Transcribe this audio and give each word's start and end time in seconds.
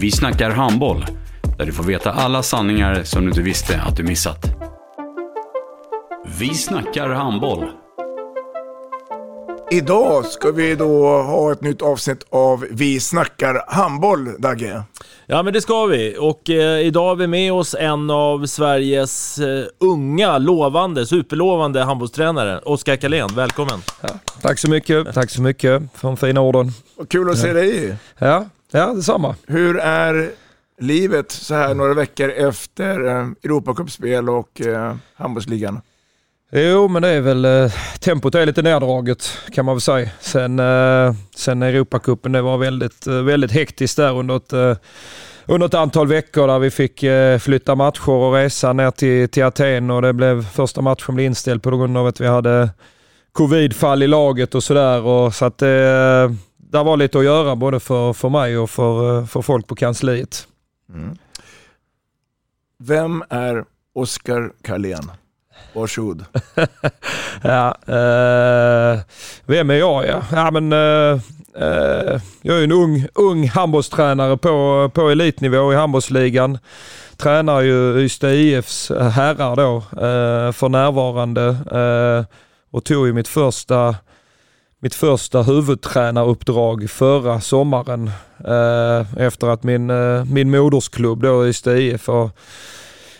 Vi 0.00 0.10
snackar 0.10 0.50
handboll, 0.50 1.06
där 1.58 1.66
du 1.66 1.72
får 1.72 1.84
veta 1.84 2.12
alla 2.12 2.42
sanningar 2.42 3.02
som 3.04 3.22
du 3.22 3.28
inte 3.28 3.42
visste 3.42 3.80
att 3.80 3.96
du 3.96 4.02
missat. 4.02 4.46
Vi 6.38 6.54
snackar 6.54 7.08
handboll. 7.08 7.64
Idag 9.70 10.24
ska 10.24 10.50
vi 10.50 10.74
då 10.74 11.22
ha 11.22 11.52
ett 11.52 11.60
nytt 11.60 11.82
avsnitt 11.82 12.26
av 12.30 12.66
Vi 12.70 13.00
snackar 13.00 13.64
handboll, 13.68 14.28
Dagge. 14.38 14.82
Ja 15.26 15.42
men 15.42 15.52
det 15.52 15.60
ska 15.60 15.86
vi 15.86 16.16
och 16.18 16.50
eh, 16.50 16.80
idag 16.80 17.08
har 17.08 17.16
vi 17.16 17.26
med 17.26 17.52
oss 17.52 17.74
en 17.78 18.10
av 18.10 18.46
Sveriges 18.46 19.38
eh, 19.38 19.64
unga, 19.78 20.38
lovande, 20.38 21.06
superlovande 21.06 21.82
handbollstränare, 21.82 22.58
Oskar 22.58 22.96
Karlén. 22.96 23.28
Välkommen! 23.34 23.82
Ja, 24.00 24.08
tack 24.42 24.58
så 24.58 24.70
mycket, 24.70 25.14
tack 25.14 25.30
så 25.30 25.42
mycket 25.42 25.82
för 25.94 26.08
de 26.08 26.16
fina 26.16 26.40
orden. 26.40 26.72
Vad 26.96 27.08
kul 27.08 27.30
att 27.30 27.38
se 27.38 27.52
dig! 27.52 27.96
Ja, 28.18 28.46
ja 28.70 28.92
detsamma. 28.92 29.34
Hur 29.46 29.78
är 29.78 30.30
livet 30.78 31.32
så 31.32 31.54
här 31.54 31.74
några 31.74 31.94
veckor 31.94 32.30
efter 32.30 33.06
eh, 33.06 33.28
Europacupspel 33.42 34.28
och 34.28 34.60
eh, 34.60 34.94
handbollsligan? 35.14 35.80
Jo, 36.52 36.88
men 36.88 37.02
det 37.02 37.08
är 37.08 37.20
väl, 37.20 37.44
eh, 37.44 37.72
tempot 38.00 38.34
är 38.34 38.46
lite 38.46 38.62
neddraget 38.62 39.38
kan 39.52 39.64
man 39.64 39.74
väl 39.74 39.80
säga. 39.80 40.08
Sen, 40.20 40.58
eh, 40.58 41.14
sen 41.34 41.62
Europacupen, 41.62 42.32
det 42.32 42.42
var 42.42 42.58
väldigt, 42.58 43.06
väldigt 43.06 43.52
hektiskt 43.52 43.96
där 43.96 44.18
under 44.18 44.36
ett, 44.36 44.52
eh, 44.52 44.76
under 45.46 45.66
ett 45.66 45.74
antal 45.74 46.06
veckor 46.06 46.46
där 46.46 46.58
vi 46.58 46.70
fick 46.70 47.02
eh, 47.02 47.38
flytta 47.38 47.74
matcher 47.74 48.10
och 48.10 48.34
resa 48.34 48.72
ner 48.72 48.90
till, 48.90 49.28
till 49.28 49.44
Aten 49.44 49.90
och 49.90 50.02
det 50.02 50.12
blev, 50.12 50.44
första 50.44 50.80
matchen 50.80 51.14
blev 51.14 51.26
inställd 51.26 51.62
på 51.62 51.70
grund 51.70 51.96
av 51.96 52.06
att 52.06 52.20
vi 52.20 52.26
hade 52.26 52.70
covidfall 53.32 54.02
i 54.02 54.06
laget 54.06 54.54
och 54.54 54.64
sådär. 54.64 55.30
Så 55.30 55.44
att 55.44 55.58
det, 55.58 56.36
det 56.72 56.82
var 56.82 56.96
lite 56.96 57.18
att 57.18 57.24
göra 57.24 57.56
både 57.56 57.80
för, 57.80 58.12
för 58.12 58.28
mig 58.28 58.58
och 58.58 58.70
för, 58.70 59.18
eh, 59.18 59.26
för 59.26 59.42
folk 59.42 59.66
på 59.66 59.74
kansliet. 59.74 60.46
Mm. 60.88 61.16
Vem 62.78 63.24
är 63.30 63.64
Oskar 63.94 64.52
Karlén? 64.62 65.10
Varsågod. 65.74 66.24
ja, 67.42 67.76
eh, 67.86 69.00
vem 69.46 69.70
är 69.70 69.74
jag? 69.74 70.06
Ja, 70.06 70.22
ja 70.32 70.50
men, 70.50 70.72
eh, 70.72 71.20
eh, 71.64 72.20
jag 72.42 72.58
är 72.58 72.64
en 72.64 72.72
ung, 72.72 73.06
ung 73.14 73.48
handbollstränare 73.48 74.36
på, 74.36 74.90
på 74.94 75.08
elitnivå 75.08 75.72
i 75.72 75.76
handbollsligan. 75.76 76.58
Tränar 77.16 77.60
ju 77.60 78.00
Ystad 78.00 78.32
IFs 78.32 78.90
herrar 78.90 79.56
då 79.56 79.76
eh, 79.76 80.52
för 80.52 80.68
närvarande 80.68 81.56
och 82.72 82.84
tog 82.84 83.06
ju 83.06 83.12
mitt 83.12 83.28
första 83.28 83.94
mitt 84.82 84.94
första 84.94 85.42
huvudtränaruppdrag 85.42 86.90
förra 86.90 87.40
sommaren 87.40 88.10
eh, 88.44 89.22
efter 89.22 89.46
att 89.46 89.62
min, 89.62 89.90
eh, 89.90 90.24
min 90.24 90.50
modersklubb 90.50 91.22
då 91.22 91.46
Ystad 91.46 91.78
IF 91.78 92.08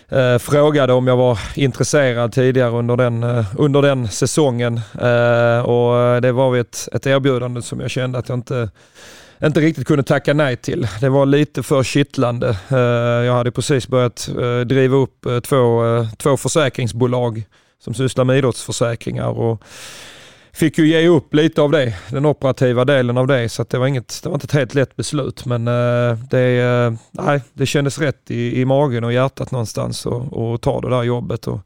eh, 0.09 0.39
frågade 0.39 0.93
om 0.93 1.07
jag 1.07 1.17
var 1.17 1.39
intresserad 1.55 2.33
tidigare 2.33 2.71
under 2.71 2.97
den, 2.97 3.23
eh, 3.23 3.45
under 3.59 3.83
den 3.83 4.09
säsongen. 4.09 4.81
Eh, 5.01 5.61
och 5.61 5.99
eh, 5.99 6.21
det 6.21 6.33
var 6.33 6.57
ett, 6.57 6.89
ett 6.93 7.07
erbjudande 7.07 7.63
som 7.63 7.81
jag 7.81 7.91
kände 7.91 8.19
att 8.19 8.29
jag 8.29 8.39
inte 8.39 8.69
inte 9.45 9.61
riktigt 9.61 9.87
kunde 9.87 10.03
tacka 10.03 10.35
nej 10.35 10.57
till. 10.57 10.89
Det 11.01 11.09
var 11.09 11.27
lite 11.27 11.63
för 11.63 11.83
kittlande. 11.83 12.57
Eh, 12.71 12.79
jag 13.27 13.33
hade 13.33 13.51
precis 13.51 13.89
börjat 13.89 14.29
eh, 14.29 14.61
driva 14.61 14.97
upp 14.97 15.27
två, 15.43 15.83
två 16.19 16.37
försäkringsbolag 16.37 17.45
som 17.85 17.95
sysslar 17.95 18.25
med 18.25 18.39
idrottsförsäkringar. 18.39 19.29
Och 19.29 19.63
fick 20.53 20.79
ju 20.79 20.87
ge 20.87 21.09
upp 21.09 21.35
lite 21.35 21.63
av 21.63 21.71
det, 21.71 21.95
den 22.11 22.27
operativa 22.27 22.85
delen 22.85 23.19
av 23.19 23.27
det. 23.27 23.49
Så 23.49 23.65
det, 23.69 23.79
var 23.79 23.87
inget, 23.87 24.21
det 24.23 24.29
var 24.29 24.37
inte 24.37 24.45
ett 24.45 24.53
helt 24.53 24.75
lätt 24.75 24.97
beslut. 24.97 25.47
Men 25.47 25.69
uh, 25.69 26.19
det, 26.31 26.87
uh, 26.87 26.99
nej, 27.11 27.41
det 27.53 27.67
kändes 27.67 27.99
rätt 27.99 28.31
i, 28.31 28.61
i 28.61 28.65
magen 28.65 29.05
och 29.05 29.13
hjärtat 29.13 29.51
någonstans 29.51 30.07
att 30.07 30.63
ta 30.63 30.81
det 30.81 30.91
där 30.91 31.03
jobbet. 31.03 31.47
Och, 31.47 31.61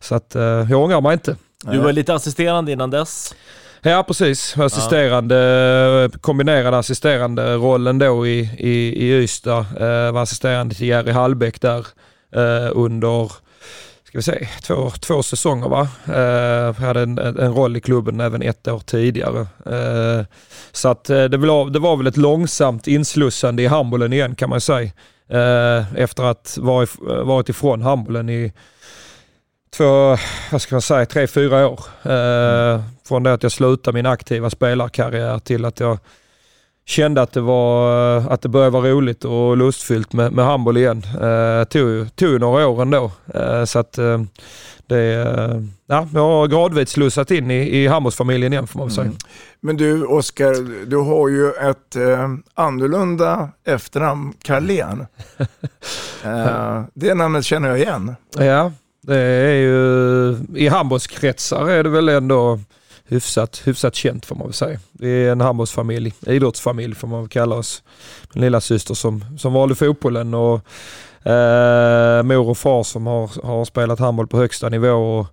så 0.00 0.14
att, 0.14 0.36
uh, 0.36 0.42
jag 0.42 0.82
ångrar 0.82 1.00
mig 1.00 1.12
inte. 1.12 1.36
Du 1.64 1.78
var 1.78 1.92
lite 1.92 2.14
assisterande 2.14 2.72
innan 2.72 2.90
dess? 2.90 3.34
Ja 3.82 4.02
precis, 4.02 4.58
assisterande, 4.58 6.10
kombinerade 6.20 6.78
assisterande 6.78 7.54
rollen 7.54 7.98
då 7.98 8.26
i, 8.26 8.38
i, 8.58 9.04
i 9.06 9.22
Ystad. 9.22 9.66
var 10.12 10.22
assisterande 10.22 10.74
till 10.74 10.86
Jerry 10.86 11.10
Hallbäck 11.12 11.60
där 11.60 11.86
under 12.72 13.30
ska 14.22 14.32
vi 14.32 14.38
se, 14.38 14.48
två, 14.62 14.90
två 14.90 15.22
säsonger 15.22 15.68
va. 15.68 15.88
Eh, 16.06 16.14
jag 16.14 16.72
hade 16.72 17.00
en, 17.00 17.18
en 17.18 17.54
roll 17.54 17.76
i 17.76 17.80
klubben 17.80 18.20
även 18.20 18.42
ett 18.42 18.68
år 18.68 18.78
tidigare. 18.78 19.40
Eh, 19.66 20.26
så 20.72 20.88
att 20.88 21.10
eh, 21.10 21.24
det, 21.24 21.36
var, 21.36 21.70
det 21.70 21.78
var 21.78 21.96
väl 21.96 22.06
ett 22.06 22.16
långsamt 22.16 22.86
inslussande 22.86 23.62
i 23.62 23.66
handbollen 23.66 24.12
igen 24.12 24.34
kan 24.34 24.50
man 24.50 24.60
säga. 24.60 24.90
Eh, 25.28 25.94
efter 25.96 26.22
att 26.22 26.58
varit, 26.60 26.90
varit 27.00 27.48
ifrån 27.48 27.82
handbollen 27.82 28.28
i 28.28 28.52
två, 29.76 30.16
vad 30.52 30.62
ska 30.62 30.74
man 30.74 30.82
säga, 30.82 31.06
tre, 31.06 31.26
fyra 31.26 31.68
år. 31.68 31.80
Eh, 32.02 32.82
från 33.08 33.22
det 33.22 33.32
att 33.32 33.42
jag 33.42 33.52
slutade 33.52 33.94
min 33.94 34.06
aktiva 34.06 34.50
spelarkarriär 34.50 35.38
till 35.38 35.64
att 35.64 35.80
jag 35.80 35.98
kände 36.86 37.22
att 37.22 37.32
det, 37.32 37.40
var, 37.40 38.16
att 38.32 38.42
det 38.42 38.48
började 38.48 38.70
vara 38.70 38.90
roligt 38.90 39.24
och 39.24 39.56
lustfyllt 39.56 40.12
med, 40.12 40.32
med 40.32 40.44
handboll 40.44 40.76
igen. 40.76 41.02
Eh, 41.22 41.64
tog, 41.64 42.16
tog 42.16 42.40
några 42.40 42.66
år 42.66 42.82
ändå. 42.82 43.10
Eh, 43.34 43.64
så 43.64 43.78
att 43.78 43.98
eh, 43.98 44.22
det, 44.86 44.98
eh, 44.98 45.60
ja, 45.86 46.08
jag 46.14 46.20
har 46.20 46.46
gradvis 46.46 46.90
slussat 46.90 47.30
in 47.30 47.50
i, 47.50 47.76
i 47.76 47.86
handbollsfamiljen 47.86 48.52
igen 48.52 48.66
får 48.66 48.78
man 48.78 48.88
väl 48.88 48.94
säga. 48.94 49.04
Mm. 49.04 49.16
Men 49.60 49.76
du 49.76 50.04
Oskar, 50.04 50.86
du 50.86 50.96
har 50.96 51.28
ju 51.28 51.50
ett 51.50 51.96
eh, 51.96 52.28
annorlunda 52.54 53.48
efternamn, 53.66 54.32
Carlén. 54.42 55.06
eh, 56.24 56.82
det 56.94 57.14
namnet 57.14 57.44
känner 57.44 57.68
jag 57.68 57.78
igen. 57.78 58.16
Ja, 58.38 58.72
det 59.00 59.18
är 59.18 59.54
ju 59.54 60.36
i 60.54 60.68
handbollskretsar 60.68 61.70
är 61.70 61.82
det 61.82 61.90
väl 61.90 62.08
ändå 62.08 62.60
hyfsat, 63.08 63.62
hyfsat 63.64 63.94
känt 63.94 64.26
får 64.26 64.36
man 64.36 64.46
väl 64.46 64.54
säga. 64.54 64.78
Vi 64.92 65.26
är 65.26 65.32
en 65.32 65.40
handbollsfamilj, 65.40 66.12
idrottsfamilj 66.26 66.94
får 66.94 67.08
man 67.08 67.20
väl 67.20 67.28
kalla 67.28 67.56
oss. 67.56 67.82
Min 68.32 68.44
lilla 68.44 68.60
syster 68.60 68.94
som, 68.94 69.24
som 69.38 69.52
valde 69.52 69.74
fotbollen 69.74 70.34
och 70.34 70.60
eh, 71.30 72.22
mor 72.22 72.48
och 72.48 72.58
far 72.58 72.82
som 72.82 73.06
har, 73.06 73.46
har 73.46 73.64
spelat 73.64 73.98
handboll 73.98 74.26
på 74.26 74.36
högsta 74.36 74.68
nivå. 74.68 74.92
Och, 74.92 75.26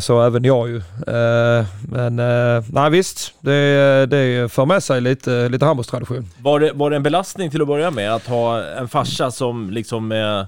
så 0.00 0.22
även 0.22 0.44
jag 0.44 0.68
ju. 0.68 0.76
Eh, 1.06 1.66
men 1.88 2.18
eh, 2.18 2.64
nej 2.72 2.90
visst, 2.90 3.34
det, 3.40 4.06
det 4.06 4.52
för 4.52 4.66
med 4.66 4.82
sig 4.82 5.00
lite, 5.00 5.48
lite 5.48 5.64
handbollstradition. 5.64 6.28
Var 6.38 6.60
det, 6.60 6.72
var 6.72 6.90
det 6.90 6.96
en 6.96 7.02
belastning 7.02 7.50
till 7.50 7.62
att 7.62 7.68
börja 7.68 7.90
med 7.90 8.14
att 8.14 8.26
ha 8.26 8.64
en 8.64 8.88
farsa 8.88 9.30
som 9.30 9.70
liksom 9.70 10.12
är 10.12 10.46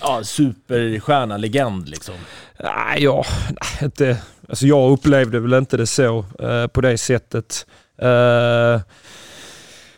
ja, 0.00 0.20
superstjärna, 0.24 1.36
legend 1.36 1.88
liksom? 1.88 2.14
Nej, 2.60 3.02
ja, 3.02 3.24
inte, 3.82 4.16
alltså 4.48 4.66
jag 4.66 4.92
upplevde 4.92 5.40
väl 5.40 5.54
inte 5.54 5.76
det 5.76 5.86
så 5.86 6.24
eh, 6.38 6.66
på 6.66 6.80
det 6.80 6.98
sättet. 6.98 7.66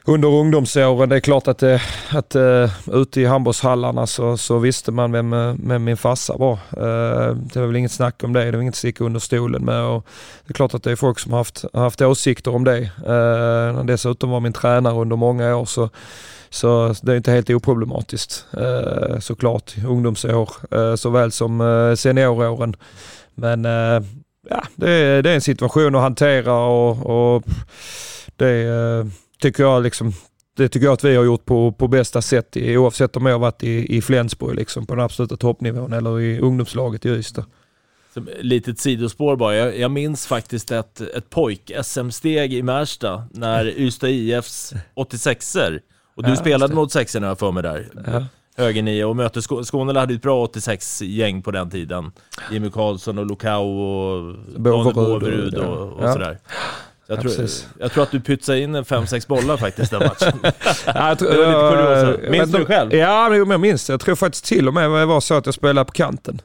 Under 0.08 0.28
ungdomsåren. 0.28 1.08
Det 1.08 1.16
är 1.16 1.20
klart 1.20 1.48
att, 1.48 1.58
det, 1.58 1.82
att 2.10 2.36
uh, 2.36 2.70
ute 2.92 3.20
i 3.20 3.24
handbollshallarna 3.24 4.06
så, 4.06 4.36
så 4.36 4.58
visste 4.58 4.92
man 4.92 5.12
vem, 5.12 5.32
eh, 5.32 5.54
vem 5.58 5.84
min 5.84 5.96
farsa 5.96 6.36
var. 6.36 6.52
Uh, 6.52 7.36
det 7.36 7.60
var 7.60 7.66
väl 7.66 7.76
inget 7.76 7.92
snack 7.92 8.24
om 8.24 8.32
det, 8.32 8.44
det 8.44 8.56
var 8.56 8.62
inget 8.62 8.74
stick 8.74 9.00
under 9.00 9.20
stolen 9.20 9.64
med. 9.64 9.82
Och 9.82 10.06
det 10.46 10.52
är 10.52 10.54
klart 10.54 10.74
att 10.74 10.82
det 10.82 10.90
är 10.90 10.96
folk 10.96 11.18
som 11.18 11.32
har 11.32 11.38
haft, 11.38 11.64
haft 11.72 12.02
åsikter 12.02 12.54
om 12.54 12.64
det. 12.64 12.90
Uh, 13.08 13.84
dessutom 13.84 14.30
var 14.30 14.40
min 14.40 14.52
tränare 14.52 14.94
under 14.94 15.16
många 15.16 15.56
år 15.56 15.64
så 15.64 15.88
så 16.50 16.94
det 17.02 17.12
är 17.12 17.16
inte 17.16 17.32
helt 17.32 17.50
oproblematiskt 17.50 18.46
eh, 18.52 19.18
såklart. 19.18 19.74
Ungdomsår 19.86 20.50
eh, 20.70 20.94
såväl 20.94 21.32
som 21.32 21.60
eh, 21.60 21.94
senioråren. 21.94 22.76
Men 23.34 23.64
eh, 23.64 24.02
ja, 24.50 24.62
det 24.74 24.90
är, 24.90 25.22
det 25.22 25.30
är 25.30 25.34
en 25.34 25.40
situation 25.40 25.94
att 25.94 26.02
hantera 26.02 26.54
och, 26.54 27.36
och 27.36 27.42
det 28.36 28.48
tycker 29.38 29.62
jag 29.62 29.82
liksom 29.82 30.12
det 30.56 30.68
tycker 30.68 30.86
jag 30.86 30.92
att 30.92 31.04
vi 31.04 31.16
har 31.16 31.24
gjort 31.24 31.44
på, 31.44 31.72
på 31.72 31.88
bästa 31.88 32.22
sätt 32.22 32.56
oavsett 32.56 33.16
om 33.16 33.26
jag 33.26 33.34
har 33.34 33.38
varit 33.38 33.62
i, 33.62 33.96
i 33.96 34.02
Flensburg 34.02 34.56
liksom, 34.56 34.86
på 34.86 34.94
den 34.94 35.04
absoluta 35.04 35.36
toppnivån 35.36 35.92
eller 35.92 36.20
i 36.20 36.40
ungdomslaget 36.40 37.06
i 37.06 37.08
Ystad. 37.08 37.44
Som 38.14 38.28
litet 38.38 38.78
sidospår 38.78 39.36
bara. 39.36 39.54
Jag, 39.54 39.78
jag 39.78 39.90
minns 39.90 40.26
faktiskt 40.26 40.70
ett, 40.70 41.00
ett 41.00 41.30
pojk-SM-steg 41.30 42.54
i 42.54 42.62
Märsta 42.62 43.24
när 43.30 43.78
Ystad 43.78 44.08
IFs 44.08 44.74
86er 44.94 45.80
och 46.14 46.22
du 46.22 46.28
ja, 46.28 46.36
spelade 46.36 46.74
mot 46.74 46.92
sexorna 46.92 47.36
för 47.36 47.52
mig 47.52 47.62
där. 47.62 47.88
Ja. 48.06 48.24
Höger 48.56 48.82
nio 48.82 49.04
och 49.04 49.16
mötte 49.16 49.42
Skå 49.42 49.64
Skåne 49.64 49.98
hade 49.98 50.14
ett 50.14 50.22
bra 50.22 50.46
86-gäng 50.46 51.42
på 51.42 51.50
den 51.50 51.70
tiden. 51.70 52.12
Jimmy 52.52 52.70
Karlsson 52.70 53.18
och 53.18 53.26
Lokau 53.26 53.80
och 53.80 54.34
Daniel 54.58 54.94
Båverud 54.94 55.54
och, 55.54 55.76
och, 55.76 55.92
och 55.92 56.04
ja. 56.04 56.12
sådär. 56.12 56.38
Jag, 57.08 57.20
tror, 57.20 57.32
jag 57.78 57.92
tror 57.92 58.02
att 58.02 58.10
du 58.10 58.20
pytsade 58.20 58.60
in 58.60 58.74
en 58.74 58.84
fem 58.84 59.06
sex 59.06 59.26
bollar 59.26 59.56
faktiskt 59.56 59.90
den 59.90 60.02
matchen. 60.02 60.40
ja, 60.86 61.16
tror, 61.16 61.30
det 61.30 61.36
var 61.36 61.46
lite 61.46 61.76
kuriosa. 61.76 62.30
Minns 62.30 62.52
du 62.52 62.64
själv? 62.64 62.94
Ja, 62.94 63.28
men 63.28 63.50
jag 63.50 63.60
minns 63.60 63.86
det. 63.86 63.92
Jag 63.92 64.00
tror 64.00 64.14
faktiskt 64.14 64.44
till 64.44 64.68
och 64.68 64.74
med 64.74 64.90
det 64.90 65.06
var 65.06 65.20
så 65.20 65.34
att 65.34 65.46
jag 65.46 65.54
spelade 65.54 65.84
på 65.84 65.92
kanten. 65.92 66.42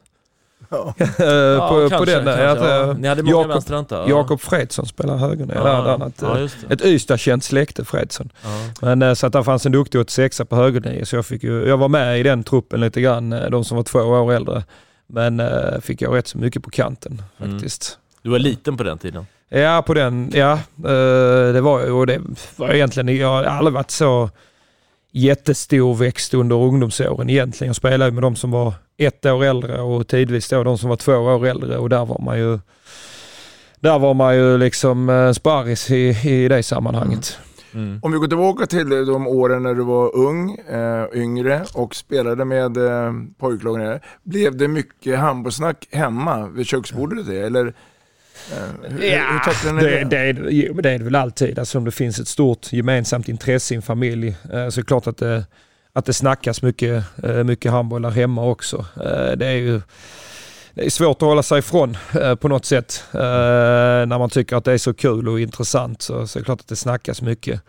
Ja. 0.68 0.94
ja, 0.98 1.68
på, 1.68 1.88
kanske, 1.88 1.98
på 1.98 2.04
den 2.04 2.24
där. 2.24 2.46
Kanske, 2.46 2.68
ja. 2.68 2.92
Ni 2.92 3.08
hade 3.08 3.22
många 3.22 3.36
Jakob, 3.36 3.50
vänsterhantar. 3.50 4.08
Jakob 4.08 4.40
Fredsson 4.40 4.86
spelar 4.86 5.16
höger 5.16 5.46
ja, 5.54 5.68
ja, 5.68 5.94
annat, 5.94 6.14
ja, 6.20 6.48
Ett 6.68 6.84
Ystad-känt 6.84 7.44
släkte 7.44 7.84
Fredsson. 7.84 8.32
Ja. 8.42 8.48
Men 8.80 9.02
eh, 9.02 9.14
så 9.14 9.26
att 9.26 9.32
det 9.32 9.44
fanns 9.44 9.66
en 9.66 9.72
duktig 9.72 10.00
86 10.00 10.40
på 10.48 10.56
höger 10.56 11.04
så 11.04 11.16
jag, 11.16 11.26
fick 11.26 11.42
ju, 11.42 11.68
jag 11.68 11.76
var 11.76 11.88
med 11.88 12.20
i 12.20 12.22
den 12.22 12.44
truppen 12.44 12.80
lite 12.80 13.00
grann, 13.00 13.32
eh, 13.32 13.50
de 13.50 13.64
som 13.64 13.76
var 13.76 13.84
två 13.84 13.98
år 13.98 14.32
äldre. 14.32 14.64
Men 15.06 15.42
fick 15.82 16.02
jag 16.02 16.16
rätt 16.16 16.28
så 16.28 16.38
mycket 16.38 16.62
på 16.62 16.70
kanten 16.70 17.22
mm. 17.38 17.52
faktiskt. 17.52 17.98
Mm. 17.98 18.20
Du 18.22 18.30
var 18.30 18.38
liten 18.38 18.76
på 18.76 18.82
den 18.82 18.98
tiden? 18.98 19.26
Ja, 19.54 19.82
på 19.86 19.94
den, 19.94 20.30
ja. 20.34 20.58
det 21.52 21.60
var 21.60 21.92
och 21.92 22.06
det 22.06 22.20
var 22.56 22.70
egentligen, 22.70 23.16
jag 23.16 23.28
har 23.28 23.44
aldrig 23.44 23.74
varit 23.74 23.90
så 23.90 24.30
jättestor 25.12 25.94
växt 25.94 26.34
under 26.34 26.56
ungdomsåren 26.56 27.30
egentligen. 27.30 27.68
Jag 27.68 27.76
spelade 27.76 28.10
med 28.10 28.22
de 28.22 28.36
som 28.36 28.50
var 28.50 28.74
ett 28.96 29.26
år 29.26 29.44
äldre 29.44 29.80
och 29.80 30.08
tidvis 30.08 30.48
då 30.48 30.64
de 30.64 30.78
som 30.78 30.88
var 30.88 30.96
två 30.96 31.12
år 31.12 31.46
äldre 31.46 31.78
och 31.78 31.88
där 31.88 32.04
var 32.04 32.20
man 32.20 32.38
ju 32.38 32.58
där 33.80 33.98
var 33.98 34.14
man 34.14 34.36
ju 34.36 34.58
liksom 34.58 35.08
eh, 35.08 35.32
sparris 35.32 35.90
i, 35.90 36.16
i 36.24 36.48
det 36.48 36.62
sammanhanget. 36.62 37.38
Mm. 37.74 37.86
Mm. 37.86 38.00
Om 38.02 38.12
vi 38.12 38.18
går 38.18 38.26
tillbaka 38.26 38.66
till 38.66 38.88
de 38.88 39.26
åren 39.26 39.62
när 39.62 39.74
du 39.74 39.82
var 39.82 40.16
ung, 40.16 40.50
äh, 40.54 41.22
yngre 41.22 41.64
och 41.74 41.94
spelade 41.94 42.44
med 42.44 42.76
äh, 42.76 43.12
pojklagen. 43.38 44.00
Blev 44.22 44.56
det 44.56 44.68
mycket 44.68 45.18
handbollssnack 45.18 45.88
hemma 45.90 46.46
vid 46.46 46.66
köksbordet? 46.66 47.28
Eller 47.28 47.74
hur, 48.82 49.04
ja, 49.04 49.52
hur 49.64 49.80
det? 49.80 50.04
Det, 50.04 50.32
det, 50.32 50.50
jo, 50.50 50.74
det 50.74 50.90
är 50.90 50.98
det 50.98 51.04
väl 51.04 51.14
alltid. 51.14 51.58
Alltså 51.58 51.78
om 51.78 51.84
det 51.84 51.90
finns 51.90 52.18
ett 52.18 52.28
stort 52.28 52.72
gemensamt 52.72 53.28
intresse 53.28 53.74
i 53.74 53.76
en 53.76 53.82
familj 53.82 54.36
så 54.42 54.56
är 54.56 54.76
det 54.76 54.82
klart 54.82 55.06
att 55.06 55.16
det, 55.16 55.46
att 55.92 56.04
det 56.04 56.12
snackas 56.12 56.62
mycket, 56.62 57.04
mycket 57.44 57.72
handboll 57.72 58.02
där 58.02 58.10
hemma 58.10 58.44
också. 58.44 58.86
Det 59.36 59.46
är 59.46 59.56
ju 59.56 59.80
det 60.74 60.86
är 60.86 60.90
svårt 60.90 61.22
att 61.22 61.28
hålla 61.28 61.42
sig 61.42 61.58
ifrån 61.58 61.96
på 62.40 62.48
något 62.48 62.64
sätt. 62.64 63.04
När 63.12 64.18
man 64.18 64.30
tycker 64.30 64.56
att 64.56 64.64
det 64.64 64.72
är 64.72 64.78
så 64.78 64.94
kul 64.94 65.28
och 65.28 65.40
intressant 65.40 66.02
så, 66.02 66.26
så 66.26 66.38
är 66.38 66.40
det 66.40 66.44
klart 66.44 66.60
att 66.60 66.68
det 66.68 66.76
snackas 66.76 67.22
mycket. 67.22 67.60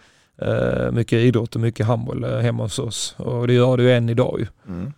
Mycket 0.92 1.19
idrott 1.19 1.56
och 1.56 1.62
mycket 1.62 1.86
handboll 1.86 2.24
hemma 2.24 2.63
hos 2.63 2.80
oss 2.80 3.15
och 3.18 3.48
det 3.48 3.54
gör 3.54 3.77
det 3.77 3.83
ju 3.83 3.92
än 3.92 4.10
idag 4.10 4.39
ju. 4.39 4.48
Mm. 4.68 4.94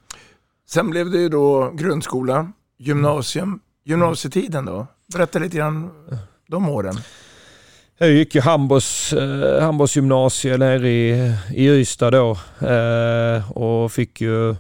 Sen 0.70 0.90
blev 0.90 1.12
det 1.12 1.18
ju 1.18 1.30
då 1.30 1.72
grundskola, 1.74 2.52
gymnasium. 2.78 3.60
Gymnasietiden 3.86 4.66
då? 4.66 4.88
Berätta 5.14 5.40
lite 5.40 5.58
grann 5.58 5.92
de 6.48 6.70
åren. 6.70 6.96
Jag 7.98 8.10
gick 8.10 8.36
ju 8.36 8.42
Hambos, 8.42 9.14
eh, 9.14 9.62
Hambos 9.62 9.96
gymnasium 9.96 10.60
nere 10.60 10.90
i, 10.90 11.34
i 11.54 11.68
Ystad 11.70 12.12
då 12.12 12.38
eh, 12.68 13.52
och 13.52 13.92
fick 13.92 14.22
ju, 14.22 14.56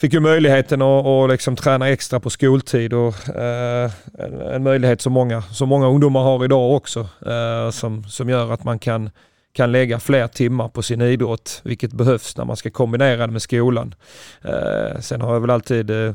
fick 0.00 0.12
ju 0.12 0.20
möjligheten 0.20 0.82
att, 0.82 1.06
och 1.06 1.28
liksom 1.28 1.56
träna 1.56 1.88
extra 1.88 2.20
på 2.20 2.30
skoltid 2.30 2.92
och 2.92 3.28
eh, 3.28 3.90
en, 4.18 4.40
en, 4.40 4.62
möjlighet 4.62 5.00
som 5.00 5.12
många, 5.12 5.42
som 5.42 5.68
många 5.68 5.86
ungdomar 5.86 6.22
har 6.22 6.44
idag 6.44 6.76
också 6.76 7.00
eh, 7.26 7.70
som, 7.70 8.04
som 8.04 8.28
gör 8.28 8.52
att 8.52 8.64
man 8.64 8.78
kan, 8.78 9.10
kan 9.52 9.72
lägga 9.72 10.00
fler 10.00 10.28
timmar 10.28 10.68
på 10.68 10.82
sin 10.82 11.00
idrott 11.00 11.60
vilket 11.64 11.92
behövs 11.92 12.36
när 12.36 12.44
man 12.44 12.56
ska 12.56 12.70
kombinera 12.70 13.26
det 13.26 13.32
med 13.32 13.42
skolan. 13.42 13.94
Eh, 14.42 15.00
sen 15.00 15.20
har 15.20 15.32
jag 15.32 15.40
väl 15.40 15.50
alltid 15.50 15.90
eh, 15.90 16.14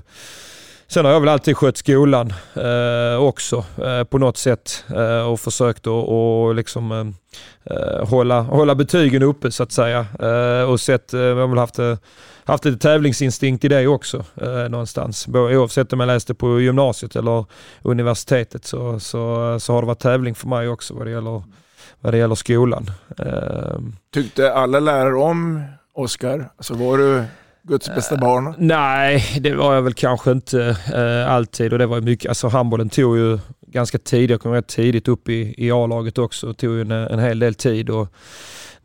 Sen 0.89 1.06
har 1.06 1.12
jag 1.12 1.19
väl 1.19 1.30
alltid 1.30 1.57
skött 1.57 1.78
skolan 1.78 2.34
eh, 2.54 3.22
också 3.22 3.66
eh, 3.84 4.04
på 4.04 4.18
något 4.18 4.38
sätt 4.38 4.86
eh, 4.95 5.28
och 5.28 5.39
försökt 5.39 5.88
att 5.88 6.07
och 6.07 6.56
liksom, 6.56 6.92
eh, 6.92 7.75
eh, 7.75 8.07
hålla, 8.07 8.42
hålla 8.42 8.75
betygen 8.75 9.24
uppe 9.24 9.51
så 9.51 9.63
att 9.63 9.72
säga. 9.72 10.06
Eh, 10.19 10.69
och 10.69 10.80
sett, 10.80 11.13
eh, 11.13 11.19
jag 11.19 11.36
har 11.36 11.48
väl 11.48 11.57
haft, 11.57 11.80
eh, 11.80 11.98
haft 12.44 12.66
lite 12.66 12.78
tävlingsinstinkt 12.78 13.66
i 13.66 13.68
det 13.68 13.88
också 13.88 14.25
någonstans. 14.69 15.28
Oavsett 15.28 15.94
om 15.94 16.00
jag 16.00 16.07
läste 16.07 16.34
på 16.34 16.62
gymnasiet 16.62 17.16
eller 17.16 17.45
universitetet 17.81 18.66
så, 18.66 19.00
så, 19.00 19.57
så 19.60 19.74
har 19.74 19.81
det 19.81 19.88
varit 19.88 20.00
tävling 20.00 20.36
för 20.36 20.48
mig 20.48 20.69
också 20.69 20.94
vad 20.94 21.07
det 21.07 21.12
gäller, 21.12 21.44
vad 22.00 22.13
det 22.13 22.18
gäller 22.18 22.36
skolan. 22.36 22.92
Tyckte 24.13 24.54
alla 24.54 24.80
lärare 24.80 25.16
om 25.16 25.63
Oskar? 25.94 26.50
Alltså 26.57 26.74
var 26.74 26.98
du 26.98 27.24
Guds 27.68 27.96
bästa 27.96 28.16
eh, 28.16 28.22
barn? 28.22 28.48
Uh, 28.48 28.54
nej, 28.58 29.24
det 29.40 29.56
var 29.56 29.75
jag 29.75 29.81
väl 29.81 29.94
kanske 29.94 30.31
inte 30.31 30.58
uh, 30.94 31.31
alltid 31.31 31.74
och 31.74 31.80
det 31.80 31.86
var 31.86 32.02
mycket, 32.02 32.30
alltså 32.30 32.48
handbollen 32.48 32.90
tog 32.90 33.18
ju 33.18 33.40
ganska 33.68 33.98
tidigt, 33.98 34.30
jag 34.30 34.42
kom 34.42 34.52
rätt 34.52 34.68
tidigt 34.68 35.08
upp 35.08 35.30
i, 35.30 35.56
i 35.58 35.72
A-laget 35.72 36.18
också, 36.18 36.48
det 36.48 36.54
tog 36.54 36.74
ju 36.74 36.81
en, 36.81 36.92
en 36.92 37.19
hel 37.19 37.40
del 37.40 37.56
tid 37.56 37.90
och 37.90 38.08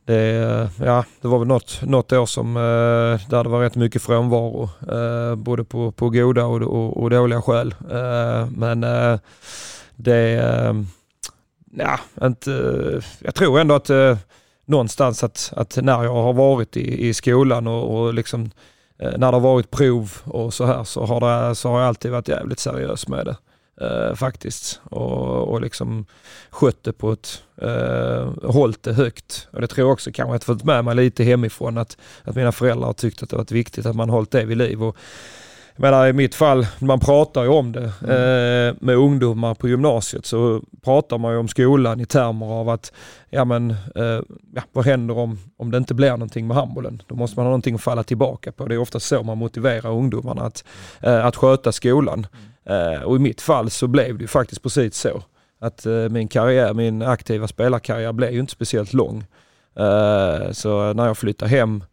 det, 0.04 0.68
ja, 0.78 1.04
det 1.20 1.28
var 1.28 1.38
väl 1.38 1.48
något, 1.48 1.80
något 1.82 2.12
år 2.12 2.26
som, 2.26 2.56
uh, 2.56 3.20
där 3.28 3.44
det 3.44 3.50
var 3.50 3.60
rätt 3.60 3.74
mycket 3.74 4.02
frånvaro, 4.02 4.70
både 5.36 5.64
på, 5.64 5.92
på 5.92 6.10
goda 6.10 6.44
och, 6.44 6.62
och, 6.62 7.02
och 7.02 7.10
dåliga 7.10 7.42
skäl. 7.42 7.74
men 8.48 8.80
det, 9.96 10.42
ja, 11.76 11.98
inte, 12.22 12.50
jag 13.18 13.34
tror 13.34 13.60
ändå 13.60 13.74
att 13.74 13.90
någonstans 14.64 15.24
att, 15.24 15.52
att 15.56 15.76
när 15.82 16.04
jag 16.04 16.14
har 16.14 16.32
varit 16.32 16.76
i, 16.76 17.08
i 17.08 17.14
skolan 17.14 17.66
och, 17.66 17.96
och 17.96 18.14
liksom 18.14 18.50
Eh, 19.02 19.18
när 19.18 19.32
det 19.32 19.36
har 19.36 19.40
varit 19.40 19.70
prov 19.70 20.12
och 20.24 20.54
så 20.54 20.64
här 20.64 20.84
så 20.84 21.04
har, 21.04 21.20
det, 21.20 21.54
så 21.54 21.68
har 21.68 21.78
jag 21.78 21.88
alltid 21.88 22.10
varit 22.10 22.28
jävligt 22.28 22.58
seriös 22.58 23.08
med 23.08 23.26
det. 23.26 23.36
Eh, 23.80 24.14
faktiskt. 24.14 24.80
Och, 24.84 25.48
och 25.48 25.60
liksom 25.60 26.06
skött 26.50 26.84
det 26.84 26.92
på 26.92 27.12
ett, 27.12 27.42
eh, 27.62 28.50
hållit 28.50 28.82
det 28.82 28.92
högt. 28.92 29.48
Och 29.52 29.60
det 29.60 29.66
tror 29.66 29.86
jag 29.86 29.92
också 29.92 30.12
kanske 30.12 30.34
att 30.34 30.48
jag 30.48 30.56
fått 30.56 30.64
med 30.64 30.84
mig 30.84 30.94
lite 30.94 31.24
hemifrån 31.24 31.78
att, 31.78 31.96
att 32.24 32.36
mina 32.36 32.52
föräldrar 32.52 32.86
har 32.86 32.92
tyckt 32.92 33.22
att 33.22 33.30
det 33.30 33.36
varit 33.36 33.52
viktigt 33.52 33.86
att 33.86 33.96
man 33.96 34.10
hållit 34.10 34.30
det 34.30 34.44
vid 34.44 34.58
liv. 34.58 34.82
Och, 34.82 34.96
jag 35.76 35.82
menar, 35.82 36.06
I 36.06 36.12
mitt 36.12 36.34
fall, 36.34 36.66
man 36.78 37.00
pratar 37.00 37.42
ju 37.42 37.48
om 37.48 37.72
det 37.72 37.92
mm. 38.02 38.10
eh, 38.10 38.74
med 38.80 38.96
ungdomar 38.96 39.54
på 39.54 39.68
gymnasiet 39.68 40.26
så 40.26 40.62
pratar 40.84 41.18
man 41.18 41.32
ju 41.32 41.38
om 41.38 41.48
skolan 41.48 42.00
i 42.00 42.06
termer 42.06 42.46
av 42.46 42.68
att 42.68 42.92
ja 43.30 43.44
men 43.44 43.70
eh, 43.70 44.20
ja, 44.54 44.62
vad 44.72 44.84
händer 44.84 45.18
om, 45.18 45.38
om 45.56 45.70
det 45.70 45.78
inte 45.78 45.94
blir 45.94 46.10
någonting 46.10 46.46
med 46.46 46.56
handbollen? 46.56 47.02
Då 47.06 47.14
måste 47.14 47.38
man 47.38 47.46
ha 47.46 47.50
någonting 47.50 47.74
att 47.74 47.82
falla 47.82 48.02
tillbaka 48.02 48.52
på. 48.52 48.66
Det 48.66 48.74
är 48.74 48.78
ofta 48.78 49.00
så 49.00 49.22
man 49.22 49.38
motiverar 49.38 49.90
ungdomarna 49.90 50.42
att, 50.42 50.64
eh, 51.00 51.26
att 51.26 51.36
sköta 51.36 51.72
skolan. 51.72 52.26
Mm. 52.64 53.02
och 53.02 53.16
i 53.16 53.18
mitt 53.18 53.40
fall 53.40 53.70
så 53.70 53.86
blev 53.86 54.18
det 54.18 54.22
ju 54.22 54.28
faktiskt 54.28 54.62
precis 54.62 54.96
så. 54.96 55.22
Att 55.60 55.86
eh, 55.86 56.08
min 56.08 56.28
karriär, 56.28 56.74
min 56.74 57.02
aktiva 57.02 57.48
spelarkarriär 57.48 58.12
blev 58.12 58.32
ju 58.32 58.40
inte 58.40 58.52
speciellt 58.52 58.92
lång. 58.92 59.24
Eh, 59.76 60.52
så 60.52 60.92
när 60.92 61.06
jag 61.06 61.18
flyttade 61.18 61.50
hem 61.50 61.84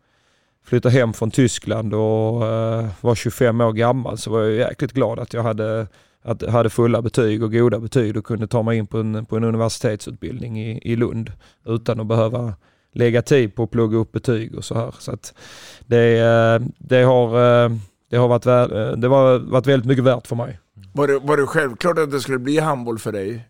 flyttade 0.70 0.96
hem 0.96 1.14
från 1.14 1.32
Tyskland 1.32 1.94
och 1.94 2.48
eh, 2.48 2.88
var 3.02 3.16
25 3.16 3.62
år 3.62 3.74
gammal 3.74 4.18
så 4.18 4.32
var 4.32 4.42
jag 4.42 4.54
jäkligt 4.54 4.92
glad 4.92 5.20
att 5.20 5.34
jag 5.34 5.44
hade, 5.44 5.88
att, 6.24 6.50
hade 6.50 6.70
fulla 6.70 7.02
betyg 7.02 7.44
och 7.44 7.52
goda 7.52 7.80
betyg 7.80 8.18
och 8.18 8.26
kunde 8.26 8.48
ta 8.48 8.64
mig 8.64 8.78
in 8.78 8.88
på 8.88 8.98
en, 8.98 9.26
på 9.26 9.38
en 9.38 9.44
universitetsutbildning 9.44 10.60
i, 10.62 10.80
i 10.92 10.96
Lund 10.96 11.32
utan 11.66 12.00
att 12.00 12.08
behöva 12.08 12.54
lägga 12.94 13.22
tid 13.22 13.56
på 13.56 13.64
att 13.64 13.72
plugga 13.72 13.98
upp 13.98 14.12
betyg 14.12 14.56
och 14.56 14.66
så 14.66 14.76
här. 14.76 14.96
Så 15.00 15.12
att 15.12 15.34
det, 15.88 16.20
eh, 16.20 16.68
det, 16.78 17.02
har, 17.04 17.28
eh, 17.66 17.72
det 18.10 18.18
har 18.18 18.28
varit, 18.28 18.44
det 19.02 19.08
var, 19.08 19.40
varit 19.40 19.68
väldigt 19.68 19.88
mycket 19.88 20.04
värt 20.04 20.28
för 20.28 20.36
mig. 20.36 20.60
Var 20.94 21.08
det, 21.08 21.20
var 21.20 21.38
det 21.38 21.46
självklart 21.46 21.98
att 21.98 22.12
det 22.12 22.20
skulle 22.20 22.40
bli 22.40 22.60
handboll 22.60 23.00
för 23.00 23.12
dig? 23.12 23.46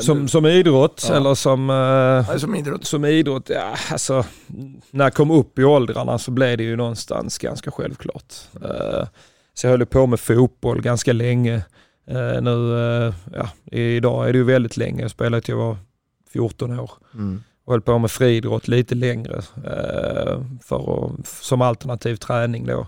Som, 0.00 0.28
som 0.28 0.46
idrott 0.46 1.06
Ja. 1.08 1.14
eller 1.16 1.34
som... 1.34 1.70
eh, 1.70 2.28
Nej, 2.28 2.40
som 2.40 2.54
idrott. 2.54 2.84
Som 2.84 3.04
idrott, 3.04 3.48
ja 3.48 3.74
alltså. 3.90 4.24
När 4.90 5.04
jag 5.04 5.14
kom 5.14 5.30
upp 5.30 5.58
i 5.58 5.64
åldrarna 5.64 6.18
så 6.18 6.30
blev 6.30 6.56
det 6.58 6.64
ju 6.64 6.76
någonstans 6.76 7.38
ganska 7.38 7.70
självklart. 7.70 8.34
Eh, 8.64 9.06
så 9.54 9.66
jag 9.66 9.70
höll 9.70 9.86
på 9.86 10.06
med 10.06 10.20
fotboll 10.20 10.80
ganska 10.82 11.12
länge. 11.12 11.54
Eh, 12.06 12.42
nu, 12.42 12.72
ja, 13.34 13.50
idag 13.78 14.28
är 14.28 14.32
det 14.32 14.38
ju 14.38 14.44
väldigt 14.44 14.76
länge. 14.76 15.02
Jag 15.02 15.10
spelade 15.10 15.40
till 15.40 15.52
jag 15.52 15.58
var 15.58 15.76
14 16.32 16.80
år. 16.80 16.90
Mm. 17.14 17.42
Och 17.64 17.72
höll 17.72 17.80
på 17.82 17.98
med 17.98 18.10
friidrott 18.10 18.68
lite 18.68 18.94
längre 18.94 19.42
för 20.64 21.04
att, 21.06 21.26
som 21.26 21.62
alternativ 21.62 22.16
träning 22.16 22.66
då. 22.66 22.86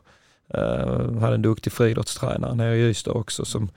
Uh, 0.58 1.20
hade 1.20 1.34
en 1.34 1.42
duktig 1.42 1.72
friidrottstränare 1.72 2.54
nere 2.54 2.76
i 2.76 2.80
Ystad 2.80 3.12
också 3.12 3.44
som 3.44 3.70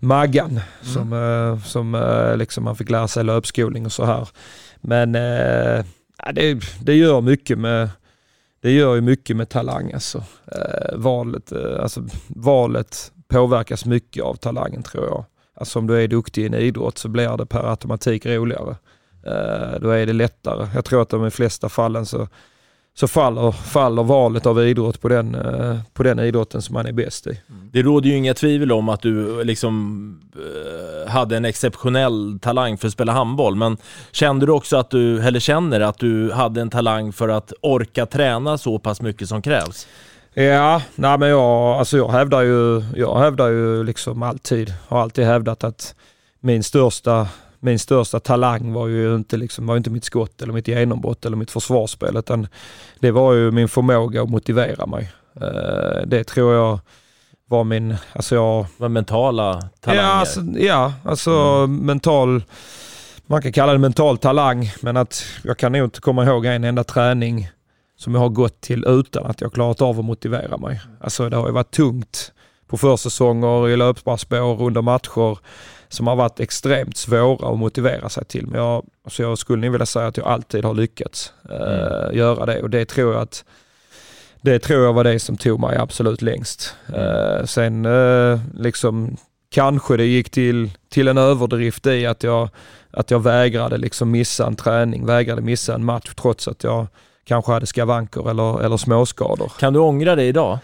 Maggan 0.00 0.60
som, 0.82 1.12
eh, 1.12 1.64
som 1.64 1.94
eh, 1.94 2.36
liksom 2.36 2.64
man 2.64 2.76
fick 2.76 2.90
lära 2.90 3.08
sig 3.08 3.24
löpskolning 3.24 3.86
och 3.86 3.92
så 3.92 4.04
här. 4.04 4.28
Men 4.80 5.14
ja, 6.24 6.32
det, 6.32 6.60
det 6.82 6.94
gör 6.94 7.20
mycket 7.20 7.58
med 7.58 7.88
det 8.60 8.70
gör 8.70 8.94
ju 8.94 9.00
mycket 9.00 9.36
med 9.36 9.48
talang 9.48 9.92
alltså. 9.92 10.24
Valet, 10.92 11.52
alltså. 11.52 12.04
Valet 12.28 13.12
påverkas 13.28 13.84
mycket 13.84 14.24
av 14.24 14.34
talangen 14.34 14.82
tror 14.82 15.04
jag. 15.04 15.24
Alltså 15.54 15.78
om 15.78 15.86
du 15.86 16.02
är 16.02 16.08
duktig 16.08 16.42
i 16.42 16.46
en 16.46 16.54
idrott 16.54 16.98
så 16.98 17.08
blir 17.08 17.36
det 17.36 17.46
per 17.46 17.70
automatik 17.70 18.26
roligare. 18.26 18.76
Då 19.80 19.90
är 19.90 20.06
det 20.06 20.12
lättare. 20.12 20.68
Jag 20.74 20.84
tror 20.84 21.02
att 21.02 21.08
de 21.08 21.26
i 21.26 21.30
flesta 21.30 21.68
fallen 21.68 22.06
så, 22.06 22.28
så 22.96 23.08
faller, 23.08 23.52
faller 23.52 24.02
valet 24.02 24.46
av 24.46 24.62
idrott 24.62 25.00
på 25.00 25.08
den, 25.08 25.34
eh, 25.34 25.78
på 25.92 26.02
den 26.02 26.18
idrotten 26.18 26.62
som 26.62 26.72
man 26.72 26.86
är 26.86 26.92
bäst 26.92 27.26
i. 27.26 27.40
Det 27.72 27.82
råder 27.82 28.08
ju 28.08 28.16
inga 28.16 28.34
tvivel 28.34 28.72
om 28.72 28.88
att 28.88 29.02
du 29.02 29.44
liksom 29.44 30.20
eh, 30.36 31.10
hade 31.10 31.36
en 31.36 31.44
exceptionell 31.44 32.38
talang 32.42 32.78
för 32.78 32.86
att 32.86 32.92
spela 32.92 33.12
handboll, 33.12 33.56
men 33.56 33.76
kände 34.12 34.46
du 34.46 34.52
också 34.52 34.76
att 34.76 34.90
du, 34.90 35.20
eller 35.20 35.40
känner 35.40 35.80
att 35.80 35.98
du 35.98 36.32
hade 36.32 36.60
en 36.60 36.70
talang 36.70 37.12
för 37.12 37.28
att 37.28 37.52
orka 37.60 38.06
träna 38.06 38.58
så 38.58 38.78
pass 38.78 39.00
mycket 39.00 39.28
som 39.28 39.42
krävs? 39.42 39.86
Ja, 40.34 40.82
nej 40.94 41.18
men 41.18 41.28
jag, 41.28 41.78
alltså 41.78 41.96
jag 41.96 42.08
hävdar 42.08 42.42
ju, 42.42 42.82
jag 42.96 43.18
hävdar 43.18 43.48
ju 43.48 43.84
liksom 43.84 44.22
alltid, 44.22 44.74
har 44.88 45.02
alltid 45.02 45.24
hävdat 45.24 45.64
att 45.64 45.94
min 46.40 46.62
största, 46.62 47.28
min 47.64 47.78
största 47.78 48.20
talang 48.20 48.72
var 48.72 48.86
ju 48.86 49.14
inte, 49.14 49.36
liksom, 49.36 49.66
var 49.66 49.76
inte 49.76 49.90
mitt 49.90 50.04
skott 50.04 50.42
eller 50.42 50.52
mitt 50.52 50.68
genombrott 50.68 51.24
eller 51.24 51.36
mitt 51.36 51.50
försvarsspel 51.50 52.16
utan 52.16 52.46
det 52.98 53.10
var 53.10 53.32
ju 53.32 53.50
min 53.50 53.68
förmåga 53.68 54.22
att 54.22 54.30
motivera 54.30 54.86
mig. 54.86 55.12
Eh, 55.40 56.06
det 56.06 56.24
tror 56.24 56.54
jag 56.54 56.80
var 57.48 57.64
min, 57.64 57.96
alltså 58.12 58.34
jag... 58.34 58.66
Var 58.76 58.88
mentala 58.88 59.68
talanger? 59.80 60.02
Ja, 60.02 60.08
alltså, 60.08 60.40
ja, 60.56 60.92
alltså 61.04 61.66
mental, 61.66 62.42
man 63.26 63.42
kan 63.42 63.52
kalla 63.52 63.72
det 63.72 63.78
mental 63.78 64.18
talang 64.18 64.72
men 64.82 64.96
att 64.96 65.24
jag 65.44 65.58
kan 65.58 65.72
nog 65.72 65.84
inte 65.84 66.00
komma 66.00 66.24
ihåg 66.24 66.46
en 66.46 66.64
enda 66.64 66.84
träning 66.84 67.50
som 67.96 68.14
jag 68.14 68.20
har 68.20 68.28
gått 68.28 68.60
till 68.60 68.84
utan 68.86 69.26
att 69.26 69.40
jag 69.40 69.52
klarat 69.52 69.82
av 69.82 69.98
att 69.98 70.04
motivera 70.04 70.56
mig. 70.56 70.80
Alltså 71.00 71.28
det 71.28 71.36
har 71.36 71.46
ju 71.46 71.52
varit 71.52 71.70
tungt 71.70 72.32
på 72.66 72.76
försäsonger, 72.76 73.68
i 73.68 73.76
löpspår, 73.76 74.62
under 74.62 74.82
matcher 74.82 75.38
som 75.88 76.06
har 76.06 76.16
varit 76.16 76.40
extremt 76.40 76.96
svåra 76.96 77.48
att 77.48 77.58
motivera 77.58 78.08
sig 78.08 78.24
till. 78.24 78.46
Men 78.46 78.60
jag, 78.60 78.86
alltså 79.04 79.22
jag 79.22 79.38
skulle 79.38 79.62
nog 79.62 79.72
vilja 79.72 79.86
säga 79.86 80.06
att 80.06 80.16
jag 80.16 80.26
alltid 80.26 80.64
har 80.64 80.74
lyckats 80.74 81.32
eh, 81.50 82.16
göra 82.16 82.46
det 82.46 82.62
och 82.62 82.70
det 82.70 82.84
tror 82.84 83.12
jag 83.12 83.22
att 83.22 83.44
det 84.40 84.58
tror 84.58 84.84
jag 84.84 84.92
var 84.92 85.04
det 85.04 85.18
som 85.18 85.36
tog 85.36 85.60
mig 85.60 85.76
absolut 85.76 86.22
längst. 86.22 86.74
Eh, 86.94 87.44
sen 87.44 87.84
eh, 87.84 88.40
liksom 88.54 89.16
kanske 89.50 89.96
det 89.96 90.04
gick 90.04 90.30
till, 90.30 90.70
till 90.88 91.08
en 91.08 91.18
överdrift 91.18 91.86
i 91.86 92.06
att 92.06 92.22
jag, 92.22 92.48
att 92.90 93.10
jag 93.10 93.22
vägrade 93.22 93.78
liksom 93.78 94.10
missa 94.10 94.46
en 94.46 94.56
träning, 94.56 95.06
vägrade 95.06 95.42
missa 95.42 95.74
en 95.74 95.84
match 95.84 96.14
trots 96.16 96.48
att 96.48 96.64
jag 96.64 96.86
kanske 97.24 97.52
hade 97.52 97.66
skavanker 97.66 98.30
eller, 98.30 98.62
eller 98.62 98.76
småskador. 98.76 99.52
Kan 99.58 99.72
du 99.72 99.78
ångra 99.78 100.16
det 100.16 100.24
idag? 100.24 100.58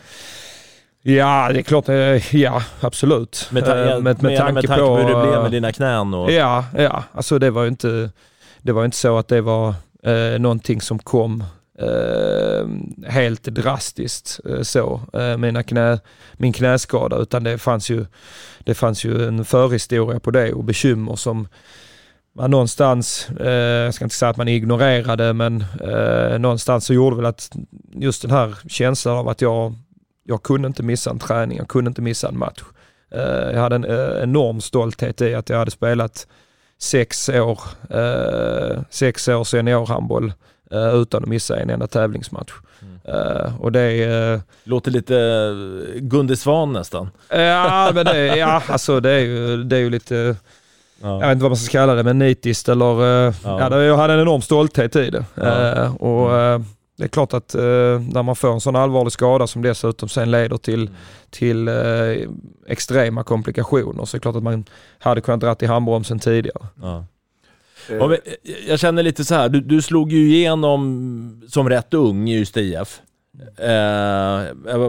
Ja, 1.03 1.51
det 1.53 1.59
är 1.59 1.63
klart. 1.63 1.89
eh, 1.89 2.37
Ja, 2.37 2.63
absolut. 2.81 3.49
Med, 3.53 3.65
ta- 3.65 3.79
Eh, 3.79 4.01
med, 4.01 4.23
med, 4.23 4.39
tanke 4.39 4.67
på, 4.69 4.97
hur 4.97 5.09
det 5.15 5.23
blev 5.29 5.43
med 5.43 5.51
dina 5.51 5.73
knän 5.73 6.15
och... 6.15 6.33
Ja, 6.33 6.65
ja. 6.77 7.03
Alltså 7.13 7.39
det 7.39 7.51
var 7.51 7.63
ju 7.63 7.69
inte, 7.69 8.11
det 8.63 8.73
var 8.73 8.85
inte 8.85 8.97
så 8.97 9.19
att 9.19 9.29
det 9.29 9.41
var 9.41 9.69
eh, 10.03 10.39
någonting 10.41 10.81
som 10.81 10.99
kom 10.99 11.45
eh, 11.79 12.67
helt 13.11 13.43
drastiskt 13.43 14.41
eh, 14.51 14.63
så, 14.63 15.01
eh, 15.13 15.37
mina 15.37 15.63
knä, 15.63 15.99
min 16.33 16.53
knäskada, 16.53 17.17
utan 17.17 17.45
det 17.45 17.59
fanns, 17.59 17.91
ju, 17.91 18.07
det 18.65 18.75
fanns 18.75 19.05
ju 19.05 19.29
en 19.29 19.45
förhistoria 19.45 20.21
på 20.21 20.31
det 20.31 20.53
och 20.53 20.65
bekymmer 20.65 21.17
som 21.17 21.49
man 22.33 22.51
någonstans, 22.51 23.29
eh, 23.41 23.51
jag 23.55 23.95
ska 23.95 24.05
inte 24.05 24.17
säga 24.17 24.31
att 24.31 24.37
man 24.37 24.49
ignorerade, 24.49 25.33
men 25.33 25.65
någonstans 26.39 26.85
så 26.87 26.95
gjorde 26.95 27.17
väl 27.17 27.27
att 27.27 27.51
just 27.95 28.23
den 28.23 28.31
här 28.31 28.55
känslan 28.69 29.17
av 29.17 29.29
att 29.29 29.41
jag, 29.41 29.75
jag 30.31 30.43
kunde 30.43 30.67
inte 30.67 30.83
missa 30.83 31.11
en 31.11 31.19
träning, 31.19 31.59
jag 31.59 31.69
kunde 31.69 31.89
inte 31.89 32.03
missa 32.03 32.29
en 32.29 32.39
match. 32.39 32.63
Eh, 33.15 33.51
jag 33.53 33.61
hade 33.61 33.75
en 33.77 33.85
eh, 33.85 34.23
enorm 34.23 34.61
stolthet 34.61 35.21
i 35.21 35.35
att 35.35 35.49
jag 35.49 35.59
hade 35.59 35.71
spelat 35.71 36.27
sex 36.79 37.29
år, 37.29 37.61
eh, 37.91 38.81
sex 38.91 39.29
år 39.29 39.45
seniorhandboll 39.45 40.33
utan 40.95 41.23
att 41.23 41.29
missa 41.29 41.57
en 41.57 41.71
enda 41.71 41.87
tävlingsmatch. 41.87 42.53
Eh, 43.05 43.61
och 43.61 43.73
det 43.73 44.43
Låter 44.65 44.91
lite 44.91 45.15
Gunde 45.97 46.37
Svan 46.37 46.73
nästan. 46.73 47.11
Ja, 47.29 47.91
men 47.95 48.05
det, 48.05 48.27
ja, 48.27 48.63
alltså 48.67 49.01
det 49.01 49.11
är 49.11 49.19
ju, 49.19 49.65
det 49.65 49.77
är 49.77 49.81
ju 49.81 49.91
lite, 49.91 50.37
jag 51.03 51.21
vet 51.21 51.33
inte 51.33 51.43
vad 51.43 51.51
man 51.51 51.57
ska 51.57 51.73
kalla 51.73 51.95
det, 51.95 52.03
men 52.03 52.19
nitiskt 52.19 52.69
eller... 52.69 53.03
Ja. 53.05 53.33
Ja. 53.45 53.83
jag 53.83 53.97
hade 53.97 54.15
en 54.15 54.21
enorm 54.21 54.43
stolthet 54.43 54.97
i 54.97 55.11
det. 55.11 55.25
Ja. 55.35 55.89
Och 55.89 56.37
eh, 56.37 56.61
det 57.01 57.07
är 57.07 57.09
klart 57.09 57.35
att 57.35 57.55
eh, 57.55 57.63
när 58.13 58.23
man 58.23 58.37
får 58.37 58.53
en 58.53 58.61
sån 58.61 58.77
allvarlig 58.77 59.13
skada 59.13 59.47
som 59.47 59.63
dessutom 59.63 60.09
sen 60.09 60.31
leder 60.31 60.57
till, 60.57 60.91
till 61.31 61.69
eh, 61.69 61.75
extrema 62.67 63.25
komplikationer 63.25 64.05
så 64.05 64.17
är 64.17 64.19
det 64.19 64.23
klart 64.23 64.37
att 64.37 64.43
man 64.43 64.65
hade 64.99 65.21
kunnat 65.21 65.41
dra 65.41 65.57
i 65.61 65.67
handbromsen 65.67 66.19
tidigare. 66.19 66.67
Ja. 66.83 67.05
Ja, 67.89 68.07
men, 68.09 68.19
eh, 68.25 68.53
jag 68.69 68.79
känner 68.79 69.03
lite 69.03 69.25
så 69.25 69.35
här, 69.35 69.49
du, 69.49 69.61
du 69.61 69.83
slog 69.83 70.13
ju 70.13 70.35
igenom 70.35 71.43
som 71.49 71.69
rätt 71.69 71.95
ung 71.95 72.29
i 72.29 72.37
Ystad 72.39 72.61
IF. 72.61 73.01
Eh, 73.59 73.67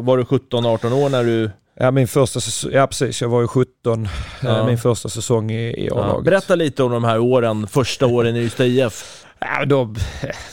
var 0.02 0.18
du 0.18 0.24
17-18 0.24 0.94
år 0.94 1.10
när 1.10 1.24
du... 1.24 1.50
Ja, 1.80 1.92
min 1.92 2.08
första 2.08 2.40
säsong, 2.40 2.72
ja 2.74 2.88
precis, 2.88 3.22
jag 3.22 3.30
var 3.30 3.42
ju 3.42 3.48
17, 3.48 4.08
Ja. 4.44 4.60
eh, 4.60 4.66
min 4.66 4.78
första 4.78 5.10
säsong 5.10 5.52
i, 5.52 5.68
i 5.70 5.88
Ja, 5.88 5.96
A-laget. 6.04 6.26
berätta 6.26 6.56
lite 6.56 6.84
om 6.84 6.92
de 6.92 7.04
här 7.04 7.20
åren, 7.20 7.68
första 7.68 8.06
åren 8.06 8.36
i 8.36 8.40
Ystad 8.40 8.66
IF. 8.66 9.21
Ja, 9.46 9.66
de, 9.66 9.96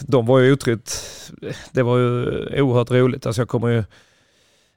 de 0.00 0.26
var 0.26 0.38
ju 0.38 0.52
otroligt, 0.52 1.32
det 1.72 1.82
var 1.82 1.98
ju 1.98 2.62
oerhört 2.62 2.90
roligt. 2.90 3.26
Alltså 3.26 3.40
jag 3.40 3.48
kommer 3.48 3.68
ju, 3.68 3.78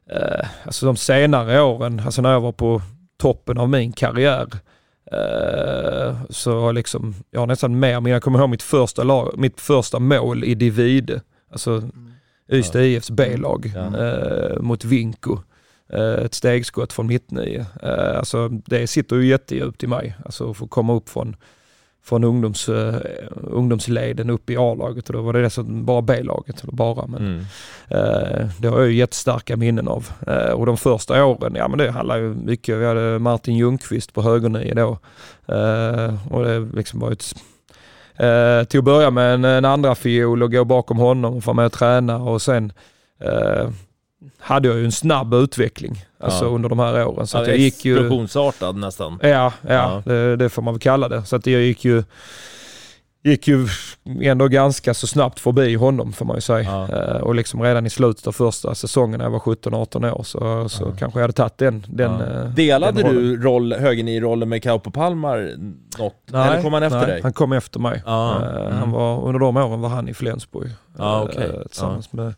eh, 0.09 0.47
alltså 0.65 0.85
de 0.85 0.97
senare 0.97 1.61
åren, 1.61 2.01
alltså 2.05 2.21
när 2.21 2.31
jag 2.31 2.41
var 2.41 2.51
på 2.51 2.81
toppen 3.17 3.57
av 3.57 3.69
min 3.69 3.91
karriär, 3.91 4.47
eh, 5.11 6.15
så 6.29 6.71
liksom, 6.71 7.15
jag 7.31 7.39
har 7.39 7.47
nästan 7.47 7.79
mer, 7.79 7.99
men 7.99 8.11
jag 8.11 8.23
kommer 8.23 8.39
ihåg 8.39 8.49
mitt 8.49 8.63
första, 8.63 9.03
lag, 9.03 9.33
mitt 9.37 9.61
första 9.61 9.99
mål 9.99 10.43
i 10.43 10.55
Divide, 10.55 11.21
alltså 11.51 11.83
Ystad 12.51 12.81
IFs 12.83 13.11
B-lag 13.11 13.73
eh, 13.75 14.61
mot 14.61 14.85
Vinko. 14.85 15.39
Eh, 15.93 16.25
ett 16.25 16.33
stegskott 16.33 16.93
från 16.93 17.07
mittnio. 17.07 17.65
Eh, 17.83 18.17
alltså 18.17 18.47
det 18.49 18.87
sitter 18.87 19.15
ju 19.15 19.27
jättedjupt 19.27 19.83
i 19.83 19.87
mig, 19.87 20.15
alltså 20.25 20.51
att 20.51 20.57
få 20.57 20.67
komma 20.67 20.93
upp 20.93 21.09
från 21.09 21.35
från 22.03 22.23
ungdoms, 22.23 22.69
uh, 22.69 22.95
ungdomsleden 23.33 24.29
upp 24.29 24.49
i 24.49 24.57
A-laget 24.57 25.07
och 25.09 25.13
då 25.13 25.21
var 25.21 25.33
det 25.33 25.41
dessutom 25.41 25.85
bara 25.85 26.01
B-laget. 26.01 26.63
Bara, 26.63 27.07
men, 27.07 27.21
Mm. 27.21 27.39
eh, 27.87 28.47
det 28.59 28.67
har 28.67 28.79
jag 28.79 28.87
ju 28.87 28.95
jättestarka 28.95 29.57
minnen 29.57 29.87
av. 29.87 30.07
Eh, 30.27 30.51
och 30.51 30.65
de 30.65 30.77
första 30.77 31.25
åren, 31.25 31.53
ja 31.55 31.67
men 31.67 31.77
det 31.77 31.91
handlar 31.91 32.17
ju 32.17 32.33
mycket, 32.33 32.77
vi 32.77 32.85
hade 32.85 33.19
Martin 33.19 33.57
Ljungqvist 33.57 34.13
på 34.13 34.21
högernio 34.21 34.73
då. 34.73 34.97
Och 36.29 36.43
det 36.45 36.59
liksom 36.59 36.99
var 36.99 37.11
ett, 37.11 37.33
till 38.69 38.79
att 38.79 38.85
börja 38.85 39.11
med 39.11 39.33
en, 39.33 39.45
en 39.45 39.65
andra 39.65 39.95
fiol 39.95 40.43
och 40.43 40.51
gå 40.51 40.65
bakom 40.65 40.97
honom 40.97 41.35
och 41.35 41.43
få 41.43 41.53
med 41.53 41.65
och 41.65 41.71
träna 41.71 42.17
och 42.17 42.41
sen 42.41 42.73
hade 44.39 44.67
jag 44.67 44.77
ju 44.77 44.85
en 44.85 44.91
snabb 44.91 45.33
utveckling 45.33 46.05
alltså 46.21 46.45
Ja. 46.45 46.49
under 46.49 46.69
de 46.69 46.79
här 46.79 47.05
åren. 47.07 47.27
Så 47.27 47.37
Ja, 47.37 47.41
att 47.41 47.47
jag 47.47 47.57
gick 47.57 47.85
ju, 47.85 47.93
Explosionsartad 47.93 48.75
nästan. 48.75 49.19
Ja, 49.21 49.29
ja, 49.29 49.51
Ja. 49.67 50.01
Det, 50.05 50.35
det 50.35 50.49
får 50.49 50.61
man 50.61 50.73
väl 50.73 50.81
kalla 50.81 51.09
det. 51.09 51.23
Så 51.25 51.35
att 51.35 51.45
jag 51.47 51.61
gick 51.61 51.85
ju, 51.85 52.03
gick 53.23 53.47
ju 53.47 53.67
ändå 54.21 54.47
ganska 54.47 54.93
så 54.93 55.07
snabbt 55.07 55.39
förbi 55.39 55.75
honom 55.75 56.13
får 56.13 56.25
man 56.25 56.37
ju 56.37 56.41
säga. 56.41 56.87
Eh, 56.93 57.21
och 57.21 57.35
liksom 57.35 57.61
redan 57.61 57.85
i 57.85 57.89
slutet 57.89 58.27
av 58.27 58.31
första 58.31 58.75
säsongen 58.75 59.17
när 59.17 59.25
jag 59.25 59.31
var 59.31 59.39
17-18 59.39 60.11
år 60.11 60.23
så, 60.23 60.69
så 60.69 60.85
kanske 60.99 61.19
jag 61.19 61.23
hade 61.23 61.33
tagit 61.33 61.57
den, 61.57 61.85
den, 61.87 62.11
Ja. 62.11 62.41
eh, 62.41 62.49
Delade 62.49 63.01
den 63.03 63.15
du 63.15 63.41
roll, 63.43 63.73
högernio-rollen 63.73 64.49
med 64.49 64.63
Kaupo 64.63 64.91
Palmar 64.91 65.53
något? 65.99 66.15
Eller 66.33 66.61
kom 66.61 66.73
han 66.73 66.83
efter 66.83 66.97
nej, 66.97 67.07
dig? 67.07 67.19
Han 67.23 67.33
kom 67.33 67.51
efter 67.53 67.79
mig. 67.79 68.03
Ja, 68.05 68.41
Eh, 68.45 68.61
mm. 68.65 68.77
han 68.77 68.91
var, 68.91 69.21
under 69.23 69.39
de 69.39 69.57
åren 69.57 69.81
var 69.81 69.89
han 69.89 70.07
i 70.09 70.13
Flensburg. 70.13 70.69
Ja, 70.97 71.17
eh, 71.17 71.23
okej. 71.23 71.51
Tillsammans 71.67 72.13
med 72.13 72.33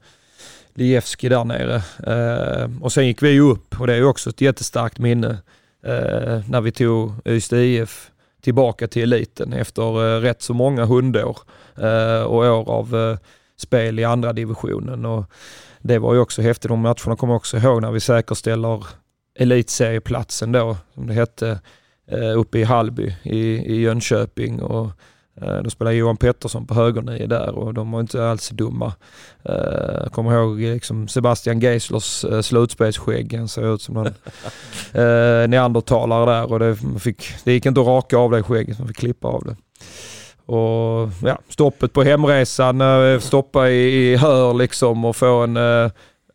Lijewski 0.75 1.29
där 1.29 1.43
nere. 1.43 1.75
Eh, 2.07 2.69
och 2.81 2.93
sen 2.93 3.07
gick 3.07 3.23
vi 3.23 3.29
ju 3.29 3.41
upp 3.41 3.79
och 3.79 3.87
det 3.87 3.93
är 3.93 3.97
ju 3.97 4.05
också 4.05 4.29
ett 4.29 4.41
jättestarkt 4.41 4.99
minne. 4.99 5.37
Eh, 5.85 6.41
när 6.49 6.61
vi 6.61 6.71
tog 6.71 7.11
Ystad 7.25 7.57
IF 7.57 8.11
tillbaka 8.43 8.87
till 8.87 9.03
eliten 9.03 9.53
efter 9.53 10.15
eh, 10.15 10.21
rätt 10.21 10.41
så 10.41 10.53
många 10.53 10.85
hundår 10.85 11.37
eh, 11.77 12.23
och 12.23 12.37
år 12.37 12.69
av 12.69 12.95
eh, 12.95 13.17
spel 13.57 13.99
i 13.99 14.03
andra 14.03 14.33
divisionen. 14.33 15.05
Och 15.05 15.25
det 15.79 15.99
var 15.99 16.13
ju 16.13 16.19
också 16.19 16.41
häftigt. 16.41 16.69
De 16.69 16.79
matcherna 16.79 17.15
kommer 17.15 17.33
jag 17.33 17.37
också 17.37 17.57
ihåg 17.57 17.81
när 17.81 17.91
vi 17.91 17.99
säkerställer 17.99 18.85
elitserieplatsen 19.39 20.51
då, 20.51 20.77
som 20.93 21.07
det 21.07 21.13
hette, 21.13 21.59
uppe 22.35 22.59
i 22.59 22.63
Hallby 22.63 23.15
i, 23.23 23.39
i 23.47 23.81
Jönköping. 23.81 24.61
Och 24.61 24.91
då 25.63 25.69
spelade 25.69 25.95
Johan 25.95 26.17
Pettersson 26.17 26.67
på 26.67 26.73
högernio 26.73 27.27
där 27.27 27.55
och 27.55 27.73
de 27.73 27.91
var 27.91 27.99
inte 27.99 28.29
alls 28.29 28.49
dumma. 28.49 28.93
Jag 29.43 30.03
eh, 30.03 30.09
kommer 30.09 30.33
ihåg 30.33 30.59
liksom 30.59 31.07
Sebastian 31.07 31.59
Geislers 31.59 32.25
eh, 32.25 32.41
slutspelsskägg. 32.41 33.33
Han 33.37 33.47
såg 33.47 33.65
ut 33.65 33.81
som 33.81 33.95
någon 33.95 34.13
neandertalare 35.49 36.31
där 36.31 36.51
och 36.51 36.59
det, 36.59 36.77
fick, 36.99 37.33
det 37.43 37.53
gick 37.53 37.65
inte 37.65 37.81
att 37.81 37.87
raka 37.87 38.17
av 38.17 38.31
det 38.31 38.43
skägget, 38.43 38.79
man 38.79 38.87
fick 38.87 38.97
klippa 38.97 39.27
av 39.27 39.43
det. 39.43 39.55
Och 40.45 41.09
ja, 41.23 41.39
stoppet 41.49 41.93
på 41.93 42.03
hemresan, 42.03 42.81
stoppa 43.21 43.69
i, 43.69 44.11
i 44.11 44.15
hör 44.15 44.53
liksom 44.53 45.05
och 45.05 45.15
få 45.15 45.43
en, 45.43 45.57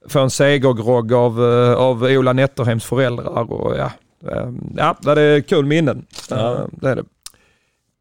få 0.08 0.20
en 0.20 0.30
segergrogg 0.30 1.12
av, 1.12 1.42
av 1.78 2.02
Ola 2.02 2.32
Netterhems 2.32 2.84
föräldrar. 2.84 3.52
Och 3.52 3.76
ja, 3.76 3.90
ja, 4.76 5.14
det 5.14 5.22
är 5.22 5.40
kul 5.40 5.66
minnen. 5.66 6.06
Ja. 6.30 6.66
Det 6.72 6.88
är 6.88 6.96
det. 6.96 7.04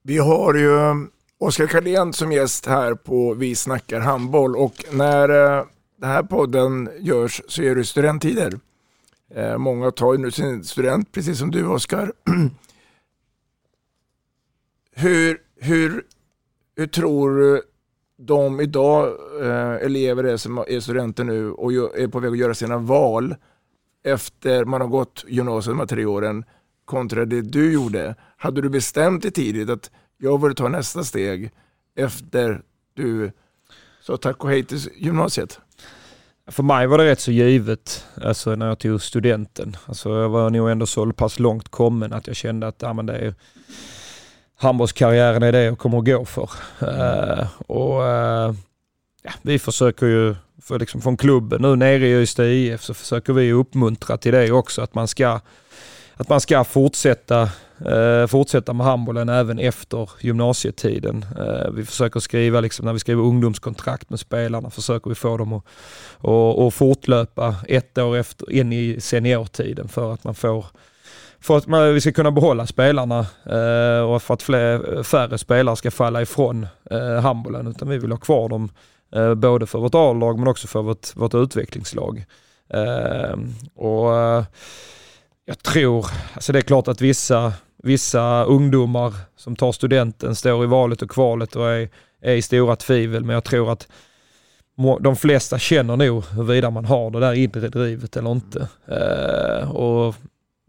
Vi 0.07 0.17
har 0.17 0.53
ju 0.53 0.69
um, 0.69 1.11
Oskar 1.37 1.67
Karlén 1.67 2.13
som 2.13 2.31
gäst 2.31 2.65
här 2.65 2.93
på 2.95 3.33
Vi 3.33 3.55
snackar 3.55 3.99
handboll 3.99 4.55
och 4.55 4.85
när 4.91 5.29
eh, 5.29 5.65
den 5.97 6.09
här 6.09 6.23
podden 6.23 6.89
görs 6.99 7.41
så 7.47 7.61
är 7.61 7.75
det 7.75 7.85
studenttider. 7.85 8.59
Eh, 9.35 9.57
många 9.57 9.91
tar 9.91 10.13
ju 10.13 10.19
nu 10.19 10.31
sin 10.31 10.63
student, 10.63 11.11
precis 11.11 11.39
som 11.39 11.51
du 11.51 11.67
Oskar. 11.67 12.13
hur, 14.95 15.37
hur, 15.55 16.03
hur 16.75 16.87
tror 16.87 17.61
de 18.17 18.59
idag 18.59 19.07
eh, 19.41 19.85
elever 19.85 20.23
är 20.23 20.37
som 20.37 20.57
är 20.57 20.79
studenter 20.79 21.23
nu 21.23 21.51
och 21.51 21.73
är 21.73 22.07
på 22.07 22.19
väg 22.19 22.31
att 22.31 22.37
göra 22.37 22.53
sina 22.53 22.77
val 22.77 23.35
efter 24.03 24.65
man 24.65 24.81
har 24.81 24.87
gått 24.87 25.25
gymnasiet 25.27 25.71
de 25.71 25.79
här 25.79 25.87
tre 25.87 26.05
åren 26.05 26.45
kontra 26.87 27.25
det 27.25 27.41
du 27.41 27.73
gjorde. 27.73 28.15
Hade 28.37 28.61
du 28.61 28.69
bestämt 28.69 29.21
dig 29.21 29.31
tidigt 29.31 29.69
att 29.69 29.91
jag 30.17 30.41
vill 30.41 30.55
ta 30.55 30.67
nästa 30.67 31.03
steg 31.03 31.51
efter 31.95 32.61
du 32.93 33.31
sa 34.01 34.17
tack 34.17 34.43
och 34.43 34.49
hej 34.49 34.63
till 34.63 34.79
gymnasiet? 34.95 35.59
För 36.47 36.63
mig 36.63 36.87
var 36.87 36.97
det 36.97 37.05
rätt 37.05 37.19
så 37.19 37.31
givet 37.31 38.05
alltså 38.21 38.55
när 38.55 38.67
jag 38.67 38.79
tog 38.79 39.01
studenten. 39.01 39.77
Alltså 39.85 40.09
jag 40.09 40.29
var 40.29 40.49
nog 40.49 40.69
ändå 40.69 40.85
så 40.85 41.11
pass 41.11 41.39
långt 41.39 41.69
kommen 41.69 42.13
att 42.13 42.27
jag 42.27 42.35
kände 42.35 42.67
att 42.67 42.81
ja, 42.81 42.93
men 42.93 43.05
det 43.05 43.17
är, 43.17 43.33
handbollskarriären 44.55 45.43
är 45.43 45.51
det 45.51 45.63
jag 45.63 45.77
kommer 45.77 45.97
att 45.97 46.05
gå 46.05 46.25
för. 46.25 46.49
Uh, 46.81 47.47
och 47.67 48.01
uh, 48.01 48.55
ja, 49.23 49.31
Vi 49.41 49.59
försöker 49.59 50.05
ju, 50.05 50.35
för 50.61 50.79
liksom 50.79 51.01
från 51.01 51.17
klubben 51.17 51.61
nu 51.61 51.75
nere 51.75 52.07
i 52.07 52.21
Ystad 52.21 52.47
IF 52.47 52.83
så 52.83 52.93
försöker 52.93 53.33
vi 53.33 53.51
uppmuntra 53.51 54.17
till 54.17 54.33
det 54.33 54.51
också, 54.51 54.81
att 54.81 54.95
man 54.95 55.07
ska 55.07 55.39
att 56.17 56.29
man 56.29 56.41
ska 56.41 56.63
fortsätta, 56.63 57.49
eh, 57.85 58.27
fortsätta 58.27 58.73
med 58.73 58.85
handbollen 58.85 59.29
även 59.29 59.59
efter 59.59 60.09
gymnasietiden. 60.19 61.25
Eh, 61.39 61.71
vi 61.71 61.85
försöker 61.85 62.19
skriva, 62.19 62.61
liksom, 62.61 62.85
när 62.85 62.93
vi 62.93 62.99
skriver 62.99 63.23
ungdomskontrakt 63.23 64.09
med 64.09 64.19
spelarna, 64.19 64.69
försöker 64.69 65.09
vi 65.09 65.15
få 65.15 65.37
dem 65.37 65.53
att 65.53 65.63
att, 66.17 66.59
att 66.59 66.73
fortlöpa 66.73 67.55
ett 67.67 67.97
år 67.97 68.17
efter, 68.17 68.51
in 68.51 68.73
i 68.73 69.01
seniortiden 69.01 69.87
för 69.87 70.13
att 70.13 70.23
man 70.23 70.35
får 70.35 70.65
för 71.39 71.57
att 71.57 71.67
man, 71.67 71.93
vi 71.93 72.01
ska 72.01 72.11
kunna 72.11 72.31
behålla 72.31 72.67
spelarna 72.67 73.19
eh, 73.45 74.01
och 74.01 74.21
för 74.21 74.33
att 74.33 74.43
fler, 74.43 75.03
färre 75.03 75.37
spelare 75.37 75.75
ska 75.75 75.91
falla 75.91 76.21
ifrån 76.21 76.67
eh, 76.91 77.19
handbollen. 77.21 77.67
Utan 77.67 77.89
vi 77.89 77.97
vill 77.97 78.11
ha 78.11 78.17
kvar 78.17 78.49
dem 78.49 78.69
eh, 79.15 79.33
både 79.33 79.65
för 79.65 79.79
vårt 79.79 79.95
A-lag 79.95 80.39
men 80.39 80.47
också 80.47 80.67
för 80.67 80.81
vårt, 80.81 81.15
vårt 81.15 81.33
utvecklingslag. 81.33 82.25
Eh, 82.69 83.37
och 83.75 84.17
eh, 84.17 84.43
jag 85.49 85.63
tror, 85.63 86.05
alltså 86.33 86.51
det 86.51 86.59
är 86.59 86.61
klart 86.61 86.87
att 86.87 87.01
vissa, 87.01 87.53
vissa 87.83 88.43
ungdomar 88.43 89.13
som 89.35 89.55
tar 89.55 89.71
studenten 89.71 90.35
står 90.35 90.63
i 90.63 90.67
valet 90.67 91.01
och 91.01 91.11
kvalet 91.11 91.55
och 91.55 91.69
är, 91.69 91.89
är 92.21 92.33
i 92.33 92.41
stora 92.41 92.75
tvivel, 92.75 93.23
men 93.23 93.33
jag 93.33 93.43
tror 93.43 93.71
att 93.71 93.87
de 94.99 95.15
flesta 95.15 95.59
känner 95.59 95.97
nog 95.97 96.23
huruvida 96.25 96.69
man 96.69 96.85
har 96.85 97.11
det 97.11 97.19
där 97.19 97.33
inre 97.33 97.67
drivet 97.67 98.17
eller 98.17 98.31
inte. 98.31 98.67
Uh, 98.91 99.71
och 99.71 100.15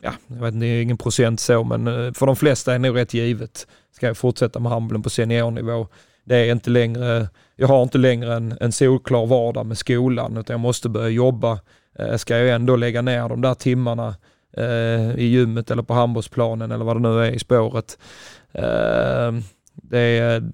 ja, 0.02 0.12
jag 0.26 0.36
vet 0.36 0.54
inte, 0.54 0.66
det 0.66 0.66
är 0.66 0.82
ingen 0.82 0.98
procent 0.98 1.40
så, 1.40 1.64
men 1.64 1.86
eh, 1.86 2.12
för 2.12 2.26
de 2.26 2.36
flesta 2.36 2.74
är 2.74 2.78
det 2.78 2.88
nog 2.88 2.96
rätt 2.96 3.14
givet. 3.14 3.66
Ska 3.92 4.06
jag 4.06 4.16
fortsätta 4.16 4.58
med 4.60 4.72
handbollen 4.72 5.02
på 5.02 5.10
seniornivå? 5.10 5.88
Det 6.24 6.36
är 6.36 6.52
inte 6.52 6.70
längre, 6.70 7.28
jag 7.56 7.68
har 7.68 7.82
inte 7.82 7.98
längre 7.98 8.34
en, 8.34 8.58
en 8.60 8.72
solklar 8.72 9.26
vardag 9.26 9.66
med 9.66 9.78
skolan, 9.78 10.36
utan 10.36 10.54
jag 10.54 10.60
måste 10.60 10.88
börja 10.88 11.08
jobba. 11.08 11.60
Uh, 12.00 12.16
ska 12.16 12.38
jag 12.38 12.54
ändå 12.54 12.76
lägga 12.76 13.02
ner 13.02 13.28
de 13.28 13.40
där 13.40 13.54
timmarna 13.54 14.14
i 15.16 15.24
gymmet 15.24 15.70
eller 15.70 15.82
på 15.82 15.94
handbollsplanen 15.94 16.70
eller 16.70 16.84
vad 16.84 16.96
det 16.96 17.00
nu 17.00 17.24
är 17.24 17.30
i 17.30 17.38
spåret. 17.38 17.98
Eh, 18.52 19.32
det 19.82 20.00
är, 20.00 20.50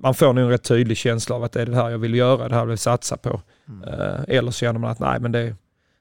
man 0.00 0.14
får 0.14 0.32
nog 0.32 0.44
en 0.44 0.50
rätt 0.50 0.62
tydlig 0.62 0.96
känsla 0.96 1.36
av 1.36 1.44
att 1.44 1.52
det 1.52 1.62
är 1.62 1.66
det 1.66 1.76
här 1.76 1.90
jag 1.90 1.98
vill 1.98 2.14
göra, 2.14 2.48
det 2.48 2.54
här 2.54 2.62
jag 2.62 2.66
vill 2.66 2.78
satsa 2.78 3.16
på. 3.16 3.40
Mm. 3.68 3.88
Eh, 3.88 4.36
eller 4.36 4.50
så 4.50 4.58
känner 4.58 4.80
man 4.80 4.90
att 4.90 4.98
nej 4.98 5.20
men 5.20 5.32
det, 5.32 5.54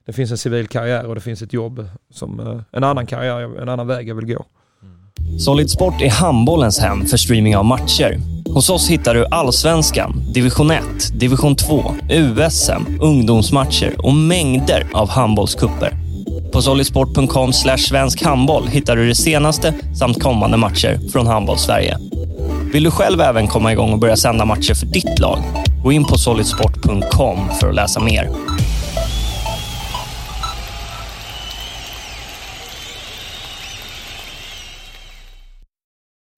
det 0.06 0.14
finns 0.14 0.32
en 0.32 0.38
civil 0.38 0.68
karriär 0.68 1.06
och 1.06 1.16
det 1.16 1.22
finns 1.22 1.42
ett 1.42 1.54
jobb 1.54 1.88
som 2.12 2.40
eh, 2.40 2.62
en 2.72 2.84
annan 2.84 3.06
karriär, 3.06 3.62
en 3.62 3.70
annan 3.70 3.88
väg 3.88 4.10
jag 4.10 4.16
vill 4.16 4.36
gå. 4.36 4.46
Solid 5.40 5.70
Sport 5.70 6.02
är 6.02 6.10
handbollens 6.10 6.80
hem 6.80 7.06
för 7.06 7.18
streaming 7.18 7.58
av 7.58 7.66
matcher. 7.66 8.20
Hos 8.54 8.70
oss 8.70 8.90
hittar 8.90 9.14
du 9.14 9.26
Allsvenskan, 9.26 10.24
Division 10.34 10.72
1, 10.72 10.84
Division 11.20 11.56
2, 11.56 11.84
USM, 12.10 13.02
ungdomsmatcher 13.02 13.96
och 14.06 14.14
mängder 14.14 14.88
av 14.94 15.10
handbollskupper. 15.10 16.07
På 16.52 16.62
solidsport.com 16.62 17.54
svensk 17.54 18.24
handboll 18.24 18.68
hittar 18.68 18.96
du 18.96 19.08
det 19.08 19.16
senaste 19.16 19.74
samt 20.00 20.24
kommande 20.24 20.58
matcher 20.58 21.00
från 21.12 21.28
Handboll-Sverige. 21.28 21.98
Vill 22.74 22.84
du 22.84 22.92
själv 22.92 23.22
även 23.22 23.48
komma 23.48 23.72
igång 23.72 23.94
och 23.94 24.00
börja 24.00 24.16
sända 24.16 24.46
matcher 24.46 24.74
för 24.74 24.86
ditt 24.86 25.20
lag? 25.20 25.40
Gå 25.84 25.92
in 25.92 26.06
på 26.06 26.18
solidsport.com 26.18 27.50
för 27.60 27.70
att 27.70 27.76
läsa 27.76 28.00
mer. 28.00 28.30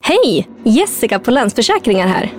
Hej! 0.05 0.47
Jessica 0.63 1.19
på 1.19 1.31
Länsförsäkringar 1.31 2.07
här. 2.07 2.33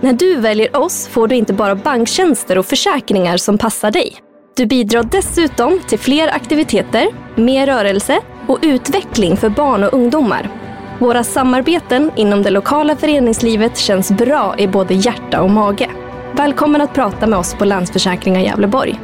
När 0.00 0.12
du 0.12 0.40
väljer 0.40 0.76
oss 0.76 1.08
får 1.08 1.28
du 1.28 1.36
inte 1.36 1.52
bara 1.52 1.74
banktjänster 1.74 2.58
och 2.58 2.66
försäkringar 2.66 3.36
som 3.36 3.58
passar 3.58 3.90
dig. 3.90 4.25
Du 4.56 4.66
bidrar 4.66 5.02
dessutom 5.02 5.80
till 5.88 5.98
fler 5.98 6.28
aktiviteter, 6.28 7.08
mer 7.34 7.66
rörelse 7.66 8.20
och 8.46 8.58
utveckling 8.62 9.36
för 9.36 9.48
barn 9.48 9.84
och 9.84 9.92
ungdomar. 9.92 10.50
Våra 10.98 11.24
samarbeten 11.24 12.10
inom 12.16 12.42
det 12.42 12.50
lokala 12.50 12.96
föreningslivet 12.96 13.78
känns 13.78 14.10
bra 14.10 14.54
i 14.58 14.68
både 14.68 14.94
hjärta 14.94 15.42
och 15.42 15.50
mage. 15.50 15.90
Välkommen 16.32 16.80
att 16.80 16.94
prata 16.94 17.26
med 17.26 17.38
oss 17.38 17.54
på 17.54 17.64
Länsförsäkringar 17.64 18.40
Gävleborg. 18.40 19.00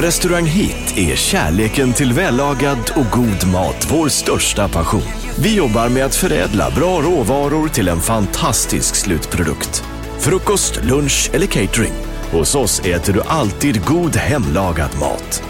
På 0.00 0.06
Restaurang 0.06 0.46
Hit 0.46 0.98
är 0.98 1.16
kärleken 1.16 1.92
till 1.92 2.12
vällagad 2.12 2.92
och 2.96 3.06
god 3.12 3.52
mat 3.52 3.86
vår 3.90 4.08
största 4.08 4.68
passion. 4.68 5.02
Vi 5.38 5.56
jobbar 5.56 5.88
med 5.88 6.04
att 6.04 6.14
förädla 6.14 6.70
bra 6.70 7.00
råvaror 7.00 7.68
till 7.68 7.88
en 7.88 8.00
fantastisk 8.00 8.94
slutprodukt. 8.94 9.84
Frukost, 10.18 10.84
lunch 10.84 11.30
eller 11.32 11.46
catering. 11.46 11.92
Hos 12.32 12.54
oss 12.54 12.80
äter 12.80 13.12
du 13.12 13.22
alltid 13.22 13.84
god 13.84 14.16
hemlagad 14.16 14.90
mat. 15.00 15.42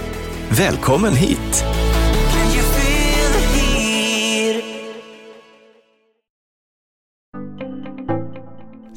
Välkommen 0.48 1.14
hit! 1.14 1.64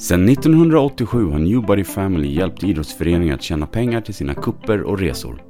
Sedan 0.04 0.30
1987 0.30 1.32
har 1.32 1.40
Newbody 1.40 1.84
Family 1.84 2.28
hjälpt 2.28 2.64
idrottsföreningar 2.64 3.36
att 3.36 3.42
tjäna 3.42 3.66
pengar 3.66 4.02
till 4.02 4.14
sina 4.14 4.34
kupper 4.34 4.82
och 4.82 5.00
resor. 5.00 5.44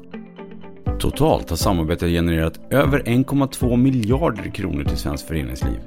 Totalt 1.00 1.50
har 1.50 1.58
samarbetet 1.58 2.10
genererat 2.10 2.60
över 2.70 3.00
1,2 3.00 3.78
miljarder 3.78 4.50
kronor 4.50 4.84
till 4.84 4.98
svenskt 4.98 5.28
föreningsliv. 5.28 5.80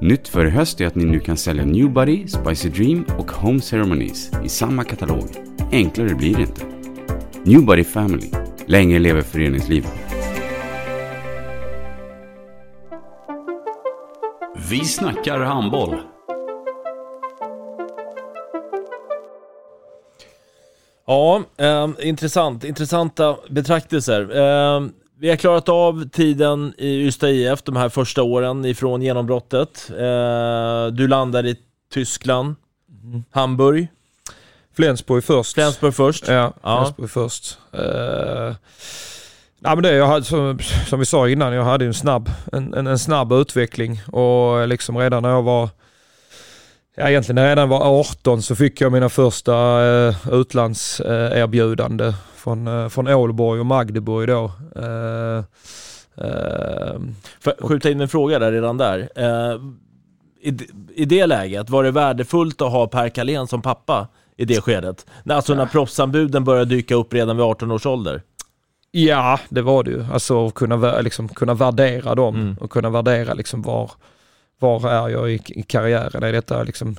Nytt 0.00 0.28
för 0.28 0.46
i 0.46 0.50
höst 0.50 0.80
är 0.80 0.86
att 0.86 0.94
ni 0.94 1.04
nu 1.04 1.20
kan 1.20 1.36
sälja 1.36 1.64
Newbody, 1.64 2.28
Spicy 2.28 2.68
Dream 2.68 3.04
och 3.18 3.30
Home 3.30 3.60
Ceremonies 3.60 4.30
i 4.44 4.48
samma 4.48 4.84
katalog. 4.84 5.24
Enklare 5.72 6.14
blir 6.14 6.34
det 6.34 6.42
inte. 6.42 6.66
Newbody 7.44 7.84
Family. 7.84 8.30
Länge 8.66 8.98
lever 8.98 9.22
föreningslivet. 9.22 9.92
Vi 14.70 14.84
snackar 14.84 15.40
handboll. 15.40 16.00
Ja, 21.10 21.42
eh, 21.56 21.88
intressant. 22.08 22.64
Intressanta 22.64 23.36
betraktelser. 23.48 24.20
Eh, 24.20 24.80
vi 25.20 25.28
har 25.28 25.36
klarat 25.36 25.68
av 25.68 26.08
tiden 26.08 26.74
i 26.78 26.88
Ystad 27.06 27.30
IF 27.30 27.62
de 27.62 27.76
här 27.76 27.88
första 27.88 28.22
åren 28.22 28.64
ifrån 28.64 29.02
genombrottet. 29.02 29.90
Eh, 29.90 30.86
du 30.86 31.08
landar 31.08 31.46
i 31.46 31.56
Tyskland, 31.92 32.54
Mm. 33.04 33.24
Hamburg. 33.30 33.88
Flensburg 34.76 35.24
först. 35.24 35.54
Flensburg 35.54 35.94
först. 35.94 36.28
Ja, 36.28 36.52
Ja. 36.62 36.78
Flensburg 36.82 37.10
först. 37.10 37.58
Uh, 37.74 38.54
nej, 39.58 39.76
men 39.76 39.82
det, 39.82 39.94
jag 39.94 40.06
hade, 40.06 40.24
som, 40.24 40.58
som 40.88 40.98
vi 40.98 41.06
sa 41.06 41.28
innan, 41.28 41.52
jag 41.52 41.64
hade 41.64 41.84
en 41.84 41.94
snabb, 41.94 42.30
en, 42.52 42.74
en, 42.74 42.86
en 42.86 42.98
snabb 42.98 43.32
utveckling 43.32 44.02
och 44.12 44.68
liksom 44.68 44.98
redan 44.98 45.22
när 45.22 45.30
jag 45.30 45.42
var 45.42 45.68
Ja, 47.00 47.10
egentligen 47.10 47.34
när 47.34 47.42
jag 47.42 47.50
redan 47.50 47.68
var 47.68 48.00
18 48.00 48.42
så 48.42 48.56
fick 48.56 48.80
jag 48.80 48.92
mina 48.92 49.08
första 49.08 49.80
uh, 49.82 50.14
utlandserbjudande 50.32 52.12
från, 52.36 52.68
uh, 52.68 52.88
från 52.88 53.08
Ålborg 53.08 53.60
och 53.60 53.66
Magdeburg 53.66 54.28
då. 54.28 54.44
Uh, 54.76 55.42
Får 57.40 57.52
jag 57.58 57.68
skjuta 57.68 57.90
in 57.90 58.00
en 58.00 58.08
fråga 58.08 58.38
där 58.38 58.52
redan 58.52 58.76
där? 58.76 59.08
Eh, 59.16 59.60
i, 60.42 60.58
I 60.94 61.04
det 61.04 61.26
läget, 61.26 61.70
var 61.70 61.84
det 61.84 61.90
värdefullt 61.90 62.62
att 62.62 62.72
ha 62.72 62.86
Per 62.86 63.08
Kalén 63.08 63.46
som 63.46 63.62
pappa 63.62 64.08
i 64.36 64.44
det 64.44 64.60
skedet? 64.60 65.06
Alltså 65.28 65.54
när 65.54 65.66
proffsanbuden 65.66 66.44
började 66.44 66.64
dyka 66.74 66.94
upp 66.94 67.14
redan 67.14 67.36
vid 67.36 67.46
18 67.46 67.70
års 67.70 67.86
ålder? 67.86 68.22
Ja, 68.90 69.40
det 69.48 69.62
var 69.62 69.82
det 69.84 69.90
ju. 69.90 70.04
Alltså 70.12 70.46
att 70.46 70.54
kunna, 70.54 71.00
liksom, 71.00 71.28
kunna 71.28 71.54
värdera 71.54 72.14
dem 72.14 72.34
Mm. 72.34 72.56
och 72.60 72.70
kunna 72.70 72.90
värdera 72.90 73.34
liksom 73.34 73.62
var, 73.62 73.90
var 74.60 74.90
är 74.90 75.08
jag 75.08 75.30
i, 75.30 75.40
i 75.46 75.62
karriären? 75.62 76.22
Är 76.22 76.32
detta 76.32 76.62
liksom, 76.62 76.96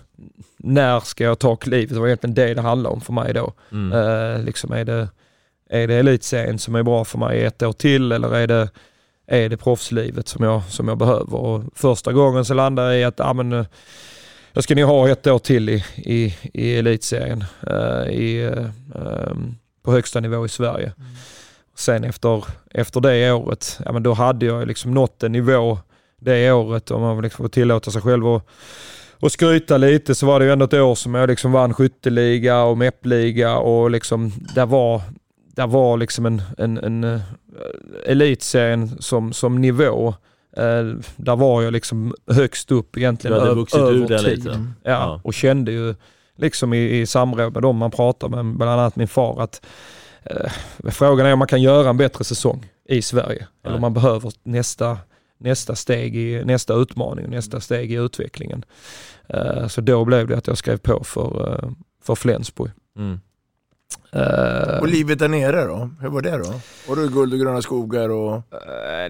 när 0.58 1.00
ska 1.00 1.24
jag 1.24 1.40
ta 1.40 1.56
klivet? 1.56 1.94
Det 1.94 2.00
var 2.00 2.08
egentligen 2.08 2.34
det 2.34 2.54
det 2.54 2.62
handlade 2.62 2.96
om 2.96 3.02
för 3.02 3.14
mig 3.14 3.34
då. 3.34 3.54
Mm. 3.72 3.92
Eh, 3.92 4.44
liksom 4.44 4.72
är 4.72 4.86
det, 4.86 5.08
är 5.70 5.88
det 5.88 5.96
elitserien 5.96 6.60
som 6.60 6.76
är 6.76 6.84
bra 6.84 7.06
för 7.06 7.18
mig 7.18 7.44
ett 7.44 7.64
år 7.64 7.74
till 7.74 8.12
eller 8.12 8.36
är 8.36 8.48
det, 8.48 8.70
är 9.28 9.50
det 9.50 9.58
proffslivet 9.58 10.28
som 10.28 10.44
jag, 10.44 10.64
som 10.64 10.88
jag 10.88 10.98
behöver? 10.98 11.36
Och 11.36 11.64
första 11.76 12.14
gången 12.14 12.46
så 12.46 12.54
landade 12.54 12.94
jag 12.94 13.00
i 13.02 13.04
att 13.04 13.20
ah, 13.20 13.34
men, 13.34 13.54
eh, 13.54 13.66
jag 14.54 14.64
ska 14.64 14.76
nog 14.76 14.90
ha 14.90 15.10
ett 15.10 15.28
år 15.28 15.40
till 15.40 15.70
i, 15.70 15.86
i, 15.96 16.36
i 16.54 16.78
elitserien 16.78 17.44
eh, 17.68 18.10
i, 18.10 18.52
ehm, 18.96 19.56
på 19.84 19.92
högsta 19.92 20.20
nivå 20.20 20.46
i 20.46 20.50
Sverige. 20.50 20.92
Sen 21.76 22.04
efter, 22.04 22.46
efter 22.72 23.02
det 23.02 23.32
året, 23.32 23.80
ja 23.86 23.92
men 23.92 24.04
då 24.04 24.14
hade 24.14 24.46
jag 24.46 24.68
liksom 24.68 24.94
nått 24.94 25.24
en 25.24 25.32
nivå 25.32 25.80
det 26.22 26.52
året 26.52 26.92
om 26.92 27.02
man 27.02 27.22
liksom 27.22 27.44
får 27.44 27.50
tillåta 27.50 27.92
sig 27.92 28.02
själv 28.02 28.28
att 28.28 28.48
och 29.20 29.32
skryta 29.32 29.78
lite 29.78 30.16
så 30.16 30.26
var 30.26 30.40
det 30.40 30.46
ju 30.46 30.52
ändå 30.52 30.66
ett 30.66 30.74
år 30.74 30.96
som 30.96 31.16
jag 31.16 31.30
liksom 31.30 31.52
vann 31.52 31.74
skytteliga 31.74 32.64
och 32.64 32.78
meppliga 32.78 33.58
och 33.58 33.92
liksom 33.92 34.32
där 34.56 34.66
var, 34.66 35.02
där 35.56 35.68
var 35.68 35.98
liksom 35.98 36.26
en, 36.26 36.42
en, 36.58 36.78
en 36.78 37.04
uh, 37.04 37.22
elitserien 38.06 39.02
som, 39.02 39.34
som 39.34 39.62
nivå. 39.62 40.08
Eh, 40.58 40.84
där 41.16 41.36
var 41.36 41.62
jag 41.62 41.74
liksom 41.74 42.16
högst 42.28 42.72
upp 42.72 42.98
egentligen 42.98 43.36
Du 43.36 43.42
hade 43.42 43.56
vuxit 43.56 43.80
ur 43.80 43.84
över 43.96 44.08
det 44.08 44.20
tid. 44.20 44.38
lite. 44.38 44.50
Mm. 44.50 44.74
Ja, 44.84 44.92
Ja. 44.92 45.22
och 45.24 45.34
kände 45.34 45.72
ju 45.72 45.96
liksom 46.38 46.74
i, 46.74 47.00
i 47.00 47.06
samråd 47.06 47.54
med 47.54 47.62
dem 47.64 47.78
man 47.78 47.92
pratar 47.92 48.30
med, 48.30 48.46
bland 48.58 48.72
annat 48.72 48.96
min 48.96 49.08
far, 49.08 49.42
att 49.42 49.66
eh, 50.24 50.52
frågan 50.92 51.26
är 51.28 51.34
om 51.34 51.40
man 51.40 51.48
kan 51.48 51.62
göra 51.62 51.90
en 51.90 51.98
bättre 51.98 52.24
säsong 52.24 52.66
i 52.90 53.02
Sverige. 53.02 53.48
Eller 53.66 53.76
om 53.76 53.82
man 53.82 53.94
behöver 53.94 54.32
nästa, 54.44 54.98
nästa 55.42 55.76
steg 55.76 56.16
i 56.16 56.46
nästa 56.46 56.74
utmaning, 56.74 57.30
nästa 57.30 57.60
steg 57.60 57.92
i 57.92 57.96
utvecklingen. 57.96 58.66
Eh, 59.28 59.68
så 59.68 59.82
då 59.82 60.06
blev 60.06 60.28
det 60.28 60.38
att 60.38 60.48
jag 60.48 60.58
skrev 60.58 60.78
på 60.78 61.04
för, 61.04 61.54
eh, 61.54 61.70
för 62.04 62.16
Flensburg. 62.16 62.72
Mm. 62.98 63.20
Eh, 64.12 64.80
Och 64.80 64.88
livet 64.88 65.20
där 65.20 65.28
nere 65.28 65.66
då? 65.66 65.90
Hur 66.02 66.10
var 66.10 66.22
det 66.22 66.38
då? 66.38 66.54
Var 66.88 66.96
det 66.96 67.08
guld 67.08 67.34
och 67.34 67.40
gröna 67.40 67.62
skogar 67.62 68.10
och... 68.10 68.44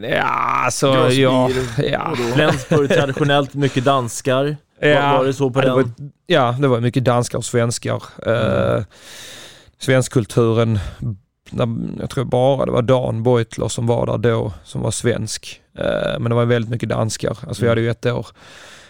ja, 0.01 0.23
alltså, 0.65 0.87
ja, 1.11 1.49
ja. 1.77 2.15
Flensburg 2.33 2.89
traditionellt 2.89 3.53
mycket 3.53 3.85
danskar. 3.85 4.57
Var, 4.81 5.17
var 5.17 5.25
det 5.25 5.33
så 5.33 5.49
på 5.49 5.59
ja, 5.59 5.65
den? 5.65 5.77
Det 5.77 5.83
var, 5.83 6.11
ja, 6.25 6.55
det 6.59 6.67
var 6.67 6.79
mycket 6.79 7.05
danskar 7.05 7.37
och 7.37 7.45
svenskar. 7.45 8.03
Eh, 8.25 8.83
svenskkulturen, 9.79 10.79
när- 11.51 11.99
jag 11.99 12.09
tror 12.09 12.25
bara 12.25 12.65
det 12.65 12.71
var 12.71 12.81
Dan 12.81 13.23
Beutler 13.23 13.67
som 13.67 13.87
var 13.87 14.05
där 14.05 14.17
då, 14.17 14.53
som 14.63 14.81
var 14.81 14.91
svensk. 14.91 15.61
Eh, 15.77 16.19
men 16.19 16.23
det 16.29 16.35
var 16.35 16.45
väldigt 16.45 16.71
mycket 16.71 16.89
danskar. 16.89 17.37
Alltså 17.47 17.63
vi 17.63 17.69
hade 17.69 17.81
ju 17.81 17.89
ett 17.89 18.05
år, 18.05 18.27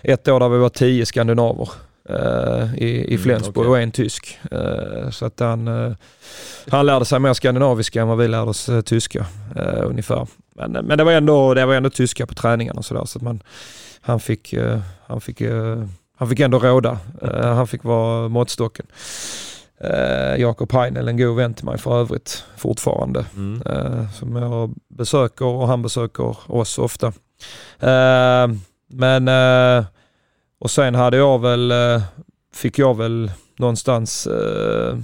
ett 0.02 0.28
år 0.28 0.40
där 0.40 0.50
vi 0.50 0.58
var 0.58 0.70
tio 0.70 1.06
skandinaver. 1.06 1.70
eh, 2.10 2.76
I, 2.76 3.14
i 3.14 3.18
Flensburg 3.18 3.58
okej. 3.58 3.70
och 3.70 3.80
en 3.80 3.92
tysk. 3.92 4.40
Eh, 4.52 5.10
så 5.10 5.26
att 5.26 5.40
han, 5.40 5.68
eh, 5.68 5.92
han 6.70 6.86
lärde 6.86 7.06
sig 7.06 7.20
mer 7.20 7.34
skandinaviska 7.34 8.02
än 8.02 8.08
vad 8.08 8.18
vi 8.18 8.28
lärde 8.28 8.50
oss 8.50 8.70
eh, 8.70 8.82
tyska 8.82 9.26
eh, 9.56 9.84
ungefär. 9.86 10.28
Men, 10.56 10.72
men 10.72 10.98
det, 10.98 11.04
var 11.04 11.12
ändå, 11.12 11.54
det 11.54 11.66
var 11.66 11.74
ändå 11.76 11.90
tyska 11.90 12.26
på 12.28 12.34
träningarna 12.34 12.78
och 12.80 12.86
sådär. 12.86 13.06
Så 13.06 13.18
att 13.20 13.24
man, 13.24 13.44
han, 14.02 14.20
fick, 14.20 14.54
han, 15.08 15.22
fick, 15.22 15.42
han 16.18 16.30
fick 16.30 16.40
ändå 16.40 16.60
råda. 16.60 17.00
Han 17.44 17.68
fick 17.68 17.84
vara 17.84 18.28
måttstocken. 18.28 18.86
Eh, 19.84 20.42
Jakob 20.42 20.74
Heinel, 20.74 21.08
en 21.08 21.18
god 21.18 21.36
vän 21.36 21.54
till 21.54 21.66
mig 21.66 21.78
för 21.78 22.00
övrigt 22.00 22.44
fortfarande. 22.58 23.26
Mm. 23.36 23.62
Eh, 23.62 24.12
som 24.12 24.36
jag 24.36 24.74
besöker 24.90 25.46
och 25.46 25.68
han 25.68 25.82
besöker 25.82 26.52
oss 26.52 26.78
ofta. 26.78 27.08
Eh, 27.80 28.48
men 28.90 29.28
eh, 29.28 29.86
och 30.60 30.72
sen 30.72 30.96
hade 30.96 31.18
jag 31.18 31.42
väl, 31.42 31.72
eh, 31.72 32.02
fick 32.54 32.80
jag 32.80 32.98
väl 32.98 33.32
någonstans 33.58 34.28
eh, 34.28 34.98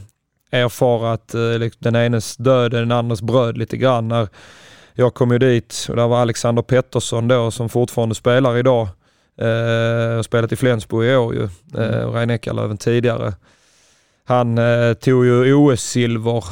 erfara 0.51 1.13
att 1.13 1.33
eh, 1.33 1.69
den 1.79 1.95
enes 1.95 2.37
död 2.37 2.73
är 2.73 2.79
den 2.79 2.91
andres 2.91 3.21
bröd 3.21 3.57
lite 3.57 3.77
grann. 3.77 4.07
När 4.07 4.27
jag 4.93 5.13
kom 5.13 5.31
ju 5.31 5.37
dit 5.37 5.85
och 5.89 5.95
där 5.95 6.07
var 6.07 6.21
Alexander 6.21 6.61
Pettersson 6.61 7.27
då 7.27 7.51
som 7.51 7.69
fortfarande 7.69 8.15
spelar 8.15 8.57
idag. 8.57 8.87
Eh, 9.41 10.21
spelat 10.21 10.51
i 10.51 10.55
Flensburg 10.55 11.09
i 11.09 11.15
år 11.15 11.35
ju. 11.35 11.43
Eh, 11.83 12.03
och 12.03 12.13
Rein 12.13 12.29
Eckerlöven 12.29 12.77
tidigare. 12.77 13.33
Han 14.27 14.57
eh, 14.57 14.93
tog 14.93 15.25
ju 15.25 15.53
OS-silver 15.53 16.43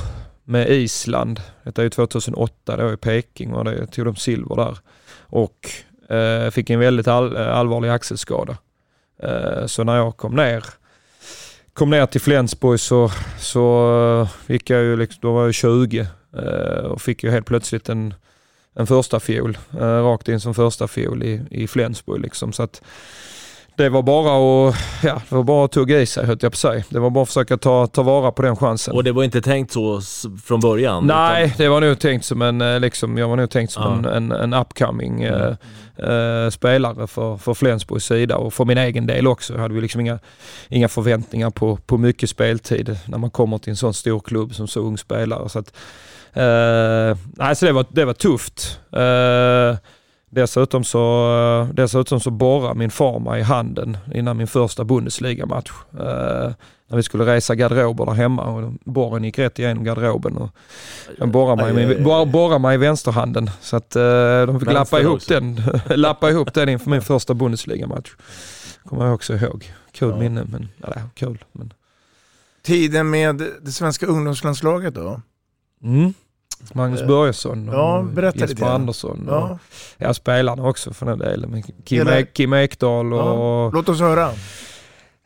med 0.44 0.70
Island. 0.70 1.42
Detta 1.64 1.82
är 1.82 1.84
ju 1.84 1.90
2008 1.90 2.78
då 2.78 2.94
i 2.94 2.98
Peking 2.98 3.54
och 3.54 3.66
det. 3.66 3.88
Tog 3.88 4.06
de 4.06 4.16
silver 4.16 4.56
där. 4.56 4.78
Och 5.20 5.70
eh, 6.16 6.52
fick 6.52 6.70
en 6.70 6.80
väldigt 6.80 7.08
all, 7.08 7.36
eh, 7.36 7.58
allvarlig 7.58 7.90
axelskada. 7.90 8.58
Eh, 9.24 9.66
så 9.66 9.84
när 9.84 9.96
jag 9.96 10.18
kom 10.18 10.36
ner 10.36 10.66
kom 11.74 11.90
ner 11.90 12.06
till 12.06 12.22
Flensburg 12.22 12.80
så, 12.80 13.12
så 13.40 13.92
eh, 14.22 14.52
gick 14.52 14.70
jag 14.70 14.82
ju, 14.82 14.98
liksom, 14.98 15.20
då 15.22 15.34
var 15.34 15.46
jag 15.46 15.54
20 15.54 16.08
eh, 16.38 16.86
och 16.86 17.02
fick 17.02 17.24
ju 17.24 17.32
helt 17.32 17.46
plötsligt 17.46 17.90
en, 17.90 18.14
en 18.76 18.88
första 18.88 19.20
fiol 19.20 19.58
eh, 19.74 20.04
rakt 20.04 20.30
in 20.30 20.40
som 20.40 20.54
första 20.54 20.88
fiol 20.88 21.24
i, 21.24 21.42
i 21.52 21.68
Flensburg 21.68 22.22
liksom. 22.22 22.54
Så 22.54 22.64
att 22.64 22.82
det 23.78 23.90
var 23.90 24.02
bara 24.02 24.68
att, 24.70 24.76
ja, 25.04 25.22
det 25.30 25.36
var 25.36 25.44
bara 25.44 25.66
att 25.66 25.72
tugga 25.72 26.02
i 26.02 26.06
sig 26.06 26.26
höll 26.26 26.38
jag 26.42 26.52
på 26.52 26.58
säga. 26.58 26.84
Det 26.90 27.00
var 27.00 27.10
bara 27.10 27.22
att 27.22 27.28
försöka 27.28 27.58
ta, 27.58 27.88
ta 27.88 28.04
vara 28.04 28.32
på 28.32 28.42
den 28.42 28.56
chansen. 28.56 28.94
Och 28.96 29.04
det 29.04 29.12
var 29.12 29.24
inte 29.24 29.42
tänkt 29.42 29.72
så 29.72 30.02
från 30.46 30.60
början? 30.60 31.08
Nej, 31.08 31.54
det 31.58 31.68
var 31.68 31.82
nog 31.82 32.00
tänkt 32.00 32.26
som 32.26 32.42
en, 32.42 32.62
eh, 32.62 32.80
liksom, 32.80 33.18
jag 33.18 33.28
var 33.28 33.36
nog 33.36 33.50
tänkt 33.50 33.74
som 33.74 33.84
Ja. 34.04 34.10
en, 34.10 34.32
en, 34.32 34.54
en 34.54 34.54
upcoming 34.54 35.24
eh, 35.24 35.54
eh, 35.98 36.50
spelare 36.50 37.08
för, 37.08 37.38
för 37.38 37.54
Flensburgs 37.54 38.06
sida 38.06 38.38
och 38.38 38.54
för 38.54 38.66
min 38.66 38.78
egen 38.78 39.08
del 39.08 39.28
också. 39.28 39.54
Jag 39.54 39.60
hade 39.62 39.74
ju 39.76 39.82
liksom 39.82 40.02
inga, 40.02 40.20
inga 40.70 40.88
förväntningar 40.88 41.50
på, 41.50 41.78
på 41.86 41.98
mycket 41.98 42.30
speltid 42.30 42.98
när 43.06 43.18
man 43.18 43.30
kommer 43.30 43.58
till 43.58 43.70
en 43.70 43.78
sån 43.78 43.94
stor 43.94 44.20
klubb 44.20 44.56
som 44.56 44.68
så 44.68 44.80
ung 44.80 44.98
spelare. 44.98 45.50
Så 45.50 45.60
att, 45.60 45.74
eh, 46.34 47.18
nej, 47.38 47.56
så 47.56 47.66
det, 47.66 47.72
var, 47.72 47.86
det 47.90 48.06
var 48.06 48.14
tufft. 48.14 48.80
Eh, 48.92 49.78
Dessutom 50.36 50.84
så, 50.84 51.68
dessutom 51.74 52.20
så 52.20 52.32
borrade 52.32 52.76
min 52.76 52.92
far 52.92 53.20
mig 53.20 53.40
i 53.40 53.44
handen 53.44 53.98
innan 54.14 54.38
min 54.38 54.48
första 54.48 54.84
Bundesliga-match. 54.84 55.72
Eh, 55.94 56.52
när 56.88 56.98
vi 56.98 57.04
skulle 57.04 57.26
resa 57.26 57.56
garderober 57.56 58.06
där 58.06 58.14
hemma 58.14 58.44
och 58.44 58.74
borren 58.86 59.24
gick 59.24 59.40
rätt 59.40 59.60
igenom 59.60 59.84
garderoben. 59.84 60.38
Och 60.38 60.50
den 61.18 61.32
borrade 61.32 61.56
mig, 61.56 61.66
Aj, 61.66 61.78
aj, 61.78 61.84
aj. 61.84 61.96
med, 61.96 62.04
borrade, 62.04 62.32
borrade 62.32 62.60
mig 62.60 62.76
i 62.76 62.78
vänsterhanden. 62.78 63.50
Så 63.62 63.76
att 63.76 63.96
eh, 63.96 64.02
de 64.46 64.60
fick 64.60 64.72
lappa 64.72 65.00
ihop, 65.02 65.28
den, 65.28 65.62
lappa 65.90 66.30
ihop 66.30 66.54
den 66.54 66.70
inför 66.70 66.90
min 66.90 67.02
första 67.02 67.34
Bundesliga-match. 67.34 68.12
Kommer 68.84 69.06
jag 69.06 69.14
också 69.14 69.34
ihåg. 69.34 69.74
Kul 69.92 70.16
minne, 70.16 70.44
men 70.52 70.68
ja, 70.78 70.94
kul. 71.14 71.44
Men, 71.52 71.74
Tiden 72.64 73.10
med 73.10 73.44
det 73.62 73.72
svenska 73.72 74.06
ungdomslandslaget 74.06 74.96
då? 74.96 75.22
mm. 75.84 76.14
Magnus 76.74 77.02
Eh, 77.02 77.08
Börjesson 77.08 77.70
och 77.70 77.76
ja, 77.76 78.32
Jesper. 78.36 78.66
Andersson. 78.66 79.26
Ja. 79.28 79.38
Och, 79.38 79.60
ja, 79.98 80.14
spelarna 80.14 80.64
också 80.64 80.94
för 80.94 81.06
den 81.06 81.20
delen. 81.20 81.64
Kim, 81.86 82.08
Ek, 82.08 82.34
Kim 82.34 82.54
Ekdahl 82.54 83.14
och... 83.14 83.20
Ja, 83.20 83.70
Låt 83.74 83.90
oss 83.90 84.00
höra. 84.00 84.32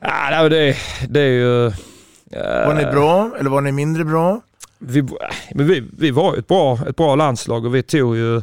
Ja, 0.02 0.50
det, 0.50 0.78
det 1.10 1.22
är 1.22 1.28
ju... 1.28 1.72
Var 2.66 2.74
ni 2.74 2.86
bra 2.86 3.32
eller 3.40 3.50
var 3.50 3.62
ni 3.62 3.72
mindre 3.72 4.06
bra? 4.06 4.42
Vi, 4.80 5.04
men 5.52 5.68
vi, 5.68 5.84
vi 5.98 6.12
var 6.12 6.38
ett 6.38 6.48
bra, 6.48 6.80
ett 6.90 6.96
bra 6.96 7.16
landslag 7.16 7.66
och 7.66 7.76
vi 7.76 7.84
tog 7.84 8.18
ju... 8.18 8.42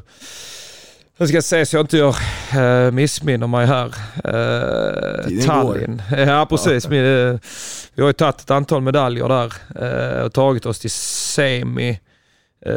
Jag 1.18 1.28
ska 1.28 1.42
se 1.42 1.66
så 1.66 1.76
jag 1.76 1.84
inte 1.84 1.96
gör, 1.96 2.16
uh, 2.56 2.90
missminner 2.90 3.46
mig 3.46 3.66
här. 3.66 3.86
Uh, 3.86 5.44
Tallinn. 5.46 6.02
Ja 6.16 6.46
precis. 6.50 6.88
Vi, 6.88 6.98
uh, 7.00 7.38
vi 7.94 8.02
har 8.02 8.08
ju 8.08 8.12
tagit 8.12 8.40
ett 8.40 8.50
antal 8.50 8.82
medaljer 8.82 9.28
där 9.28 9.52
uh, 10.18 10.24
och 10.24 10.32
tagit 10.32 10.66
oss 10.66 10.78
till 10.78 10.90
semi 10.90 12.00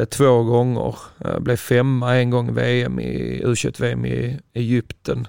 två 0.10 0.44
gånger. 0.44 0.96
blev 1.40 1.58
femma 1.58 2.16
en 2.18 2.30
gång 2.30 2.50
i 2.50 2.52
VM 2.52 3.00
i 3.00 3.42
U21-VM 3.46 4.06
i 4.06 4.40
Egypten. 4.54 5.28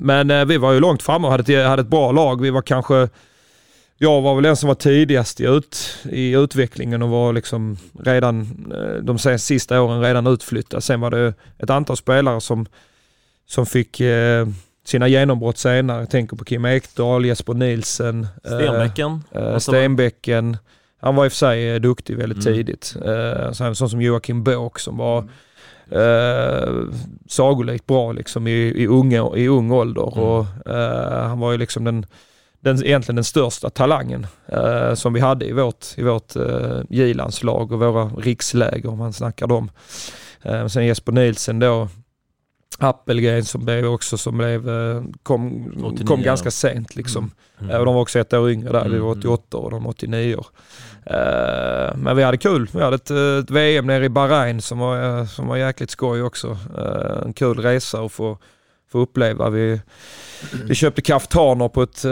men 0.00 0.48
vi 0.48 0.56
var 0.56 0.72
ju 0.72 0.80
långt 0.80 1.02
framme 1.02 1.26
och 1.26 1.32
hade 1.32 1.54
ett, 1.54 1.66
hade 1.66 1.82
ett 1.82 1.88
bra 1.88 2.12
lag. 2.12 2.42
Vi 2.42 2.50
var 2.50 2.62
kanske 2.62 3.08
jag 4.02 4.20
var 4.20 4.34
väl 4.34 4.44
den 4.44 4.56
som 4.56 4.68
var 4.68 4.74
tidigast 4.74 5.40
i, 5.40 5.44
ut, 5.44 5.98
i 6.10 6.32
utvecklingen 6.32 7.02
och 7.02 7.08
var 7.08 7.32
liksom 7.32 7.76
redan 8.04 8.40
eh, 8.74 9.02
de 9.02 9.18
sista 9.38 9.82
åren 9.82 10.02
redan 10.02 10.26
utflyttad. 10.26 10.84
Sen 10.84 11.00
var 11.00 11.10
det 11.10 11.34
ett 11.58 11.70
antal 11.70 11.96
spelare 11.96 12.40
som, 12.40 12.66
som 13.46 13.66
fick 13.66 14.00
eh, 14.00 14.46
sina 14.84 15.08
genombrott 15.08 15.58
senare. 15.58 16.00
Jag 16.00 16.10
tänker 16.10 16.36
på 16.36 16.44
Kim 16.44 16.64
Ekdahl, 16.64 17.24
Jesper 17.24 17.54
Nielsen. 17.54 18.26
Eh, 18.44 18.58
Stenbäcken. 18.58 19.24
Eh, 19.32 19.58
Stenbäcken. 19.58 20.56
Han 21.00 21.14
var 21.14 21.24
i 21.24 21.28
och 21.28 21.32
för 21.32 21.36
sig 21.36 21.70
eh, 21.70 21.80
duktig 21.80 22.16
väldigt 22.16 22.46
mm. 22.46 22.56
tidigt. 22.56 22.96
Eh, 23.04 23.52
sån 23.52 23.90
som 23.90 24.02
Joakim 24.02 24.44
Båk 24.44 24.78
som 24.78 24.96
var 24.96 25.28
eh, 25.90 26.84
sagolikt 27.28 27.86
bra 27.86 28.12
liksom 28.12 28.46
i, 28.46 28.50
i, 28.52 28.86
unga, 28.86 29.36
i 29.36 29.48
ung 29.48 29.70
ålder. 29.70 30.12
Mm. 30.12 30.24
Och, 30.24 30.46
eh, 30.74 31.28
han 31.28 31.38
var 31.38 31.52
ju 31.52 31.58
liksom 31.58 31.84
den 31.84 32.06
den, 32.60 32.84
egentligen 32.84 33.16
den 33.16 33.24
största 33.24 33.70
talangen 33.70 34.26
eh, 34.46 34.94
som 34.94 35.12
vi 35.12 35.20
hade 35.20 35.46
i 35.46 35.52
vårt, 35.52 35.86
i 35.96 36.02
vårt 36.02 36.36
eh, 36.36 36.80
J-landslag 36.90 37.72
och 37.72 37.78
våra 37.78 38.04
riksläger 38.04 38.88
om 38.88 38.98
man 38.98 39.12
snackar 39.12 39.46
dem. 39.46 39.70
Eh, 40.42 40.66
sen 40.66 40.86
Jesper 40.86 41.12
Nielsen 41.12 41.58
då, 41.58 41.88
Appelgren 42.78 43.44
som 43.44 43.64
blev 43.64 43.86
också 43.86 44.18
som 44.18 44.38
blev, 44.38 44.68
eh, 44.68 45.02
kom, 45.22 45.72
89, 45.84 46.06
kom 46.06 46.22
ganska 46.22 46.50
sent 46.50 46.96
liksom. 46.96 47.30
Mm. 47.58 47.70
Mm. 47.70 47.84
de 47.84 47.94
var 47.94 48.02
också 48.02 48.18
ett 48.18 48.32
år 48.32 48.50
yngre 48.50 48.72
där, 48.72 48.88
vi 48.88 48.98
var 48.98 49.10
88 49.10 49.58
mm. 49.58 49.64
och 49.64 49.70
de 49.70 49.86
89 49.86 50.36
år. 50.36 50.46
Eh, 51.06 51.96
men 51.96 52.16
vi 52.16 52.22
hade 52.22 52.36
kul. 52.36 52.68
Vi 52.72 52.82
hade 52.82 52.96
ett, 52.96 53.10
eh, 53.10 53.38
ett 53.38 53.50
VM 53.50 53.86
nere 53.86 54.04
i 54.04 54.08
Bahrain 54.08 54.62
som 54.62 54.78
var, 54.78 55.18
eh, 55.18 55.26
som 55.26 55.46
var 55.46 55.56
jäkligt 55.56 55.90
skoj 55.90 56.22
också. 56.22 56.58
En 57.24 57.32
kul 57.32 57.58
resa 57.58 58.00
att 58.00 58.12
få, 58.12 58.38
få 58.92 58.98
uppleva. 58.98 59.50
Vi, 59.50 59.80
vi 60.64 60.74
köpte 60.74 61.02
kaftaner 61.02 61.68
på 61.68 61.82
ett, 61.82 62.04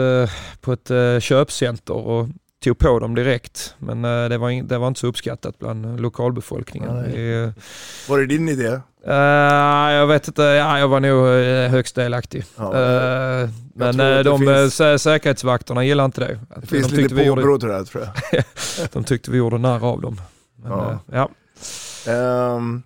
på 0.61 0.73
ett 0.73 1.23
köpcenter 1.23 1.93
och 1.93 2.27
tog 2.63 2.77
på 2.77 2.99
dem 2.99 3.15
direkt. 3.15 3.75
Men 3.79 4.05
eh, 4.05 4.29
det 4.29 4.37
var, 4.37 4.63
det 4.63 4.77
var 4.77 4.87
inte 4.87 4.99
så 4.99 5.07
uppskattat 5.07 5.59
bland 5.59 5.99
lokalbefolkningen. 5.99 7.03
Vi, 7.03 7.51
var 8.09 8.19
det 8.19 8.25
din 8.25 8.49
idé? 8.49 8.79
Uh, 9.07 9.13
jag 9.93 10.07
vet 10.07 10.27
inte, 10.27 10.41
ja, 10.41 10.79
jag 10.79 10.87
var 10.87 10.99
nog 10.99 11.27
högst 11.71 11.95
delaktig. 11.95 12.45
Ja, 12.55 12.63
uh, 12.63 13.49
men 13.73 13.99
uh, 13.99 14.23
de 14.23 14.39
finns... 14.39 15.01
säkerhetsvakterna 15.01 15.83
gillade 15.83 16.05
inte 16.05 16.21
det. 16.21 16.39
Det 16.61 16.67
finns 16.67 16.87
de 16.87 16.95
lite 16.95 17.15
påbrå 17.15 17.25
gjorde... 17.25 17.59
till 17.59 17.69
det 17.69 17.75
här, 17.75 17.83
tror 17.83 18.07
jag. 18.31 18.43
de 18.91 19.03
tyckte 19.03 19.31
vi 19.31 19.37
gjorde 19.37 19.57
narr 19.57 19.85
av 19.85 20.01
dem. 20.01 20.21
Men, 20.55 20.71
ja. 20.71 20.99
ja. 21.11 21.29
Um, 22.55 22.83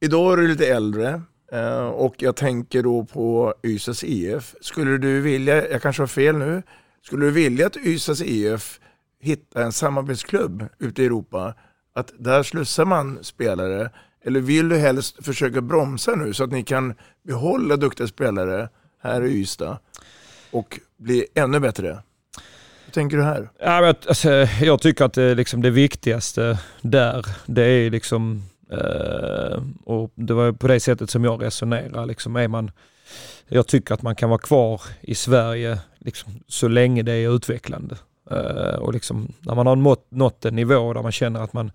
idag 0.00 0.32
är 0.32 0.36
du 0.36 0.48
lite 0.48 0.66
äldre. 0.66 1.22
Eh, 1.52 1.86
och 1.86 2.14
jag 2.18 2.36
tänker 2.36 2.82
då 2.82 3.04
på 3.04 3.54
Ystads 3.62 4.04
IF. 4.04 4.54
Skulle 4.60 4.98
du 4.98 5.20
vilja, 5.20 5.70
jag 5.70 5.82
kanske 5.82 6.02
har 6.02 6.06
fel 6.06 6.36
nu, 6.36 6.62
skulle 7.02 7.26
du 7.26 7.30
vilja 7.30 7.66
att 7.66 7.76
Ystads 7.76 8.22
IF 8.22 8.80
hittar 9.20 9.62
en 9.62 9.72
samarbetsklubb 9.72 10.68
ute 10.78 11.02
i 11.02 11.06
Europa? 11.06 11.54
Att 11.94 12.12
där 12.18 12.42
slussar 12.42 12.84
man 12.84 13.18
spelare? 13.22 13.90
Eller 14.24 14.40
vill 14.40 14.68
du 14.68 14.76
helst 14.76 15.24
försöka 15.24 15.60
bromsa 15.60 16.14
nu 16.14 16.34
så 16.34 16.44
att 16.44 16.52
ni 16.52 16.62
kan 16.62 16.94
behålla 17.22 17.76
duktiga 17.76 18.06
spelare 18.06 18.68
här 19.02 19.24
i 19.24 19.32
Ystad 19.32 19.78
och 20.50 20.80
bli 20.96 21.26
ännu 21.34 21.60
bättre? 21.60 21.98
Hur 22.84 22.92
tänker 22.92 23.16
du 23.16 23.22
här? 23.22 23.50
Ja, 23.58 23.80
men, 23.80 23.94
alltså, 24.08 24.30
jag 24.60 24.80
tycker 24.80 25.04
att 25.04 25.12
det, 25.12 25.34
liksom, 25.34 25.62
det 25.62 25.70
viktigaste 25.70 26.58
där, 26.82 27.26
det 27.46 27.64
är 27.64 27.90
liksom 27.90 28.42
eh, 28.70 29.62
och 29.84 30.12
Det 30.14 30.34
var 30.34 30.52
på 30.52 30.68
det 30.68 30.80
sättet 30.80 31.10
som 31.10 31.24
jag 31.24 31.42
resonerar. 31.42 32.06
Liksom 32.06 32.36
är 32.36 32.48
man, 32.48 32.70
jag 33.48 33.66
tycker 33.66 33.94
att 33.94 34.02
man 34.02 34.16
kan 34.16 34.28
vara 34.28 34.38
kvar 34.38 34.80
i 35.00 35.14
Sverige 35.14 35.78
liksom, 36.08 36.32
så 36.46 36.68
länge 36.68 37.02
det 37.02 37.12
är 37.12 37.34
utvecklande. 37.36 37.96
Uh, 38.32 38.78
och 38.78 38.92
liksom, 38.92 39.32
när 39.40 39.54
man 39.54 39.66
har 39.66 39.76
nått, 39.76 40.06
nått 40.10 40.44
en 40.44 40.56
nivå 40.56 40.92
där 40.92 41.02
man 41.02 41.12
känner 41.12 41.40
att 41.40 41.52
man 41.52 41.70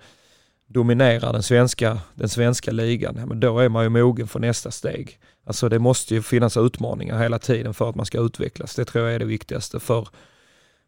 dominerar 0.67 1.33
den 1.33 1.43
svenska, 1.43 1.99
den 2.15 2.29
svenska 2.29 2.71
ligan, 2.71 3.15
ja, 3.19 3.25
men 3.25 3.39
då 3.39 3.59
är 3.59 3.69
man 3.69 3.83
ju 3.83 3.89
mogen 3.89 4.27
för 4.27 4.39
nästa 4.39 4.71
steg. 4.71 5.19
Alltså 5.45 5.69
det 5.69 5.79
måste 5.79 6.15
ju 6.15 6.21
finnas 6.21 6.57
utmaningar 6.57 7.19
hela 7.19 7.39
tiden 7.39 7.73
för 7.73 7.89
att 7.89 7.95
man 7.95 8.05
ska 8.05 8.19
utvecklas. 8.19 8.75
Det 8.75 8.85
tror 8.85 9.05
jag 9.05 9.15
är 9.15 9.19
det 9.19 9.25
viktigaste 9.25 9.79
för 9.79 10.07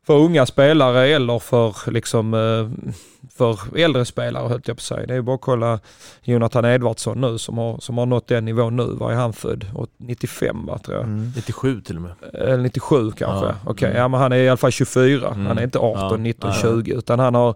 för 0.06 0.14
unga 0.14 0.46
spelare 0.46 1.08
eller 1.08 1.40
för, 1.40 1.92
liksom, 1.92 2.34
eh, 2.34 2.90
för 3.36 3.78
äldre 3.78 4.06
spelare 4.06 4.48
höll 4.48 4.62
jag 4.66 4.78
på 4.78 4.80
att 4.80 4.82
säga. 4.82 5.06
Det 5.06 5.16
är 5.16 5.22
bara 5.22 5.36
att 5.36 5.42
kolla 5.42 5.80
Jonathan 6.22 6.66
Edvardsson 6.66 7.22
nu 7.22 7.38
som 7.38 7.58
har, 7.58 7.80
som 7.80 7.98
har 7.98 8.06
nått 8.06 8.28
den 8.28 8.46
nivån 8.46 8.76
nu. 8.76 8.86
Var 8.86 9.12
är 9.12 9.16
han 9.16 9.34
född? 9.34 9.66
95 9.98 10.66
va 10.66 10.78
tror 10.78 10.98
jag. 10.98 11.06
Mm. 11.06 11.32
97 11.36 11.82
till 11.82 11.96
och 11.96 12.02
med. 12.02 12.12
Eller 12.34 12.58
97 12.58 13.12
kanske. 13.12 13.46
Ja. 13.46 13.56
Okej, 13.64 13.72
okay. 13.72 13.90
mm. 13.90 14.02
ja 14.02 14.08
men 14.08 14.20
han 14.20 14.32
är 14.32 14.38
i 14.38 14.50
alla 14.50 14.58
fall 14.58 14.72
24. 14.72 15.28
Mm. 15.28 15.46
Han 15.46 15.58
är 15.58 15.64
inte 15.64 15.80
18, 15.80 16.02
ja. 16.12 16.18
19, 16.18 16.52
ja. 16.54 16.62
20 16.62 16.94
utan 16.94 17.20
han 17.20 17.36
har, 17.36 17.56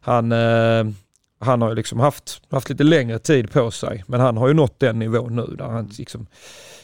han, 0.00 0.32
eh, 0.32 0.84
han 1.40 1.62
har 1.62 1.68
ju 1.68 1.74
liksom 1.74 2.00
haft, 2.00 2.42
haft 2.50 2.68
lite 2.68 2.84
längre 2.84 3.18
tid 3.18 3.52
på 3.52 3.70
sig. 3.70 4.04
Men 4.06 4.20
han 4.20 4.36
har 4.36 4.48
ju 4.48 4.54
nått 4.54 4.80
den 4.80 4.98
nivån 4.98 5.36
nu 5.36 5.54
där 5.58 5.64
han 5.64 5.90
liksom 5.98 6.26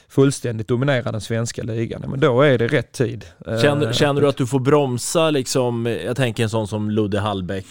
fullständigt 0.09 0.69
dominerar 0.69 1.13
den 1.13 1.21
svenska 1.21 1.63
ligan, 1.63 2.05
men 2.09 2.21
då 2.21 2.43
är 2.43 2.59
det 2.59 2.67
rätt 2.67 2.93
tid. 2.93 3.25
Känner, 3.63 3.87
eh, 3.87 3.93
känner 3.93 4.21
du 4.21 4.29
att 4.29 4.37
du 4.37 4.47
får 4.47 4.61
bromsa 4.61 5.31
liksom, 5.31 5.87
jag 5.87 6.17
tänker 6.17 6.43
en 6.43 6.51
sån 6.51 6.69
som 6.69 6.91
Ludde 6.91 7.21
Hallbäck, 7.21 7.67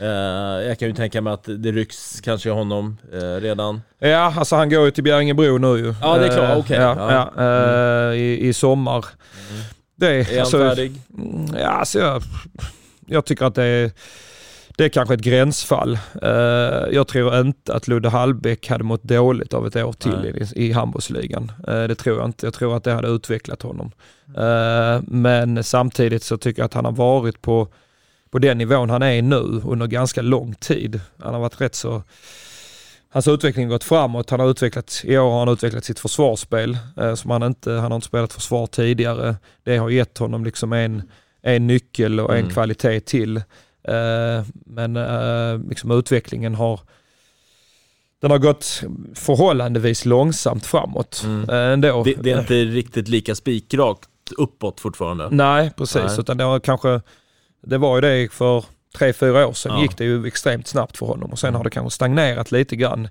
Uh, 0.00 0.08
jag 0.68 0.78
kan 0.78 0.88
ju 0.88 0.94
tänka 0.94 1.20
mig 1.20 1.32
att 1.32 1.44
det 1.44 1.72
rycks 1.72 2.20
kanske 2.20 2.50
honom 2.50 2.98
uh, 3.14 3.20
redan. 3.20 3.82
Ja, 3.98 4.34
alltså 4.36 4.56
han 4.56 4.70
går 4.70 4.84
ju 4.84 4.90
till 4.90 5.04
Bjärringebro 5.04 5.58
nu 5.58 5.78
ju. 5.78 5.94
Ja, 6.00 6.18
det 6.18 6.26
är 6.26 6.36
klart. 6.36 6.58
Okej. 6.58 6.60
Okay. 6.60 6.80
Ja, 6.80 7.12
ja. 7.12 7.32
ja 7.36 8.10
uh, 8.10 8.16
i, 8.16 8.48
i 8.48 8.52
sommar. 8.52 9.04
Mm. 9.50 9.62
Det, 9.96 10.06
är 10.08 10.40
alltså, 10.40 10.58
han 10.58 10.68
färdig? 10.68 10.92
Mm, 11.18 11.56
ja, 11.56 11.68
alltså 11.68 11.98
jag, 11.98 12.22
jag 13.06 13.24
tycker 13.24 13.44
att 13.44 13.54
det 13.54 13.64
är 13.64 13.90
det 14.82 14.86
är 14.86 14.90
kanske 14.90 15.14
ett 15.14 15.20
gränsfall. 15.20 15.98
Uh, 16.22 16.28
jag 16.92 17.08
tror 17.08 17.40
inte 17.40 17.74
att 17.74 17.88
Ludde 17.88 18.08
Hallbäck 18.08 18.68
hade 18.68 18.84
mått 18.84 19.02
dåligt 19.02 19.54
av 19.54 19.66
ett 19.66 19.76
år 19.76 19.92
till 19.92 20.48
i, 20.56 20.66
i 20.66 20.72
handbollsligan. 20.72 21.52
Uh, 21.68 21.84
det 21.84 21.94
tror 21.94 22.18
jag 22.18 22.26
inte. 22.26 22.46
Jag 22.46 22.54
tror 22.54 22.76
att 22.76 22.84
det 22.84 22.92
hade 22.92 23.08
utvecklat 23.08 23.62
honom. 23.62 23.92
Uh, 24.38 25.02
men 25.06 25.64
samtidigt 25.64 26.22
så 26.22 26.36
tycker 26.38 26.62
jag 26.62 26.66
att 26.66 26.74
han 26.74 26.84
har 26.84 26.92
varit 26.92 27.42
på, 27.42 27.68
på 28.30 28.38
den 28.38 28.58
nivån 28.58 28.90
han 28.90 29.02
är 29.02 29.22
nu 29.22 29.60
under 29.66 29.86
ganska 29.86 30.22
lång 30.22 30.54
tid. 30.54 31.00
Han 31.18 31.34
har 31.34 31.40
varit 31.40 31.60
rätt 31.60 31.74
så 31.74 32.02
Hans 33.12 33.28
utveckling 33.28 33.66
har 33.66 33.72
gått 33.72 33.84
framåt. 33.84 34.30
Han 34.30 34.40
har 34.40 34.50
utvecklat, 34.50 35.02
I 35.04 35.18
år 35.18 35.30
har 35.30 35.38
han 35.38 35.48
utvecklat 35.48 35.84
sitt 35.84 35.98
försvarsspel. 35.98 36.78
Eh, 36.96 37.14
som 37.14 37.30
han, 37.30 37.42
inte, 37.42 37.72
han 37.72 37.92
har 37.92 37.96
inte 37.96 38.06
spelat 38.06 38.32
försvar 38.32 38.66
tidigare. 38.66 39.36
Det 39.62 39.76
har 39.76 39.90
gett 39.90 40.18
honom 40.18 40.44
liksom 40.44 40.72
en, 40.72 41.02
en 41.42 41.66
nyckel 41.66 42.20
och 42.20 42.32
en 42.32 42.38
mm. 42.38 42.50
kvalitet 42.50 43.00
till. 43.00 43.42
Eh, 43.84 44.44
men 44.52 44.96
eh, 44.96 45.58
liksom 45.68 45.90
utvecklingen 45.90 46.54
har 46.54 46.80
den 48.20 48.30
har 48.30 48.38
gått 48.38 48.82
förhållandevis 49.14 50.04
långsamt 50.04 50.66
framåt 50.66 51.22
mm. 51.24 51.50
Eh, 51.50 51.72
ändå. 51.72 52.02
Det, 52.04 52.14
det, 52.14 52.30
är 52.30 52.40
inte 52.40 52.54
riktigt 52.54 53.08
lika 53.08 53.34
spikrakt 53.34 54.08
uppåt 54.38 54.80
fortfarande? 54.80 55.28
Nej, 55.30 55.70
precis. 55.76 56.02
Nej. 56.04 56.20
Utan 56.20 56.36
det 56.36 56.44
har 56.44 56.60
kanske, 56.60 57.00
det 57.60 57.78
var 57.78 57.96
ju 57.96 58.00
det 58.00 58.32
för 58.32 58.64
tre, 58.98 59.12
fyra 59.12 59.46
år 59.46 59.52
sedan 59.52 59.72
ja. 59.72 59.82
gick 59.82 59.98
det 59.98 60.04
ju 60.04 60.26
extremt 60.26 60.66
snabbt 60.66 60.98
för 60.98 61.06
honom 61.06 61.30
och 61.30 61.38
sen 61.38 61.54
har 61.54 61.64
det 61.64 61.70
kanske 61.70 61.94
stagnerat 61.94 62.52
lite 62.52 62.76
grann. 62.76 63.08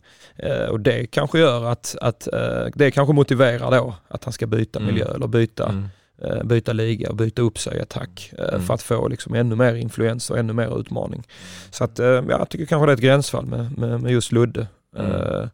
och 0.69 0.79
det 0.79 1.07
kanske 1.07 1.39
gör 1.39 1.65
att, 1.65 1.95
att 2.01 2.27
det 2.75 2.91
kanske 2.91 3.13
motiverar 3.13 3.71
då 3.71 3.95
att 4.07 4.23
han 4.23 4.33
ska 4.33 4.47
byta 4.47 4.79
mm. 4.79 4.93
miljö 4.93 5.13
eller 5.15 5.27
byta 5.27 5.69
mm. 5.69 5.89
Eh, 6.23 6.43
byta 6.43 6.73
liga 6.73 7.09
och 7.09 7.15
byta 7.15 7.41
upp 7.41 7.59
sig 7.59 7.77
i 7.77 7.81
attack 7.81 8.33
eh, 8.37 8.49
mm. 8.49 8.61
för 8.61 8.73
att 8.73 8.81
få 8.81 9.07
liksom 9.07 9.35
ännu 9.35 9.55
mer 9.55 9.73
influens 9.73 10.29
och 10.29 10.37
ännu 10.37 10.53
mer 10.53 10.79
utmaning. 10.79 11.23
Så 11.71 11.83
att, 11.83 11.99
eh, 11.99 12.07
ja, 12.07 12.23
jag 12.27 12.49
tycker 12.49 12.65
kanske 12.65 12.85
det 12.85 12.91
är 12.91 12.93
ett 12.93 13.01
gränsfall 13.01 13.45
med, 13.45 13.77
med, 13.77 14.01
med 14.01 14.11
just 14.11 14.31
Ludde. 14.31 14.67
Mm. 14.97 15.49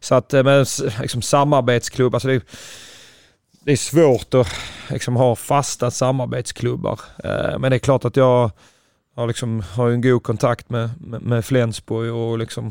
Så 0.00 0.14
att 0.14 0.32
med 0.32 0.66
liksom, 1.00 1.22
samarbetsklubb, 1.22 2.14
alltså 2.14 2.28
det, 2.28 2.42
det 3.64 3.72
är 3.72 3.76
svårt 3.76 4.34
att 4.34 4.48
liksom, 4.90 5.16
ha 5.16 5.36
fasta 5.36 5.90
samarbetsklubbar. 5.90 7.00
Men 7.58 7.70
det 7.70 7.76
är 7.76 7.78
klart 7.78 8.04
att 8.04 8.16
jag 8.16 8.50
har, 9.16 9.26
liksom, 9.26 9.62
har 9.72 9.90
en 9.90 10.00
god 10.00 10.22
kontakt 10.22 10.70
med, 10.70 10.90
med, 11.00 11.22
med 11.22 11.44
Flensburg 11.44 12.14
och 12.14 12.38
liksom, 12.38 12.70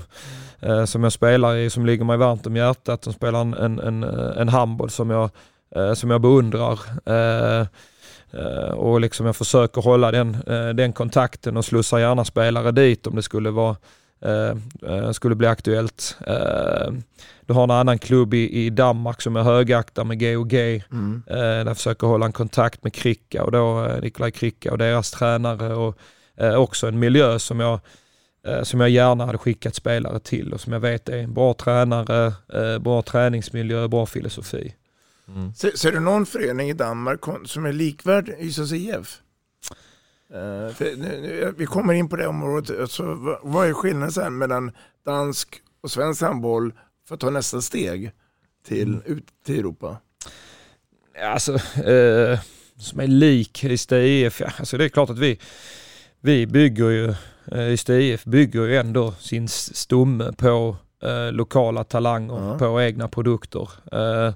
mm. 0.60 0.88
som 0.88 1.04
jag 1.04 1.14
spelar 1.14 1.56
i, 1.56 1.70
som 1.70 1.86
ligger 1.86 2.06
mig 2.06 2.18
varmt 2.18 2.48
om 2.48 2.56
hjärtat. 2.56 3.02
De 3.02 3.14
spelar 3.14 3.42
en, 3.42 3.54
en, 3.54 3.80
en, 3.80 4.04
en 4.38 4.50
handboll 4.50 4.90
som 4.90 5.10
jag 5.10 5.30
eh, 5.76 5.94
som 5.94 6.10
jag 6.10 6.22
beundrar. 6.22 6.80
Eh, 7.06 7.68
eh, 8.32 8.72
och 8.72 9.02
liksom 9.02 9.26
jag 9.26 9.36
försöker 9.36 9.82
hålla 9.82 10.12
den, 10.12 10.36
eh, 10.48 10.70
den 10.70 10.94
kontakten 10.94 11.58
och 11.58 11.66
slussar 11.66 12.00
gärna 12.00 12.26
spelare 12.26 12.72
dit 12.72 13.08
om 13.08 13.16
det 13.16 13.24
skulle 13.24 13.50
vara 13.52 13.76
skulle 15.14 15.36
bli 15.36 15.48
aktuellt. 15.48 16.18
Du 17.46 17.54
har 17.54 17.64
en 17.64 17.72
annan 17.72 18.00
klubb 18.00 18.34
i, 18.34 18.66
i 18.66 18.70
Danmark 18.70 19.22
som 19.22 19.36
är 19.36 19.44
högaktad 19.44 20.04
med 20.04 20.20
GOG. 20.20 20.54
Mm. 20.54 21.24
där 21.28 21.74
försöker 21.74 22.08
hålla 22.08 22.26
en 22.26 22.32
kontakt 22.32 22.84
med 22.84 22.94
Kricka 22.94 23.44
och 23.44 23.52
då 23.52 23.88
Nikolaj 24.02 24.32
Kricka 24.32 24.72
och 24.72 24.78
deras 24.78 25.12
tränare 25.12 25.76
och 25.76 25.98
också 26.58 26.88
en 26.88 27.00
miljö 27.00 27.40
som 27.40 27.60
jag 27.60 27.80
som 28.64 28.80
jag 28.80 28.90
gärna 28.90 29.26
hade 29.26 29.38
skickat 29.38 29.76
spelare 29.76 30.20
till 30.20 30.54
och 30.54 30.62
som 30.62 30.74
jag 30.74 30.80
vet 30.80 31.10
är 31.10 31.18
en 31.18 31.34
bra 31.34 31.54
tränare, 31.54 32.34
bra 32.80 33.02
träningsmiljö, 33.02 33.88
bra 33.88 34.06
filosofi. 34.06 34.74
Mm. 35.36 35.54
Ser, 35.54 35.72
ser, 35.72 35.92
du 35.92 36.00
någon 36.00 36.26
förening 36.26 36.70
i 36.70 36.74
Danmark 36.74 37.20
som 37.46 37.66
är 37.66 37.74
likvärd 37.74 38.30
Ystads 38.40 38.74
IF? 38.74 39.22
Uh, 40.32 40.74
för, 40.74 40.98
nu, 40.98 41.54
vi 41.58 41.66
kommer 41.66 41.94
in 41.94 42.10
på 42.10 42.16
det 42.16 42.28
området. 42.28 42.80
Alltså, 42.80 43.04
vad 43.44 43.68
är 43.68 43.74
skillnaden 43.74 44.38
mellan 44.38 44.72
dansk 45.06 45.62
och 45.82 45.92
svensk 45.92 46.22
handboll 46.22 46.74
för 47.08 47.16
att 47.16 47.22
ta 47.22 47.30
nästa 47.30 47.62
steg 47.62 48.12
till, 48.68 48.94
mm. 48.94 49.02
ut 49.06 49.26
till 49.46 49.60
Europa? 49.60 49.98
Alltså, 51.24 51.54
eh, 51.84 52.40
som 52.78 53.00
är 53.00 53.08
lik 53.08 53.64
Ystad 53.64 54.02
IF, 54.02 54.40
ja, 54.40 54.52
alltså 54.58 54.78
det 54.78 54.86
är 54.86 54.90
klart 54.90 55.10
att 55.10 55.20
vi, 55.20 55.40
vi 56.20 56.48
bygger 56.48 56.90
ju, 56.90 57.14
eh, 57.52 57.74
Ystad 57.74 58.00
IF 58.00 58.24
bygger 58.24 58.66
ju 58.66 58.78
ändå 58.78 59.12
sin 59.12 59.48
stomme 59.48 60.34
på 60.38 60.76
eh, 61.04 61.32
lokala 61.32 61.84
talanger, 61.84 62.48
mm. 62.48 62.60
på 62.60 62.82
egna 62.82 63.08
produkter. 63.08 63.70
Eh, 63.92 64.34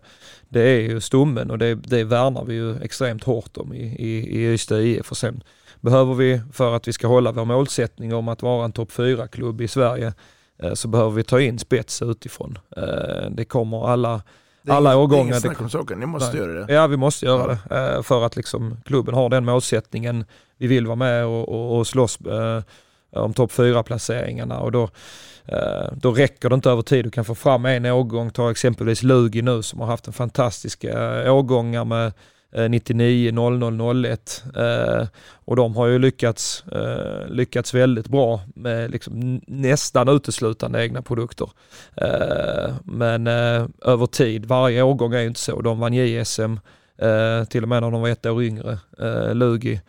det 0.55 0.61
är 0.61 0.79
ju 0.79 1.01
stommen 1.01 1.51
och 1.51 1.57
det, 1.57 1.75
det 1.75 2.03
värnar 2.03 2.45
vi 2.45 2.53
ju 2.53 2.77
extremt 2.81 3.23
hårt 3.23 3.57
om 3.57 3.73
i, 3.73 3.83
i, 3.83 4.39
i 4.39 4.53
Ystad 4.53 4.81
IF. 4.81 5.11
Och 5.11 5.17
sen 5.17 5.43
behöver 5.81 6.13
vi, 6.13 6.41
för 6.53 6.75
att 6.75 6.87
vi 6.87 6.93
ska 6.93 7.07
hålla 7.07 7.31
vår 7.31 7.45
målsättning 7.45 8.13
om 8.13 8.27
att 8.27 8.41
vara 8.41 8.65
en 8.65 8.71
topp 8.71 8.91
4-klubb 8.91 9.61
i 9.61 9.67
Sverige, 9.67 10.13
eh, 10.63 10.73
så 10.73 10.87
behöver 10.87 11.11
vi 11.11 11.23
ta 11.23 11.41
in 11.41 11.59
spets 11.59 12.01
utifrån. 12.01 12.57
Eh, 12.77 13.29
det 13.31 13.45
kommer 13.45 13.87
alla 13.89 14.21
alla 14.67 14.97
årgångar. 14.97 15.23
Det 15.23 15.27
är 15.27 15.27
inget 15.27 15.41
snack 15.41 15.61
om 15.61 15.69
saken, 15.69 15.99
ni 15.99 16.05
måste 16.05 16.37
nej. 16.37 16.47
göra 16.47 16.65
det. 16.65 16.73
Ja, 16.73 16.87
vi 16.87 16.97
måste 16.97 17.25
göra 17.25 17.57
ja. 17.69 17.75
det. 17.75 17.95
Eh, 17.95 18.01
för 18.01 18.25
att 18.25 18.35
liksom 18.35 18.77
klubben 18.85 19.15
har 19.15 19.29
den 19.29 19.45
målsättningen. 19.45 20.25
Vi 20.57 20.67
vill 20.67 20.87
vara 20.87 20.95
med 20.95 21.25
och, 21.25 21.49
och, 21.49 21.77
och 21.77 21.87
slåss 21.87 22.19
Eh, 23.15 23.21
om 23.21 23.33
topp 23.33 23.51
4-placeringarna 23.51 24.57
och 24.57 24.71
då 24.71 24.89
eh, 25.45 25.91
då 25.93 26.11
räcker 26.11 26.49
det 26.49 26.55
inte 26.55 26.69
över 26.69 26.81
tid. 26.81 27.05
Du 27.05 27.11
kan 27.11 27.25
få 27.25 27.35
fram 27.35 27.65
en 27.65 27.85
årgång, 27.85 28.31
ta 28.31 28.51
exempelvis 28.51 29.03
Lugi 29.03 29.41
nu 29.41 29.63
som 29.63 29.79
har 29.79 29.87
haft 29.87 30.07
en 30.07 30.13
fantastiska 30.13 31.23
eh, 31.23 31.35
årgångar 31.35 31.85
med 31.85 32.13
99, 32.69 33.31
00, 33.31 34.05
01 34.05 34.43
och 35.45 35.55
de 35.55 35.75
har 35.75 35.87
ju 35.87 35.99
lyckats, 35.99 36.63
lyckats 37.27 37.73
väldigt 37.73 38.07
bra 38.07 38.41
med 38.55 38.91
liksom 38.91 39.41
nästan 39.47 40.09
uteslutande 40.09 40.83
egna 40.83 41.01
produkter. 41.01 41.49
men 42.83 43.27
över 43.81 44.05
tid, 44.05 44.45
varje 44.45 44.81
årgång 44.81 45.13
är 45.13 45.19
ju 45.19 45.27
inte 45.27 45.39
så. 45.39 45.61
De 45.61 45.79
vann 45.79 45.93
JSM, 45.93 46.59
till 47.49 47.63
och 47.63 47.69
med 47.69 47.81
när 47.81 47.91
de 47.91 48.01
var 48.01 48.09
ett 48.09 48.25
år 48.25 48.43
yngre, 48.43 48.79
Lugi. 49.33 49.81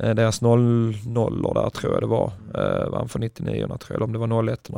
Eh, 0.00 0.14
deras 0.14 0.42
0-0 0.42 1.54
där 1.54 1.70
tror 1.70 1.92
jag 1.92 2.02
det 2.02 2.06
var. 2.06 2.32
Eh, 2.54 2.90
vann 2.90 3.08
för 3.08 3.18
99 3.18 3.66
tror 3.66 3.78
jag, 3.88 3.90
eller 3.90 4.04
om 4.04 4.12
det 4.12 4.18
var 4.18 4.52
01 4.52 4.70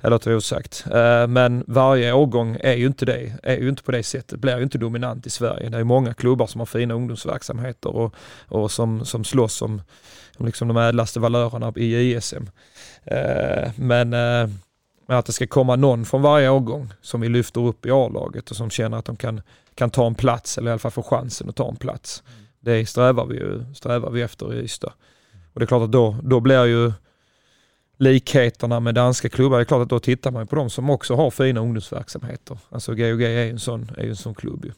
Eller 0.00 0.10
låter 0.10 0.30
det 0.30 0.36
osagt. 0.36 0.84
Eh, 0.92 1.26
men 1.26 1.64
varje 1.66 2.12
årgång 2.12 2.56
är 2.60 2.74
ju 2.74 2.86
inte 2.86 3.04
det, 3.04 3.32
är 3.42 3.56
ju 3.56 3.68
inte 3.68 3.82
på 3.82 3.92
det 3.92 4.02
sättet, 4.02 4.40
blir 4.40 4.56
ju 4.56 4.62
inte 4.62 4.78
dominant 4.78 5.26
i 5.26 5.30
Sverige. 5.30 5.68
Det 5.68 5.78
är 5.78 5.84
många 5.84 6.14
klubbar 6.14 6.46
som 6.46 6.58
har 6.58 6.66
fina 6.66 6.94
ungdomsverksamheter 6.94 7.96
och, 7.96 8.14
och 8.48 8.70
som, 8.70 9.04
som 9.04 9.24
slåss 9.24 9.62
om, 9.62 9.82
om 10.38 10.46
liksom 10.46 10.68
de 10.68 10.76
ädlaste 10.76 11.20
valörerna 11.20 11.72
i 11.76 12.14
ISM. 12.16 12.44
Eh, 13.04 13.70
men 13.76 14.12
eh, 14.12 14.48
att 15.06 15.26
det 15.26 15.32
ska 15.32 15.46
komma 15.46 15.76
någon 15.76 16.04
från 16.04 16.22
varje 16.22 16.48
årgång 16.48 16.92
som 17.02 17.20
vi 17.20 17.28
lyfter 17.28 17.60
upp 17.60 17.86
i 17.86 17.90
A-laget 17.90 18.50
och 18.50 18.56
som 18.56 18.70
känner 18.70 18.98
att 18.98 19.04
de 19.04 19.16
kan, 19.16 19.40
kan 19.74 19.90
ta 19.90 20.06
en 20.06 20.14
plats 20.14 20.58
eller 20.58 20.70
i 20.70 20.72
alla 20.72 20.78
fall 20.78 20.90
få 20.90 21.02
chansen 21.02 21.48
att 21.48 21.56
ta 21.56 21.68
en 21.68 21.76
plats. 21.76 22.22
Mm 22.26 22.49
det 22.60 22.86
strävar 22.88 23.26
vi, 23.26 23.34
ju, 23.34 23.74
strävar 23.74 24.10
vi 24.10 24.22
efter 24.22 24.54
i 24.54 24.58
Ystad. 24.58 24.92
Och 25.52 25.60
det 25.60 25.64
är 25.64 25.66
klart 25.66 25.82
att 25.82 25.92
då, 25.92 26.16
då 26.22 26.40
blir 26.40 26.64
ju 26.64 26.92
likheterna 27.98 28.80
med 28.80 28.94
danska 28.94 29.28
klubbar, 29.28 29.56
det 29.56 29.62
är 29.62 29.64
klart 29.64 29.82
att 29.82 29.88
då 29.88 30.00
tittar 30.00 30.30
man 30.30 30.46
på 30.46 30.56
de 30.56 30.70
som 30.70 30.90
också 30.90 31.14
har 31.14 31.30
fina 31.30 31.60
ungdomsverksamheter. 31.60 32.58
Alltså 32.68 32.94
GOG 32.94 33.22
är 33.22 33.28
ju 33.28 33.50
en 33.50 33.58
sån, 33.58 33.90
är 33.96 34.08
en 34.08 34.16
sån 34.16 34.34
klubb 34.34 34.64
ju. 34.64 34.72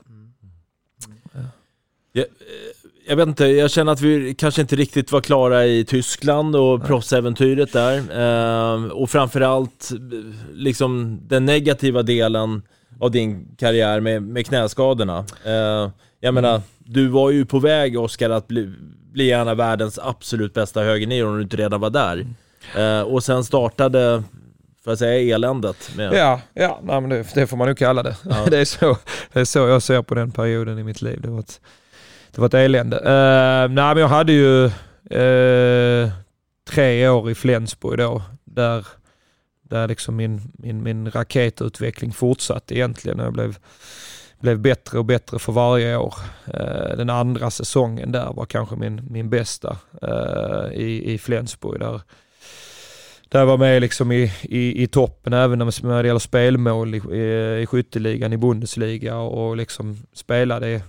Ja. 1.32 1.40
Jag, 2.12 2.26
jag 3.08 3.16
vet 3.16 3.28
inte, 3.28 3.46
jag 3.46 3.70
känner 3.70 3.92
att 3.92 4.00
vi 4.00 4.34
kanske 4.34 4.60
inte 4.60 4.76
riktigt 4.76 5.12
var 5.12 5.20
klara 5.20 5.66
i 5.66 5.84
Tyskland 5.84 6.56
och 6.56 6.84
proffsäventyret 6.86 7.72
där. 7.72 7.96
Eh, 7.96 8.84
och 8.84 9.10
framförallt 9.10 9.90
liksom 10.52 11.20
den 11.26 11.44
negativa 11.44 12.02
delen 12.02 12.62
av 13.00 13.10
din 13.10 13.56
karriär 13.58 14.00
med, 14.00 14.22
med 14.22 14.46
knäskadorna. 14.46 15.24
Eh, 15.44 15.90
jag 16.20 16.34
menar, 16.34 16.54
mm. 16.54 16.62
Du 16.84 17.08
var 17.08 17.30
ju 17.30 17.44
på 17.44 17.58
väg 17.58 17.98
Oskar 17.98 18.30
att 18.30 18.48
bli, 18.48 18.72
bli 19.12 19.30
en 19.30 19.48
av 19.48 19.56
världens 19.56 19.98
absolut 19.98 20.54
bästa 20.54 20.82
högernior 20.82 21.28
om 21.28 21.36
du 21.36 21.42
inte 21.42 21.56
redan 21.56 21.80
var 21.80 21.90
där. 21.90 22.12
Mm. 22.12 22.34
Eh, 22.76 23.02
och 23.02 23.24
sen 23.24 23.44
startade, 23.44 24.22
får 24.84 24.90
jag 24.90 24.98
säga, 24.98 25.34
eländet. 25.34 25.90
Med... 25.96 26.12
Ja, 26.14 26.40
ja 26.54 26.80
nej, 26.82 27.00
men 27.00 27.10
det, 27.10 27.34
det, 27.34 27.46
får 27.46 27.56
man 27.56 27.68
nog 27.68 27.78
kalla 27.78 28.02
det. 28.02 28.16
Ja. 28.30 28.46
det, 28.50 28.58
är 28.58 28.64
så, 28.64 28.96
det 29.32 29.40
är 29.40 29.44
så 29.44 29.58
jag 29.58 29.82
ser 29.82 30.02
på 30.02 30.14
den 30.14 30.30
perioden 30.30 30.78
i 30.78 30.82
mitt 30.84 31.02
liv. 31.02 31.20
Det 31.20 31.28
var 31.28 31.40
ett, 31.40 31.60
det 32.30 32.40
var 32.40 32.46
ett 32.46 32.54
elände. 32.54 32.96
Uh, 32.96 33.74
nej, 33.74 33.94
men 33.94 33.96
jag 33.96 34.08
hade 34.08 34.32
ju 34.32 34.64
uh, 34.64 36.10
tre 36.70 37.08
år 37.08 37.30
i 37.30 37.34
Flensburg 37.34 37.98
då, 37.98 38.22
där, 38.44 38.86
där 39.62 39.88
liksom 39.88 40.16
min, 40.16 40.40
min, 40.52 40.82
min 40.82 41.10
raketutveckling 41.10 42.12
fortsatte 42.12 42.74
egentligen. 42.74 43.18
Jag 43.18 43.32
blev 43.32 43.56
blev 44.42 44.58
bättre 44.58 44.98
och 44.98 45.04
bättre 45.04 45.38
för 45.38 45.52
varje 45.52 45.96
år. 45.96 46.14
Eh, 46.46 46.96
den 46.96 47.10
andra 47.10 47.50
säsongen 47.50 48.12
där 48.12 48.32
var 48.32 48.44
kanske 48.44 48.76
min, 48.76 49.00
min 49.10 49.30
bästa 49.30 49.76
eh, 50.02 50.72
i, 50.72 51.12
i 51.12 51.18
Flensburg. 51.18 51.80
Där, 51.80 52.00
där 53.28 53.38
jag 53.38 53.46
var 53.46 53.58
med 53.58 53.80
liksom 53.80 54.12
i, 54.12 54.32
i, 54.42 54.82
i 54.82 54.86
toppen 54.86 55.32
även 55.32 55.58
när 55.58 56.02
det 56.02 56.06
gäller 56.06 56.18
spelmål 56.18 56.94
i, 56.94 56.98
i, 56.98 57.62
i 57.62 57.66
skytteligan 57.66 58.32
i 58.32 58.36
Bundesliga 58.36 59.16
och 59.18 59.56
liksom 59.56 59.96
spelade 60.12 60.82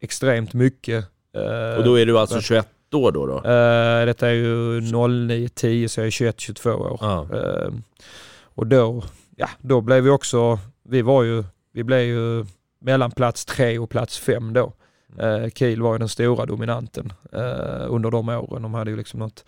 extremt 0.00 0.52
mycket. 0.52 1.04
Eh, 1.36 1.78
och 1.78 1.84
då 1.84 1.98
är 1.98 2.06
du 2.06 2.18
alltså 2.18 2.40
21 2.40 2.68
år 2.94 3.12
då? 3.12 3.26
då? 3.26 3.40
detta 4.06 4.28
är 4.28 4.32
ju 4.32 4.80
09-10 4.80 5.88
så 5.88 6.00
jag 6.00 6.06
är 6.06 6.10
21-22 6.10 6.72
år. 6.72 6.98
Ah. 7.00 7.26
och 8.44 8.66
då, 8.66 9.04
ja, 9.36 9.48
då 9.60 9.80
blev 9.80 10.02
vi 10.02 10.10
också, 10.10 10.58
vi 10.88 11.02
var 11.02 11.22
ju, 11.22 11.44
vi 11.72 11.84
blev 11.84 12.00
ju 12.00 12.44
mellan 12.82 13.10
plats 13.10 13.44
tre 13.44 13.78
och 13.78 13.90
plats 13.90 14.18
fem 14.18 14.52
då. 14.52 14.72
Eh, 15.18 15.48
Kiel 15.54 15.82
var 15.82 15.92
ju 15.92 15.98
den 15.98 16.08
stora 16.08 16.46
dominanten 16.46 17.12
eh, 17.32 17.86
under 17.88 18.10
de 18.10 18.28
åren. 18.28 18.62
De 18.62 18.74
hade 18.74 18.90
ju 18.90 18.96
liksom 18.96 19.20
något, 19.20 19.44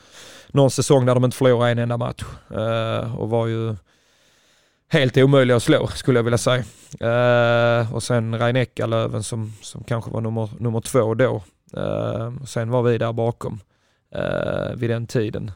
någon 0.49 0.70
säsong 0.70 1.07
där 1.07 1.14
de 1.14 1.25
inte 1.25 1.37
förlorade 1.37 1.70
en 1.70 1.79
enda 1.79 1.97
match 1.97 2.25
eh, 2.51 3.20
och 3.20 3.31
var 3.31 3.47
ju 3.47 3.77
helt 4.88 5.16
omöjliga 5.16 5.57
att 5.57 5.62
slå 5.62 5.87
skulle 5.87 6.18
jag 6.18 6.25
vilja 6.25 6.38
säga. 6.38 6.64
Eh, 7.01 7.94
och 7.94 8.03
sen 8.03 8.38
Rein 8.38 8.57
Eckerlöven 8.57 9.23
som, 9.23 9.53
som 9.62 9.85
kanske 9.85 10.11
var 10.11 10.20
nummer, 10.20 10.49
nummer 10.59 10.81
två 10.81 11.14
då. 11.14 11.42
Eh, 11.77 12.33
och 12.42 12.49
sen 12.49 12.70
var 12.70 12.83
vi 12.83 12.99
där 12.99 13.12
bakom 13.12 13.61
eh, 14.14 14.75
vid 14.77 14.90
den 14.90 15.07
tiden. 15.07 15.51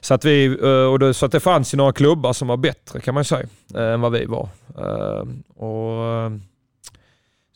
Så 0.00 0.14
att, 0.14 0.24
vi, 0.24 0.56
och 0.92 0.98
då, 0.98 1.14
så 1.14 1.26
att 1.26 1.32
det 1.32 1.40
fanns 1.40 1.74
ju 1.74 1.78
några 1.78 1.92
klubbar 1.92 2.32
som 2.32 2.48
var 2.48 2.56
bättre 2.56 3.00
kan 3.00 3.14
man 3.14 3.24
säga 3.24 3.46
än 3.74 4.00
vad 4.00 4.12
vi 4.12 4.24
var. 4.24 4.48
och 5.56 6.30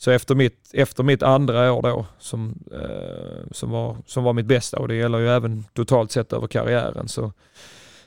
så 0.04 0.10
efter 0.10 0.34
mitt, 0.34 0.70
efter 0.72 1.02
mitt 1.02 1.22
andra 1.22 1.72
år 1.72 1.82
då, 1.82 2.06
som, 2.18 2.64
eh, 2.72 3.50
som, 3.50 3.70
var, 3.70 3.96
som 4.06 4.24
var 4.24 4.32
mitt 4.32 4.46
bästa 4.46 4.78
och 4.78 4.88
det 4.88 4.94
gäller 4.94 5.18
ju 5.18 5.28
även 5.28 5.64
totalt 5.72 6.12
sett 6.12 6.32
över 6.32 6.46
karriären, 6.46 7.08
så, 7.08 7.32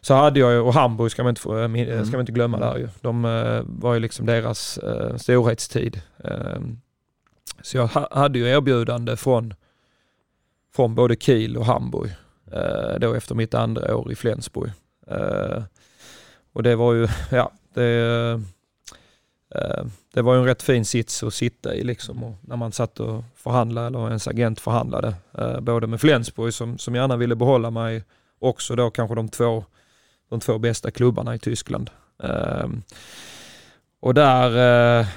så 0.01 0.13
hade 0.13 0.39
jag 0.39 0.51
ju, 0.51 0.59
och 0.59 0.73
Hamburg 0.73 1.11
ska 1.11 1.23
man 1.23 1.29
inte, 1.29 1.41
få, 1.41 1.57
eh, 1.57 1.65
mm. 1.65 2.05
ska 2.05 2.11
man 2.11 2.19
inte 2.19 2.31
glömma 2.31 2.59
där 2.59 2.77
ju. 2.77 2.89
De 3.01 3.25
eh, 3.25 3.61
var 3.65 3.93
ju 3.93 3.99
liksom 3.99 4.25
deras 4.25 4.77
eh, 4.77 5.15
storhetstid. 5.15 6.01
Eh, 6.23 6.59
så 7.61 7.77
jag 7.77 7.87
ha, 7.87 8.07
hade 8.11 8.39
ju 8.39 8.47
erbjudande 8.47 9.15
från, 9.15 9.53
från 10.75 10.95
både 10.95 11.15
Kiel 11.15 11.57
och 11.57 11.65
Hamburg 11.65 12.11
eh, 12.51 12.99
då 12.99 13.13
efter 13.13 13.35
mitt 13.35 13.53
andra 13.53 13.95
år 13.95 14.11
i 14.11 14.15
Flensburg. 14.15 14.71
Eh, 15.07 15.63
och 16.53 16.63
det 16.63 16.75
var 16.75 16.93
ju, 16.93 17.07
ja, 17.31 17.51
det 17.73 17.83
Eh, 17.83 18.39
Eh, 19.55 19.85
det 20.13 20.21
var 20.21 20.33
ju 20.33 20.39
en 20.39 20.45
rätt 20.45 20.63
fin 20.63 20.85
sits 20.85 21.23
att 21.23 21.33
sitta 21.33 21.75
i 21.75 21.83
liksom 21.83 22.23
och 22.23 22.35
när 22.41 22.55
man 22.55 22.71
satt 22.71 22.99
och 22.99 23.23
förhandlade 23.35 23.87
eller 23.87 24.07
ens 24.07 24.27
agent 24.27 24.59
förhandlade. 24.59 25.13
Eh, 25.37 25.59
både 25.59 25.87
med 25.87 26.01
Flensburg 26.01 26.53
som, 26.53 26.77
som 26.77 26.95
gärna 26.95 27.17
ville 27.17 27.35
behålla 27.35 27.71
mig 27.71 28.03
också 28.39 28.75
då 28.75 28.89
kanske 28.89 29.15
de 29.15 29.29
två, 29.29 29.65
de 30.29 30.39
två 30.39 30.57
bästa 30.57 30.91
klubbarna 30.91 31.35
i 31.35 31.39
Tyskland. 31.39 31.89
Ehm, 32.23 32.81
och 33.99 34.13
där, 34.13 34.49
eh, 34.99 35.07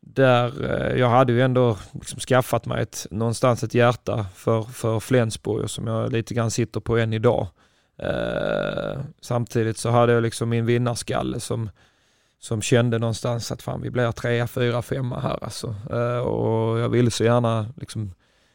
där 0.00 0.52
jag 0.96 1.08
hade 1.08 1.32
ju 1.32 1.42
ändå 1.42 1.78
liksom 1.92 2.20
skaffat 2.20 2.66
mig 2.66 2.82
ett, 2.82 3.06
någonstans 3.10 3.62
ett 3.62 3.74
hjärta 3.74 4.26
för, 4.34 4.62
för 4.62 5.00
Flensburg 5.00 5.70
som 5.70 5.86
jag 5.86 6.12
lite 6.12 6.34
grann 6.34 6.50
sitter 6.50 6.80
på 6.80 6.98
än 6.98 7.12
idag. 7.12 7.46
Samtidigt 9.20 9.78
så 9.78 9.90
hade 9.90 10.12
jag 10.12 10.22
liksom 10.22 10.48
min 10.48 10.66
vinnarskalle 10.66 11.40
som, 11.40 11.70
som 12.40 12.62
kände 12.62 12.98
någonstans 12.98 13.52
att 13.52 13.62
fan 13.62 13.82
vi 13.82 13.90
blir 13.90 14.12
trea, 14.12 14.46
fyra, 14.46 14.82
femma 14.82 15.20
här 15.20 15.44
alltså. 15.44 15.74
Eh, 15.90 16.18
och 16.18 16.78
jag 16.78 16.88
ville 16.88 17.10
så 17.10 17.24
gärna 17.24 17.66
liksom 17.76 18.14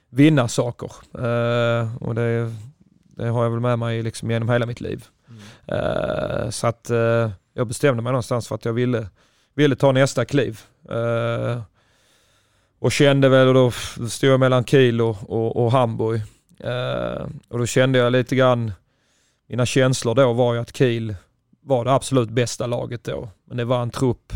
vinna 0.09 0.47
saker. 0.47 0.91
Eh, 1.13 1.95
och 2.03 2.15
det, 2.15 2.53
det 3.17 3.27
har 3.27 3.43
jag 3.43 3.51
väl 3.51 3.59
med 3.59 3.79
mig 3.79 4.03
liksom 4.03 4.31
genom 4.31 4.49
hela 4.49 4.65
mitt 4.65 4.81
liv. 4.81 5.05
Eh, 5.67 6.49
så 6.49 6.67
att 6.67 6.89
eh, 6.89 7.31
jag 7.53 7.67
bestämde 7.67 8.03
mig 8.03 8.11
någonstans 8.11 8.47
för 8.47 8.55
att 8.55 8.65
jag 8.65 8.73
ville, 8.73 9.07
ville 9.55 9.75
ta 9.75 9.91
nästa 9.91 10.25
kliv. 10.25 10.59
Eh, 10.89 11.61
och 12.79 12.91
kände 12.91 13.29
väl, 13.29 13.47
och 13.47 13.53
då 13.53 13.71
stod 14.09 14.29
jag 14.29 14.39
mellan 14.39 14.65
Kiel 14.65 15.01
och, 15.01 15.17
och, 15.29 15.63
och 15.63 15.71
Hamburg. 15.71 16.21
Eh, 16.59 17.27
och 17.49 17.59
då 17.59 17.65
kände 17.65 17.99
jag 17.99 18.11
lite 18.11 18.36
grann, 18.36 18.71
mina 19.47 19.65
känslor 19.65 20.15
då 20.15 20.34
var 20.34 20.53
ju 20.53 20.59
att 20.59 20.77
Kiel 20.77 21.15
var 21.64 21.86
det 21.86 21.91
absolut 21.93 22.30
bästa 22.30 22.68
laget 22.68 23.03
då. 23.03 23.30
Men 23.47 23.57
det 23.57 23.66
var 23.66 23.82
en 23.82 23.89
trupp 23.89 24.34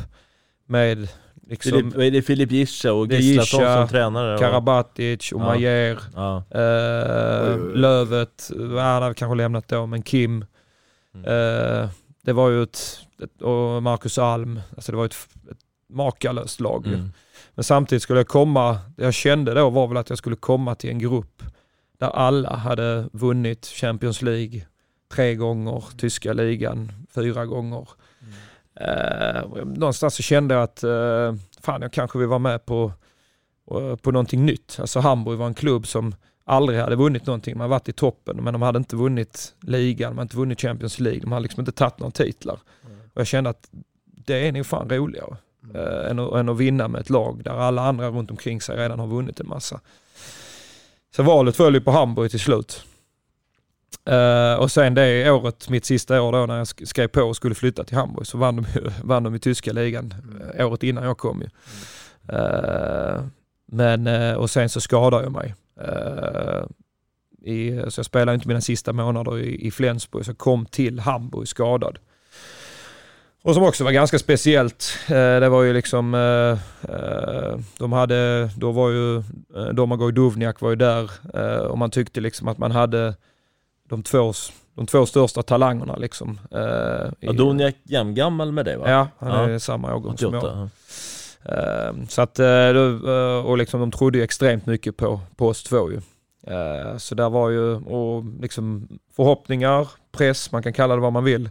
med 0.65 1.07
liksom... 1.47 1.71
Filip, 1.71 1.95
är 1.97 2.11
det 2.11 2.21
Filip 2.21 2.51
Gischa 2.51 2.93
och 2.93 3.07
Gislason 3.11 3.59
som 3.61 3.87
tränare? 3.87 4.33
och- 4.33 4.39
Karabatic, 4.39 5.31
Ja. 5.31 5.37
Omayer, 5.37 5.99
Ja. 6.15 6.37
eh, 6.51 7.57
Lövet, 7.75 8.51
han 8.59 9.03
hade 9.03 9.13
kanske 9.13 9.35
lämnat 9.35 9.67
då, 9.67 9.85
men 9.85 10.01
Kim. 10.01 10.45
Mm. 11.15 11.25
Eh, 11.25 11.89
det 12.23 12.33
var 12.33 12.49
ju 12.49 12.63
ett, 12.63 12.99
ett, 13.23 13.41
och 13.41 13.83
Marcus 13.83 14.17
Alm, 14.17 14.59
alltså 14.75 14.91
det 14.91 14.97
var 14.97 15.05
ett, 15.05 15.27
ett 15.51 15.57
makalöst 15.89 16.59
lag. 16.59 16.87
Mm. 16.87 17.09
Men 17.55 17.63
samtidigt 17.63 18.03
skulle 18.03 18.19
jag 18.19 18.27
komma, 18.27 18.77
det 18.97 19.03
jag 19.03 19.13
kände 19.13 19.53
då 19.53 19.69
var 19.69 19.87
väl 19.87 19.97
att 19.97 20.09
jag 20.09 20.17
skulle 20.17 20.35
komma 20.35 20.75
till 20.75 20.89
en 20.89 20.99
grupp 20.99 21.43
där 21.99 22.07
alla 22.07 22.55
hade 22.55 23.09
vunnit 23.13 23.65
Champions 23.65 24.21
League 24.21 24.61
tre 25.13 25.35
gånger, 25.35 25.83
tyska 25.97 26.33
ligan 26.33 26.91
fyra 27.15 27.45
gånger. 27.45 27.87
Eh, 28.79 29.41
och 29.41 29.67
någonstans 29.67 30.15
så 30.15 30.23
kände 30.23 30.55
jag 30.55 30.63
att 30.63 30.83
eh, 30.83 31.35
fan 31.61 31.81
jag 31.81 31.93
kanske 31.93 32.19
vill 32.19 32.27
vara 32.27 32.39
med 32.39 32.65
på, 32.65 32.91
eh, 33.71 33.95
på 33.95 34.11
någonting 34.11 34.45
nytt. 34.45 34.77
Alltså 34.79 34.99
Hamburg 34.99 35.37
var 35.37 35.47
en 35.47 35.53
klubb 35.53 35.87
som 35.87 36.15
aldrig 36.43 36.79
hade 36.79 36.95
vunnit 36.95 37.25
någonting. 37.25 37.57
Hade 37.57 37.69
varit 37.69 37.89
i 37.89 37.93
toppen 37.93 38.43
men 38.43 38.53
de 38.53 38.61
hade 38.61 38.77
inte 38.77 38.95
vunnit 38.95 39.55
ligan, 39.61 40.11
de 40.11 40.17
hade 40.17 40.25
inte 40.25 40.37
vunnit 40.37 40.61
Champions 40.61 40.99
League, 40.99 41.21
de 41.21 41.31
hade 41.31 41.43
liksom 41.43 41.61
inte 41.61 41.71
tagit 41.71 41.99
några 41.99 42.11
titlar. 42.11 42.59
Och 43.13 43.21
jag 43.21 43.27
kände 43.27 43.49
att 43.49 43.69
det 44.05 44.47
är 44.47 44.51
nog 44.51 44.65
fan 44.65 44.89
roligare 44.89 45.37
eh, 45.73 46.11
än, 46.11 46.19
att, 46.19 46.33
än 46.33 46.49
att 46.49 46.57
vinna 46.57 46.87
med 46.87 47.01
ett 47.01 47.09
lag 47.09 47.43
där 47.43 47.51
alla 47.51 47.81
andra 47.81 48.09
runt 48.09 48.31
omkring 48.31 48.61
sig 48.61 48.77
redan 48.77 48.99
har 48.99 49.07
vunnit 49.07 49.39
en 49.39 49.47
massa. 49.47 49.79
Så 51.15 51.23
valet 51.23 51.55
föll 51.55 51.73
ju 51.73 51.81
på 51.81 51.91
Hamburg 51.91 52.31
till 52.31 52.39
slut. 52.39 52.86
Uh, 54.09 54.59
och 54.59 54.71
sen 54.71 54.93
det 54.93 55.31
året, 55.31 55.69
mitt 55.69 55.85
sista 55.85 56.21
år 56.21 56.31
då 56.31 56.45
när 56.45 56.57
jag 56.57 56.67
skrev 56.67 57.07
på 57.07 57.21
och 57.21 57.35
skulle 57.35 57.55
flytta 57.55 57.83
till 57.83 57.97
Hamburg 57.97 58.27
så 58.27 58.37
vann 58.37 58.55
de, 58.55 58.65
ju- 58.75 58.91
vann 59.03 59.23
de 59.23 59.35
i 59.35 59.39
tyska 59.39 59.73
ligan 59.73 60.13
mm. 60.23 60.67
året 60.67 60.83
innan 60.83 61.03
jag 61.03 61.17
kom 61.17 61.41
ju. 61.41 61.47
Uh, 62.35 63.21
men, 63.65 64.07
uh, 64.07 64.33
och 64.33 64.49
sen 64.49 64.69
så 64.69 64.81
skadade 64.81 65.23
jag 65.23 65.31
mig. 65.31 65.55
I, 67.41 67.81
så 67.87 67.99
jag 67.99 68.05
spelade 68.05 68.35
inte 68.35 68.47
mina 68.47 68.61
sista 68.61 68.93
månader 68.93 69.39
i, 69.39 69.67
i 69.67 69.71
Flensburg 69.71 70.25
så 70.25 70.31
jag 70.31 70.37
kom 70.37 70.65
till 70.65 70.99
Hamburg 70.99 71.47
skadad. 71.47 71.99
Och 73.43 73.53
som 73.53 73.63
också 73.63 73.83
var 73.83 73.91
ganska 73.91 74.19
speciellt. 74.19 74.97
Det 75.07 75.49
var 75.49 75.63
ju 75.63 75.73
liksom, 75.73 76.11
de 77.77 77.93
hade, 77.93 78.49
då 78.55 78.71
var 78.71 78.89
ju 78.89 79.23
Domagoj 79.73 80.13
Duvniak 80.13 80.61
var 80.61 80.69
ju 80.69 80.75
där 80.75 81.11
och 81.67 81.77
man 81.77 81.91
tyckte 81.91 82.21
liksom 82.21 82.47
att 82.47 82.57
man 82.57 82.71
hade 82.71 83.13
de 83.87 84.03
två, 84.03 84.33
de 84.75 84.85
två 84.87 85.05
största 85.05 85.43
talangerna 85.43 85.95
liksom. 85.95 86.39
Eh, 86.51 86.59
Ja, 87.19 87.33
i- 87.33 87.35
Doniak 87.35 87.75
jämngammal 87.83 88.51
med 88.51 88.65
dig 88.65 88.77
va? 88.77 88.89
Ja, 88.91 89.07
han 89.19 89.29
Ja. 89.49 89.49
är 89.55 89.59
samma 89.59 89.95
årgång 89.95 90.17
som 90.17 90.27
88, 90.35 90.47
jag. 90.47 90.57
ja. 90.57 90.69
Eh, 91.89 91.93
Så 92.09 92.21
att, 92.21 92.39
eh, 92.39 92.47
eh, 92.47 93.45
och 93.45 93.57
liksom 93.57 93.79
de 93.79 93.91
trodde 93.91 94.17
ju 94.17 94.23
extremt 94.23 94.65
mycket 94.65 94.97
på, 94.97 95.19
på 95.35 95.47
oss 95.47 95.63
två 95.63 95.91
ju. 95.91 95.97
Eh, 96.47 96.97
Så 96.97 97.15
där 97.15 97.29
var 97.29 97.49
ju, 97.49 97.75
och 97.75 98.23
liksom 98.41 98.87
förhoppningar, 99.15 99.87
press, 100.11 100.51
man 100.51 100.63
kan 100.63 100.73
kalla 100.73 100.95
det 100.95 101.01
vad 101.01 101.13
man 101.13 101.23
vill. 101.23 101.49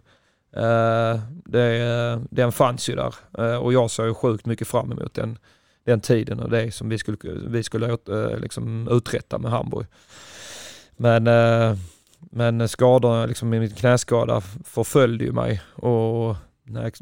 Det, 1.45 2.21
den 2.31 2.53
fanns 2.53 2.89
ju 2.89 2.95
där 2.97 3.15
och 3.59 3.73
jag 3.73 3.91
såg 3.91 4.07
ju 4.07 4.15
sjukt 4.15 4.47
mycket 4.47 4.69
fram 4.69 4.93
emot 4.93 5.15
den, 5.15 5.39
den 5.85 6.01
tiden 6.01 6.41
och 6.41 6.51
det 6.51 6.75
som 6.75 6.89
vi 6.89 6.99
skulle, 6.99 7.17
vi 7.49 7.63
skulle 7.63 7.99
liksom 8.41 8.89
uträtta 8.91 9.39
med 9.39 9.51
Hamburg. 9.51 9.87
Men, 10.97 11.25
men 12.21 12.69
skadorna, 12.69 13.27
liksom 13.27 13.49
min 13.49 13.71
knäskada 13.71 14.41
förföljde 14.65 15.25
ju 15.25 15.33
mig 15.33 15.63
och 15.75 16.37
när 16.65 16.83
jag, 16.83 16.93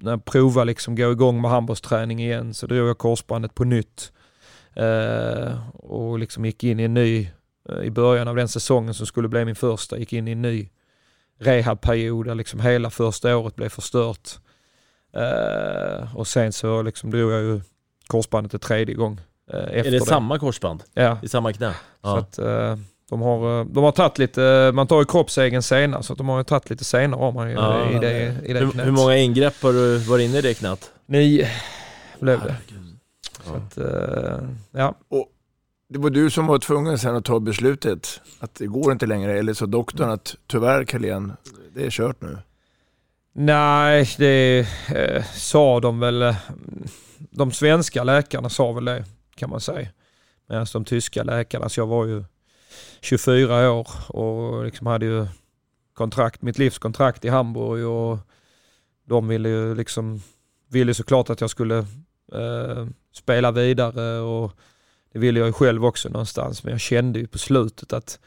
när 0.00 0.10
jag 0.10 0.24
provade 0.24 0.64
liksom 0.64 0.96
gå 0.96 1.12
igång 1.12 1.40
med 1.40 1.50
handbollsträning 1.50 2.20
igen 2.20 2.54
så 2.54 2.66
drog 2.66 2.88
jag 2.88 2.98
korsbandet 2.98 3.54
på 3.54 3.64
nytt. 3.64 4.12
Eh, 4.74 5.68
och 5.74 6.18
liksom 6.18 6.44
gick 6.44 6.64
in 6.64 6.80
i 6.80 6.82
en 6.82 6.94
ny, 6.94 7.28
eh, 7.68 7.78
i 7.84 7.90
början 7.90 8.28
av 8.28 8.36
den 8.36 8.48
säsongen 8.48 8.94
som 8.94 9.06
skulle 9.06 9.28
bli 9.28 9.44
min 9.44 9.54
första, 9.56 9.98
gick 9.98 10.12
in 10.12 10.28
i 10.28 10.32
en 10.32 10.42
ny 10.42 10.68
rehabperiod 11.40 12.26
där 12.26 12.34
liksom 12.34 12.60
hela 12.60 12.90
första 12.90 13.36
året 13.36 13.56
blev 13.56 13.68
förstört. 13.68 14.30
Eh, 15.12 16.16
och 16.16 16.26
sen 16.26 16.52
så 16.52 16.82
liksom 16.82 17.10
drog 17.10 17.32
jag 17.32 17.40
ju 17.42 17.60
korsbandet 18.06 18.54
en 18.54 18.60
tredje 18.60 18.94
gång. 18.94 19.20
Eh, 19.52 19.58
Är 19.86 19.90
det 19.90 20.00
samma 20.00 20.38
korsband? 20.38 20.82
Ja. 20.94 21.18
I 21.22 21.28
samma 21.28 21.52
knä? 21.52 21.70
Så 21.72 21.76
Ja. 22.02 22.18
att, 22.18 22.38
eh, 22.38 22.76
de 23.10 23.20
har, 23.22 23.60
eh, 23.60 23.64
de 23.66 23.84
har 23.84 23.92
tagit 23.92 24.18
lite, 24.18 24.70
man 24.74 24.86
tar 24.86 24.98
ju 24.98 25.04
kroppsegen 25.04 25.62
senare 25.62 26.02
så 26.02 26.12
att 26.12 26.18
de 26.18 26.28
har 26.28 26.38
ju 26.38 26.44
tagit 26.44 26.70
lite 26.70 26.84
senare 26.84 27.20
om 27.20 27.34
man 27.34 27.50
Ja. 27.50 27.90
i 27.90 27.98
det, 27.98 28.36
i 28.44 28.52
det 28.52 28.58
hur, 28.60 28.70
knät. 28.70 28.86
hur 28.86 28.90
många 28.92 29.16
ingrepp 29.16 29.62
har 29.62 29.72
du 29.72 29.98
varit 29.98 30.24
inne 30.28 30.38
i 30.38 30.42
det 30.42 30.54
knät? 30.54 30.90
Nio 31.06 31.46
blev 32.20 32.40
det. 32.40 32.56
Så 33.44 33.54
att, 33.54 33.78
eh, 33.78 34.38
ja. 34.72 34.94
Och 35.08 35.26
det 35.88 35.98
var 35.98 36.10
du 36.10 36.30
som 36.30 36.46
var 36.46 36.58
tvungen 36.58 36.98
sen 36.98 37.16
att 37.16 37.24
ta 37.24 37.40
beslutet 37.40 38.20
att 38.40 38.54
det 38.54 38.66
går 38.66 38.92
inte 38.92 39.06
längre, 39.06 39.38
eller 39.38 39.54
så 39.54 39.66
doktorn 39.66 40.10
att 40.10 40.36
tyvärr 40.46 40.84
Carlén, 40.84 41.32
det 41.74 41.86
är 41.86 41.90
kört 41.90 42.20
nu. 42.20 42.38
Nej, 43.32 44.08
det 44.18 44.66
eh, 44.94 45.24
sa 45.34 45.80
de 45.80 46.00
väl. 46.00 46.22
eh, 46.22 46.36
De 47.30 47.52
svenska 47.52 48.04
läkarna 48.04 48.48
sa 48.48 48.72
väl 48.72 48.84
det 48.84 49.04
kan 49.34 49.50
man 49.50 49.60
säga. 49.60 49.88
Medan 50.48 50.66
de 50.72 50.84
tyska 50.84 51.22
läkarna, 51.22 51.68
så 51.68 51.80
jag 51.80 51.86
var 51.86 52.06
ju 52.06 52.24
24 53.06 53.72
år 53.72 53.88
och 54.08 54.64
liksom 54.64 54.86
hade 54.86 55.06
ju 55.06 55.26
kontrakt, 55.94 56.42
mitt 56.42 56.58
livskontrakt 56.58 57.24
i 57.24 57.28
Hamburg 57.28 57.86
och 57.86 58.18
de 59.04 59.28
ville 59.28 59.48
ju 59.48 59.74
liksom, 59.74 60.22
ville 60.68 60.94
såklart 60.94 61.30
att 61.30 61.40
jag 61.40 61.50
skulle 61.50 61.78
eh, 62.32 62.86
spela 63.12 63.50
vidare 63.52 64.20
och 64.20 64.52
det 65.12 65.18
ville 65.18 65.38
jag 65.38 65.46
ju 65.46 65.52
själv 65.52 65.84
också 65.84 66.08
någonstans. 66.08 66.64
Men 66.64 66.70
jag 66.70 66.80
kände 66.80 67.18
ju 67.18 67.26
på 67.26 67.38
slutet 67.38 67.92
att 67.92 68.20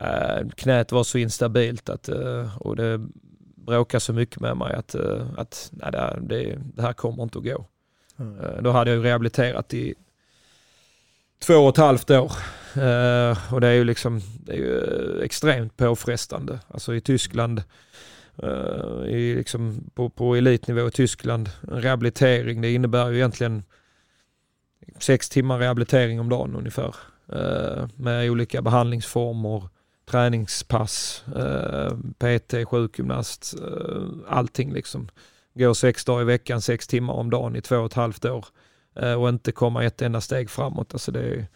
eh, 0.00 0.48
knät 0.56 0.92
var 0.92 1.04
så 1.04 1.18
instabilt 1.18 1.88
att, 1.88 2.08
eh, 2.08 2.58
och 2.58 2.76
det 2.76 3.08
bråkade 3.56 4.00
så 4.00 4.12
mycket 4.12 4.40
med 4.40 4.56
mig 4.56 4.74
att, 4.74 4.94
eh, 4.94 5.26
att 5.36 5.70
nej, 5.72 5.92
det, 6.20 6.58
det, 6.74 6.82
här 6.82 6.92
kommer 6.92 7.22
inte 7.22 7.38
att 7.38 7.44
gå. 7.44 7.66
Eh, 8.18 8.62
Då 8.62 8.70
hade 8.70 8.90
jag 8.90 8.96
ju 8.96 9.02
rehabiliterat 9.02 9.74
i 9.74 9.94
två 11.38 11.54
och 11.54 11.68
ett 11.68 11.76
halvt 11.76 12.10
år. 12.10 12.32
Uh, 12.76 13.54
och 13.54 13.60
det 13.60 13.68
är 13.68 13.72
ju 13.72 13.84
liksom 13.84 14.20
det 14.44 14.52
är 14.52 14.56
ju 14.56 14.78
eh, 14.78 15.24
extremt 15.24 15.76
påfrestande. 15.76 16.58
Alltså 16.68 16.94
i 16.94 17.00
Tyskland, 17.00 17.62
uh, 18.42 19.08
i 19.08 19.34
liksom 19.34 19.90
på, 19.94 20.08
på 20.10 20.34
elitnivå 20.34 20.88
i 20.88 20.90
Tyskland, 20.90 21.50
en 21.70 21.82
rehabilitering 21.82 22.60
det 22.60 22.72
innebär 22.72 23.10
ju 23.10 23.16
egentligen 23.16 23.62
sex 24.98 25.28
timmar 25.28 25.58
rehabilitering 25.58 26.20
om 26.20 26.28
dagen 26.28 26.56
ungefär. 26.56 26.94
Uh, 27.32 27.88
med 27.96 28.30
olika 28.30 28.62
behandlingsformer, 28.62 29.68
träningspass, 30.10 31.24
PT, 32.18 32.68
sjukgymnast, 32.68 33.54
allting 34.28 34.72
liksom. 34.72 35.08
Går 35.54 35.74
sex 35.74 36.04
dagar 36.04 36.22
i 36.22 36.24
veckan, 36.24 36.60
sex 36.60 36.86
timmar 36.86 37.14
om 37.14 37.30
dagen 37.30 37.56
i 37.56 37.60
två 37.60 37.76
och 37.76 37.86
ett 37.86 37.94
halvt 37.94 38.24
år 38.24 38.46
och 39.18 39.28
inte 39.28 39.52
komma 39.52 39.84
ett 39.84 40.02
enda 40.02 40.20
steg 40.20 40.50
framåt. 40.50 40.94
Alltså 40.94 41.12
det, 41.12 41.46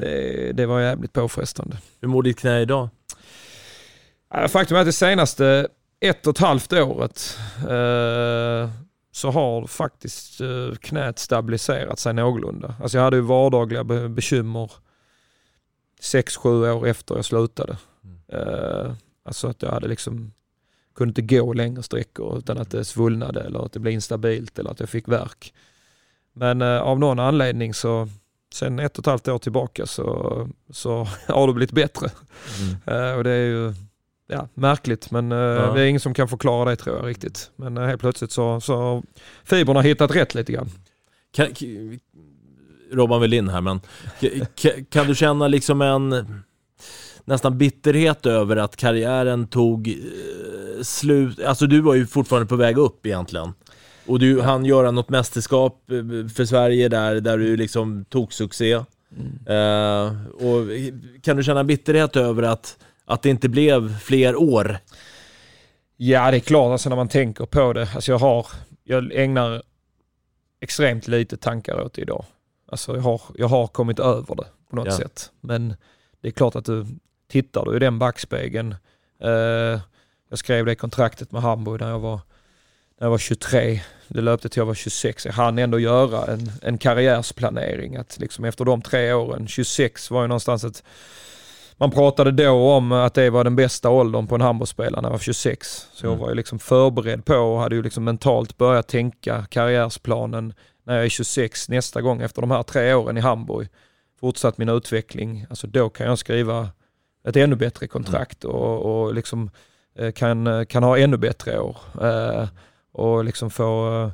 det, 0.00 0.52
det 0.52 0.66
var 0.66 0.80
jävligt 0.80 1.12
påfrestande. 1.12 1.76
Hur 2.00 2.08
mår 2.08 2.22
ditt 2.22 2.38
knä 2.38 2.60
idag? 2.60 2.88
Faktum 4.48 4.76
är 4.76 4.80
att 4.80 4.86
det 4.86 4.92
senaste 4.92 5.68
ett 6.00 6.26
och 6.26 6.30
ett 6.36 6.38
halvt 6.38 6.72
året 6.72 7.38
eh, 7.58 8.70
så 9.12 9.30
har 9.30 9.66
faktiskt 9.66 10.40
eh, 10.40 10.74
knät 10.80 11.18
stabiliserat 11.18 11.98
sig 11.98 12.14
någorlunda. 12.14 12.74
Alltså 12.82 12.98
jag 12.98 13.04
hade 13.04 13.16
ju 13.16 13.22
vardagliga 13.22 13.84
be- 13.84 14.08
bekymmer 14.08 14.72
sex, 16.00 16.36
sju 16.36 16.70
år 16.70 16.86
efter 16.86 17.14
jag 17.14 17.24
slutade. 17.24 17.76
Eh, 18.32 18.92
alltså 19.24 19.48
att 19.48 19.62
jag 19.62 19.70
hade 19.70 19.88
liksom 19.88 20.32
kunde 20.94 21.20
inte 21.20 21.36
gå 21.36 21.52
längre 21.52 21.82
sträckor 21.82 22.38
utan 22.38 22.58
att 22.58 22.70
det 22.70 22.84
svullnade 22.84 23.40
eller 23.40 23.64
att 23.66 23.72
det 23.72 23.80
blev 23.80 23.94
instabilt 23.94 24.58
eller 24.58 24.70
att 24.70 24.80
jag 24.80 24.88
fick 24.88 25.08
värk. 25.08 25.54
Men 26.40 26.62
eh, 26.62 26.80
av 26.80 26.98
någon 26.98 27.18
anledning 27.18 27.74
så 27.74 28.08
sen 28.54 28.78
ett 28.78 28.98
och 28.98 29.02
ett 29.02 29.06
halvt 29.06 29.28
år 29.28 29.38
tillbaka 29.38 29.86
så, 29.86 30.48
så 30.70 31.08
har 31.28 31.46
det 31.46 31.52
blivit 31.52 31.72
bättre. 31.72 32.10
Eh, 32.86 33.12
och 33.12 33.24
det 33.24 33.30
är 33.30 33.46
ju 33.46 33.74
ja, 34.26 34.48
märkligt 34.54 35.10
men 35.10 35.30
ja. 35.30 35.72
det 35.74 35.80
är 35.80 35.86
ingen 35.86 36.00
som 36.00 36.14
kan 36.14 36.28
förklara 36.28 36.70
det 36.70 36.76
tror 36.76 36.96
jag 36.96 37.06
riktigt. 37.06 37.50
Men 37.56 37.76
helt 37.76 38.00
plötsligt 38.00 38.32
så, 38.32 38.60
så 38.60 39.02
fibrerna 39.44 39.78
har 39.78 39.84
hittat 39.84 40.16
rätt 40.16 40.34
lite 40.34 40.52
grann. 40.52 40.70
Kan, 41.32 41.46
Robban 42.92 43.20
vill 43.20 43.32
in 43.32 43.48
här 43.48 43.60
men 43.60 43.80
kan, 44.54 44.84
kan 44.84 45.06
du 45.06 45.14
känna 45.14 45.48
liksom 45.48 45.82
en 45.82 46.42
nästan 47.24 47.58
bitterhet 47.58 48.26
över 48.26 48.56
att 48.56 48.76
karriären 48.76 49.46
tog 49.46 49.88
eh, 49.88 50.82
slut. 50.82 51.42
Alltså 51.44 51.66
du 51.66 51.80
var 51.80 51.94
ju 51.94 52.06
fortfarande 52.06 52.48
på 52.48 52.56
väg 52.56 52.78
upp 52.78 53.06
egentligen. 53.06 53.52
Och 54.10 54.18
du 54.18 54.38
ja. 54.38 54.44
hann 54.44 54.64
göra 54.64 54.90
något 54.90 55.08
mästerskap 55.08 55.90
eh, 55.90 56.28
för 56.28 56.44
Sverige 56.44 56.88
där, 56.88 57.20
där 57.20 57.38
du 57.38 57.56
liksom 57.56 58.04
tog 58.04 58.32
succé. 58.32 58.84
Mm. 59.16 59.46
Uh, 59.48 60.26
och 60.26 60.66
kan 61.22 61.36
du 61.36 61.42
känna 61.42 61.64
bitterhet 61.64 62.16
över 62.16 62.42
att, 62.42 62.78
att 63.04 63.22
det 63.22 63.30
inte 63.30 63.48
blev 63.48 63.98
fler 63.98 64.36
år? 64.36 64.78
Ja, 65.96 66.30
det 66.30 66.36
är 66.36 66.40
klart 66.40 66.72
alltså 66.72 66.88
när 66.88 66.96
man 66.96 67.08
tänker 67.08 67.46
på 67.46 67.72
det. 67.72 67.88
Alltså 67.94 68.12
jag 68.12 68.18
har, 68.18 68.46
jag 68.84 69.14
ägnar 69.14 69.62
extremt 70.60 71.08
lite 71.08 71.36
tankar 71.36 71.80
åt 71.80 71.94
det 71.94 72.02
idag. 72.02 72.24
Alltså 72.68 72.94
jag 72.94 73.02
har, 73.02 73.20
jag 73.36 73.48
har 73.48 73.66
kommit 73.66 73.98
över 73.98 74.34
det 74.34 74.46
på 74.70 74.76
något 74.76 74.86
ja. 74.86 74.96
sätt. 74.96 75.30
Men 75.40 75.74
det 76.20 76.28
är 76.28 76.32
klart 76.32 76.56
att 76.56 76.64
du 76.64 76.86
tittar 77.28 77.64
du 77.64 77.76
i 77.76 77.78
den 77.78 77.98
backspegeln. 77.98 78.74
Uh, 79.24 79.80
jag 80.28 80.38
skrev 80.38 80.66
det 80.66 80.74
kontraktet 80.74 81.32
med 81.32 81.42
Hamburg 81.42 81.80
när 81.80 81.90
jag 81.90 81.98
var, 81.98 82.20
när 82.98 83.06
jag 83.06 83.10
var 83.10 83.18
23. 83.18 83.80
Det 84.14 84.20
löpte 84.20 84.48
till 84.48 84.60
jag 84.60 84.66
var 84.66 84.74
26. 84.74 85.26
Jag 85.26 85.32
hann 85.32 85.58
ändå 85.58 85.78
göra 85.78 86.32
en, 86.32 86.52
en 86.62 86.78
karriärsplanering. 86.78 87.96
Att 87.96 88.18
liksom 88.18 88.44
efter 88.44 88.64
de 88.64 88.82
tre 88.82 89.12
åren, 89.12 89.48
26 89.48 90.10
var 90.10 90.22
ju 90.22 90.28
någonstans 90.28 90.64
ett 90.64 90.82
man 91.80 91.90
pratade 91.90 92.30
då 92.30 92.70
om 92.70 92.92
att 92.92 93.14
det 93.14 93.30
var 93.30 93.44
den 93.44 93.56
bästa 93.56 93.90
åldern 93.90 94.26
på 94.26 94.34
en 94.34 94.40
handbollsspelare 94.40 95.00
när 95.02 95.08
jag 95.08 95.12
var 95.12 95.18
26. 95.18 95.86
Så 95.92 96.06
jag 96.06 96.12
mm. 96.12 96.22
var 96.22 96.28
ju 96.28 96.34
liksom 96.34 96.58
förberedd 96.58 97.24
på 97.24 97.34
och 97.34 97.60
hade 97.60 97.74
ju 97.74 97.82
liksom 97.82 98.04
mentalt 98.04 98.56
börjat 98.56 98.88
tänka 98.88 99.46
karriärsplanen 99.50 100.54
när 100.84 100.96
jag 100.96 101.04
är 101.04 101.08
26 101.08 101.68
nästa 101.68 102.00
gång 102.00 102.22
efter 102.22 102.40
de 102.40 102.50
här 102.50 102.62
tre 102.62 102.94
åren 102.94 103.16
i 103.16 103.20
Hamburg. 103.20 103.68
Fortsatt 104.20 104.58
min 104.58 104.68
utveckling, 104.68 105.46
alltså 105.50 105.66
då 105.66 105.88
kan 105.88 106.06
jag 106.06 106.18
skriva 106.18 106.68
ett 107.28 107.36
ännu 107.36 107.56
bättre 107.56 107.86
kontrakt 107.86 108.44
mm. 108.44 108.56
och, 108.56 109.02
och 109.02 109.14
liksom 109.14 109.50
eh, 109.98 110.12
kan, 110.12 110.66
kan 110.66 110.82
ha 110.82 110.98
ännu 110.98 111.16
bättre 111.16 111.60
år. 111.60 111.76
Eh, 113.00 113.06
och 113.06 113.24
liksom 113.24 113.50
få 113.50 114.10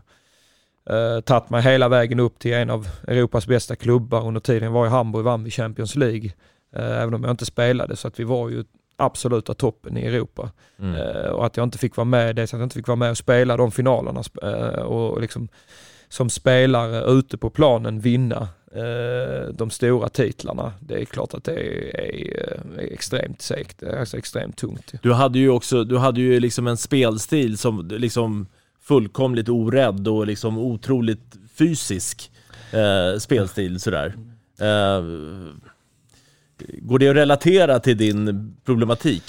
eh, 0.91 1.21
tagit 1.21 1.51
mig 1.51 1.63
hela 1.63 1.89
vägen 1.89 2.21
upp 2.21 2.39
till 2.39 2.53
en 2.53 2.71
av 2.71 2.89
Europas 3.09 3.47
bästa 3.47 3.77
klubbar 3.77 4.27
under 4.27 4.41
tiden 4.41 4.63
jag 4.63 4.71
var 4.71 4.87
i 4.87 4.91
Hamburg 4.91 5.25
vann 5.25 5.45
vi 5.45 5.51
Champions 5.51 5.97
League. 5.97 6.33
Eh, 6.77 7.03
även 7.03 7.15
om 7.15 7.25
jag 7.25 7.31
inte 7.31 7.47
spelade 7.47 7.97
så 7.97 8.09
att 8.09 8.21
vi 8.21 8.25
var 8.25 8.49
ju 8.49 8.65
absoluta 8.97 9.55
toppen 9.55 9.97
i 9.97 10.07
Europa. 10.07 10.51
Mm. 10.79 10.95
Eh, 10.95 11.31
och 11.31 11.47
att 11.47 11.57
jag 11.57 11.65
inte 11.65 11.79
fick 11.79 11.97
vara 11.97 12.05
med, 12.05 12.37
dels 12.37 12.55
att 12.55 12.61
jag 12.61 12.67
inte 12.67 12.77
fick 12.77 12.89
vara 12.89 12.97
med 12.97 13.11
och 13.11 13.19
spela 13.19 13.57
de 13.57 13.73
finalerna 13.73 14.23
eh, 14.43 14.83
och 14.83 15.21
liksom 15.21 15.49
som 16.09 16.31
spelare 16.31 17.05
ute 17.05 17.39
på 17.39 17.51
planen 17.51 18.01
vinna 18.01 18.49
eh, 18.73 19.49
de 19.53 19.71
stora 19.71 20.09
titlarna. 20.09 20.73
Det 20.81 20.95
är 20.95 21.05
klart 21.05 21.35
att 21.35 21.45
det 21.45 21.53
är, 21.53 22.01
är, 22.01 22.61
är 22.79 22.93
extremt 22.93 23.43
segt, 23.43 23.83
alltså 23.83 24.19
extremt 24.19 24.57
tungt. 24.57 24.93
Du 25.03 25.13
hade 25.13 25.39
ju 25.39 25.51
också, 25.51 25.85
du 25.85 25.99
hade 25.99 26.21
ju 26.21 26.41
liksom 26.41 26.67
en 26.67 26.77
spelstil 26.77 27.59
som 27.59 27.89
liksom 27.89 28.47
fullkomligt 28.87 29.49
orädd 29.49 30.09
och 30.09 30.27
liksom 30.27 30.59
otroligt 30.59 31.37
fysisk 31.55 32.31
eh, 32.73 33.19
spelstil 33.19 33.81
sådär. 33.81 34.15
Eh, 34.61 35.05
går 36.79 36.99
det 36.99 37.09
att 37.09 37.17
relatera 37.17 37.81
till 37.81 37.97
din 37.97 38.57
problematik? 38.65 39.23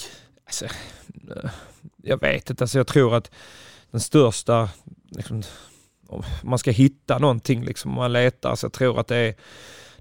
Alltså, 0.45 0.65
eh, 0.65 1.49
jag 2.03 2.21
vet 2.21 2.49
inte, 2.49 2.63
alltså 2.63 2.77
jag 2.77 2.87
tror 2.87 3.15
att 3.15 3.31
den 3.91 4.01
största 4.01 4.69
liksom, 5.09 5.43
om 6.07 6.23
man 6.43 6.59
ska 6.59 6.71
hitta 6.71 7.17
någonting, 7.17 7.65
liksom, 7.65 7.91
om 7.91 7.97
man 7.97 8.13
letar, 8.13 8.55
så 8.55 8.65
jag 8.65 8.73
tror 8.73 8.99
att 8.99 9.07
det 9.07 9.17
är 9.17 9.35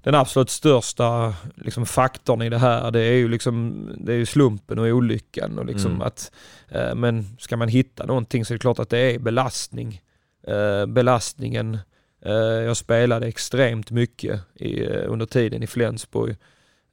den 0.03 0.15
absolut 0.15 0.49
största 0.49 1.33
liksom, 1.55 1.85
faktorn 1.85 2.41
i 2.41 2.49
det 2.49 2.57
här, 2.57 2.91
det 2.91 3.01
är 3.01 3.13
ju, 3.13 3.27
liksom, 3.27 3.87
det 3.97 4.13
är 4.13 4.25
slumpen 4.25 4.79
och 4.79 4.85
olyckan. 4.85 5.59
Och 5.59 5.65
liksom 5.65 5.91
mm. 5.91 6.01
att, 6.01 6.31
eh, 6.69 6.95
men 6.95 7.37
ska 7.39 7.57
man 7.57 7.67
hitta 7.67 8.05
någonting 8.05 8.45
så 8.45 8.53
är 8.53 8.55
det 8.55 8.61
klart 8.61 8.79
att 8.79 8.89
det 8.89 8.99
är 8.99 9.19
belastning. 9.19 10.01
Eh, 10.47 10.85
belastningen, 10.85 11.77
eh, 12.25 12.33
jag 12.33 12.77
spelade 12.77 13.27
extremt 13.27 13.91
mycket 13.91 14.41
i, 14.55 14.85
eh, 14.85 15.03
under 15.07 15.25
tiden 15.25 15.63
i 15.63 15.67
Flensburg. 15.67 16.35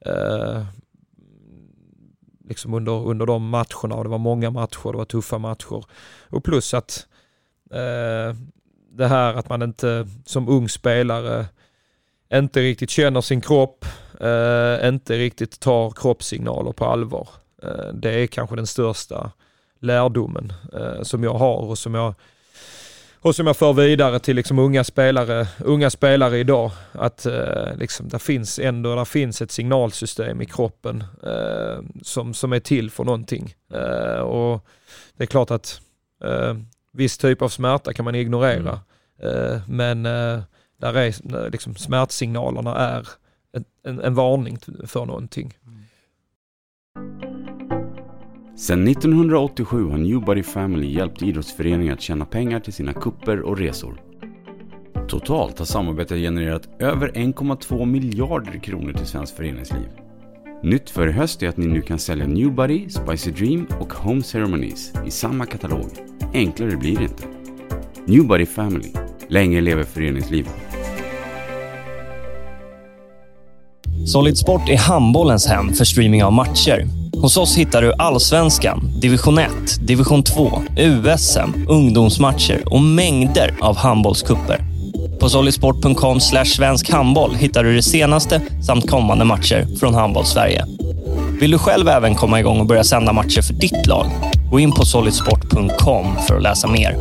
Eh, 0.05 0.63
liksom 2.47 2.73
under, 2.73 3.07
under 3.07 3.25
de 3.25 3.49
matcherna 3.49 3.95
och 3.95 4.03
det 4.03 4.09
var 4.09 4.17
många 4.17 4.51
matcher, 4.51 4.91
det 4.91 4.97
var 4.97 5.05
tuffa 5.05 5.37
matcher. 5.37 5.85
Och 6.29 6.43
plus 6.43 6.73
att 6.73 7.07
eh, 7.71 8.35
det 8.91 9.07
här 9.07 9.33
att 9.33 9.49
man 9.49 9.61
inte 9.61 10.07
som 10.25 10.49
ung 10.49 10.69
spelare 10.69 11.45
inte 12.33 12.61
riktigt 12.61 12.89
känner 12.89 13.21
sin 13.21 13.41
kropp, 13.41 13.85
eh, 14.21 14.87
inte 14.87 15.17
riktigt 15.17 15.59
tar 15.59 15.91
kroppssignaler 15.91 16.71
på 16.71 16.85
allvar. 16.85 17.27
Eh, 17.63 17.93
det 17.93 18.11
är 18.11 18.27
kanske 18.27 18.55
den 18.55 18.67
största 18.67 19.31
lärdomen 19.79 20.53
eh, 20.73 21.01
som 21.01 21.23
jag 21.23 21.33
har 21.33 21.57
och 21.57 21.77
som 21.77 21.93
jag, 21.93 22.13
och 23.19 23.35
som 23.35 23.47
jag 23.47 23.57
för 23.57 23.73
vidare 23.73 24.19
till 24.19 24.35
liksom 24.35 24.59
unga, 24.59 24.83
spelare, 24.83 25.47
unga 25.59 25.89
spelare 25.89 26.37
idag. 26.37 26.71
Att 26.91 27.25
eh, 27.25 27.75
liksom, 27.77 28.09
där 28.09 28.19
finns 28.19 28.59
ändå 28.59 28.95
där 28.95 29.05
finns 29.05 29.41
ett 29.41 29.51
signalsystem 29.51 30.41
i 30.41 30.45
kroppen 30.45 31.03
eh, 31.23 31.83
som, 32.01 32.33
som 32.33 32.53
är 32.53 32.59
till 32.59 32.91
för 32.91 33.03
någonting. 33.03 33.55
Eh, 33.73 34.19
och 34.19 34.65
Det 35.17 35.23
är 35.23 35.27
klart 35.27 35.51
att 35.51 35.81
viss 36.93 37.17
typ 37.17 37.41
av 37.41 37.49
smärta 37.49 37.93
kan 37.93 38.05
man 38.05 38.15
ignorera. 38.15 38.79
Mm. 39.19 39.61
Men 39.67 40.05
där 40.77 40.93
är 40.93 41.49
liksom 41.49 41.75
smärtsignalerna 41.75 42.75
är 42.75 43.07
en, 43.51 43.65
en, 43.83 43.99
en 43.99 44.15
varning 44.15 44.57
för 44.85 45.05
någonting. 45.05 45.53
Sedan 48.57 48.87
1987 48.87 49.89
har 49.89 49.97
Newbody 49.97 50.43
Family 50.43 50.93
hjälpt 50.93 51.21
idrottsföreningar 51.21 51.93
att 51.93 52.01
tjäna 52.01 52.25
pengar 52.25 52.59
till 52.59 52.73
sina 52.73 52.93
kupper 52.93 53.41
och 53.41 53.57
resor. 53.57 54.01
Totalt 55.07 55.59
har 55.59 55.65
samarbetet 55.65 56.17
genererat 56.17 56.69
över 56.79 57.09
1,2 57.09 57.85
miljarder 57.85 58.59
kronor 58.59 58.93
till 58.93 59.05
svenskt 59.05 59.37
föreningsliv. 59.37 59.89
Nytt 60.63 60.89
för 60.89 61.07
i 61.07 61.11
höst 61.11 61.43
är 61.43 61.49
att 61.49 61.57
ni 61.57 61.67
nu 61.67 61.81
kan 61.81 61.99
sälja 61.99 62.27
Newbody, 62.27 62.89
Spicy 62.89 63.31
Dream 63.31 63.67
och 63.79 63.93
Home 63.93 64.23
Ceremonies 64.23 64.93
i 65.05 65.11
samma 65.11 65.45
katalog. 65.45 65.89
Enklare 66.33 66.77
blir 66.77 66.97
det 66.97 67.03
inte. 67.03 67.23
Newbody 68.05 68.45
Family. 68.45 68.91
Länge 69.27 69.61
lever 69.61 69.83
föreningslivet. 69.83 70.64
Solid 74.05 74.37
Sport 74.37 74.69
är 74.69 74.77
handbollens 74.77 75.47
hem 75.47 75.73
för 75.73 75.85
streaming 75.85 76.23
av 76.23 76.33
matcher. 76.33 76.87
Hos 77.21 77.37
oss 77.37 77.57
hittar 77.57 77.81
du 77.81 77.93
Allsvenskan, 77.93 78.91
Division 78.99 79.37
1, 79.37 79.51
Division 79.81 80.23
2, 80.23 80.61
USM, 80.77 81.65
ungdomsmatcher 81.69 82.63
och 82.65 82.81
mängder 82.81 83.55
av 83.61 83.77
handbollskupper. 83.77 84.59
På 85.19 85.29
solidsport.com 85.29 86.19
svensk 86.19 86.89
handboll 86.89 87.35
hittar 87.35 87.63
du 87.63 87.75
det 87.75 87.83
senaste 87.83 88.41
samt 88.67 88.89
kommande 88.89 89.25
matcher 89.25 89.67
från 89.79 89.93
Handbollssverige. 89.93 90.65
Vill 91.39 91.51
du 91.51 91.57
själv 91.57 91.87
även 91.87 92.15
komma 92.15 92.39
igång 92.39 92.59
och 92.59 92.65
börja 92.65 92.83
sända 92.83 93.13
matcher 93.13 93.41
för 93.41 93.53
ditt 93.53 93.87
lag? 93.87 94.05
Gå 94.51 94.59
in 94.59 94.71
på 94.71 94.85
solidsport.com 94.85 96.05
för 96.27 96.35
att 96.35 96.43
läsa 96.43 96.67
mer. 96.67 96.97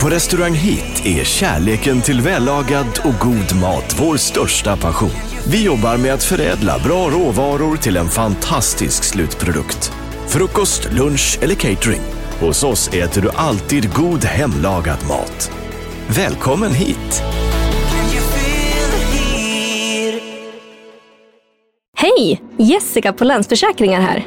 På 0.00 0.08
Restaurang 0.08 0.54
Hit 0.54 1.06
är 1.06 1.24
kärleken 1.24 2.02
till 2.02 2.20
vällagad 2.20 3.00
och 3.04 3.14
god 3.20 3.60
mat 3.60 3.96
vår 3.98 4.16
största 4.16 4.76
passion. 4.76 5.10
Vi 5.50 5.64
jobbar 5.64 5.96
med 5.96 6.14
att 6.14 6.24
förädla 6.24 6.78
bra 6.78 7.10
råvaror 7.10 7.76
till 7.76 7.96
en 7.96 8.08
fantastisk 8.08 9.04
slutprodukt. 9.04 9.92
Frukost, 10.26 10.92
lunch 10.92 11.38
eller 11.42 11.54
catering. 11.54 12.00
Hos 12.40 12.62
oss 12.62 12.88
äter 12.88 13.22
du 13.22 13.30
alltid 13.30 13.94
god 13.94 14.24
hemlagad 14.24 14.98
mat. 15.08 15.50
Välkommen 16.08 16.72
hit! 16.72 17.22
Hej! 21.96 22.42
Jessica 22.56 23.12
på 23.12 23.24
Länsförsäkringar 23.24 24.00
här. 24.00 24.26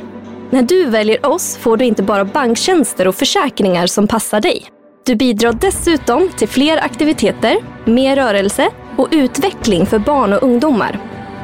När 0.49 0.61
du 0.61 0.85
väljer 0.85 1.25
oss 1.25 1.57
får 1.57 1.77
du 1.77 1.85
inte 1.85 2.03
bara 2.03 2.25
banktjänster 2.25 3.07
och 3.07 3.15
försäkringar 3.15 3.87
som 3.87 4.07
passar 4.07 4.41
dig. 4.41 4.67
Du 5.05 5.15
bidrar 5.15 5.53
dessutom 5.53 6.29
till 6.37 6.47
fler 6.47 6.77
aktiviteter, 6.77 7.57
mer 7.85 8.15
rörelse 8.15 8.69
och 8.97 9.07
utveckling 9.11 9.85
för 9.85 9.99
barn 9.99 10.33
och 10.33 10.43
ungdomar. 10.43 10.99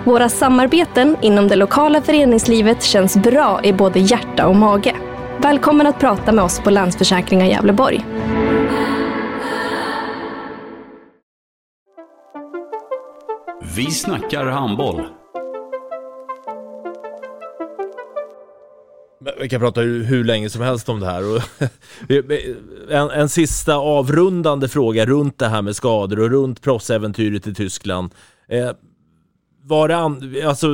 Våra 0.06 0.30
samarbeten 0.30 1.18
inom 1.22 1.48
det 1.48 1.56
lokala 1.56 2.02
föreningslivet 2.02 2.84
känns 2.84 3.18
bra 3.18 3.60
i 3.64 3.74
både 3.74 4.00
hjärta 4.00 4.48
och 4.48 4.56
mage. 4.56 4.96
Välkommen 5.38 5.88
att 5.88 6.00
prata 6.00 6.32
med 6.32 6.44
oss 6.44 6.60
på 6.60 6.70
Länsförsäkringar 6.70 7.46
Gävleborg. 7.46 8.06
Vi 13.76 13.92
snackar 13.92 14.46
handboll. 14.46 15.08
Vi 19.42 19.50
kan 19.50 19.60
prata 19.60 19.82
hur, 19.82 20.04
hur 20.04 20.24
länge 20.24 20.50
som 20.50 20.62
helst 20.62 20.90
om 20.90 21.00
det 21.00 21.06
här. 21.06 21.36
Och 21.36 21.42
en, 22.92 23.10
en 23.10 23.30
sista 23.30 23.76
avrundande 23.76 24.68
fråga 24.68 25.06
runt 25.06 25.40
det 25.40 25.48
här 25.48 25.62
med 25.62 25.76
skador 25.76 26.20
och 26.20 26.30
runt 26.30 26.62
proffsäventyret 26.62 27.48
i 27.48 27.54
Tyskland. 27.54 28.12
Eh, 28.48 28.72
var 29.64 29.88
det 29.88 29.96
an, 29.96 30.36
alltså, 30.46 30.68